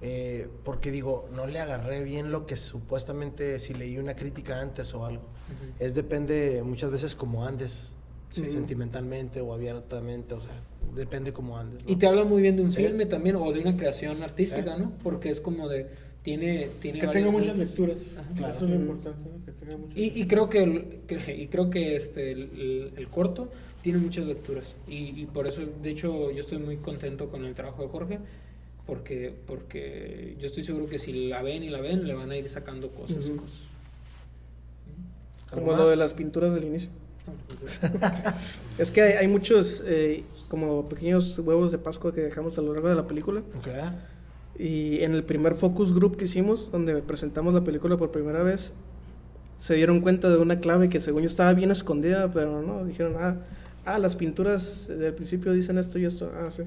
[0.02, 4.92] eh, porque digo, no le agarré bien lo que supuestamente si leí una crítica antes
[4.92, 5.22] o algo.
[5.22, 5.72] Ujú.
[5.78, 7.92] Es depende muchas veces cómo andes,
[8.30, 8.46] Sí.
[8.50, 10.52] sentimentalmente o abiertamente, o sea,
[10.96, 11.84] depende cómo andes.
[11.84, 11.92] ¿no?
[11.92, 12.82] Y te habla muy bien de un Sí.
[12.84, 14.92] filme también o de una creación artística, ¿no?
[15.02, 15.86] Porque es como de
[16.22, 17.96] tiene tiene Que tenga muchas lecturas.
[18.18, 18.28] Ajá.
[18.36, 18.54] Claro.
[18.54, 19.44] Eso es lo importante, ¿no?
[19.44, 22.92] que tenga muchas Y, y creo que, el, que- y creo que este el, el-
[22.96, 23.48] el corto
[23.82, 27.54] tiene muchas lecturas y, y por eso de hecho yo estoy muy contento con el
[27.54, 28.18] trabajo de Jorge
[28.86, 32.36] porque porque yo estoy seguro que si la ven y la ven le van a
[32.36, 33.36] ir sacando cosas, Ujú.
[33.36, 33.58] cosas.
[35.50, 36.88] Como ¿Algo lo de las pinturas del inicio.
[37.50, 37.80] Entonces,
[38.78, 42.72] Es que hay, hay muchos eh, como pequeños huevos de Pascua que dejamos a lo
[42.72, 43.40] largo de la película.
[43.58, 43.68] Ok.
[44.58, 48.72] Y en el primer focus group que hicimos, donde presentamos la película por primera vez,
[49.58, 53.16] se dieron cuenta de una clave que según yo estaba bien escondida, pero no, dijeron,
[53.18, 53.36] ah,
[53.84, 56.62] ah las pinturas del principio dicen esto y esto, ah, sí.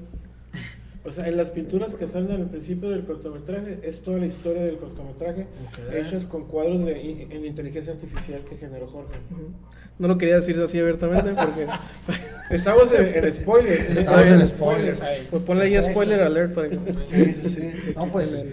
[1.04, 4.62] O sea, en las pinturas que salen al principio del cortometraje, es toda la historia
[4.62, 5.46] del cortometraje,
[5.94, 9.14] hechas con cuadros de, in- en inteligencia artificial que generó Jorge.
[9.98, 11.66] No lo quería decir así abiertamente porque...
[12.50, 13.90] Estamos en, en spoilers.
[13.96, 14.34] Estamos ¿eh?
[14.34, 15.02] en spoilers.
[15.02, 15.26] Ahí.
[15.30, 16.78] Pues ponle ahí spoiler alert para que...
[17.04, 17.72] Sí, sí, sí.
[17.96, 18.44] No, pues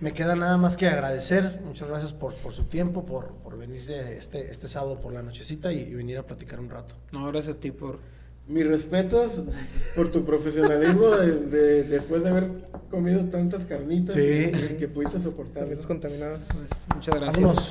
[0.00, 1.60] me queda nada más que agradecer.
[1.64, 5.72] Muchas gracias por, por su tiempo, por, por venirse este, este sábado por la nochecita
[5.72, 6.94] y, y venir a platicar un rato.
[7.12, 7.98] no, gracias a ti por
[8.48, 9.40] Mis respetos
[9.94, 12.48] por tu profesionalismo de, de- después de haber
[12.90, 14.20] comido tantas carnitas Sí.
[14.52, 15.62] y, y que pudiste soportar.
[15.62, 16.42] Carnitas contaminadas.
[16.52, 17.40] pues, muchas gracias.
[17.40, 17.70] Vámonos.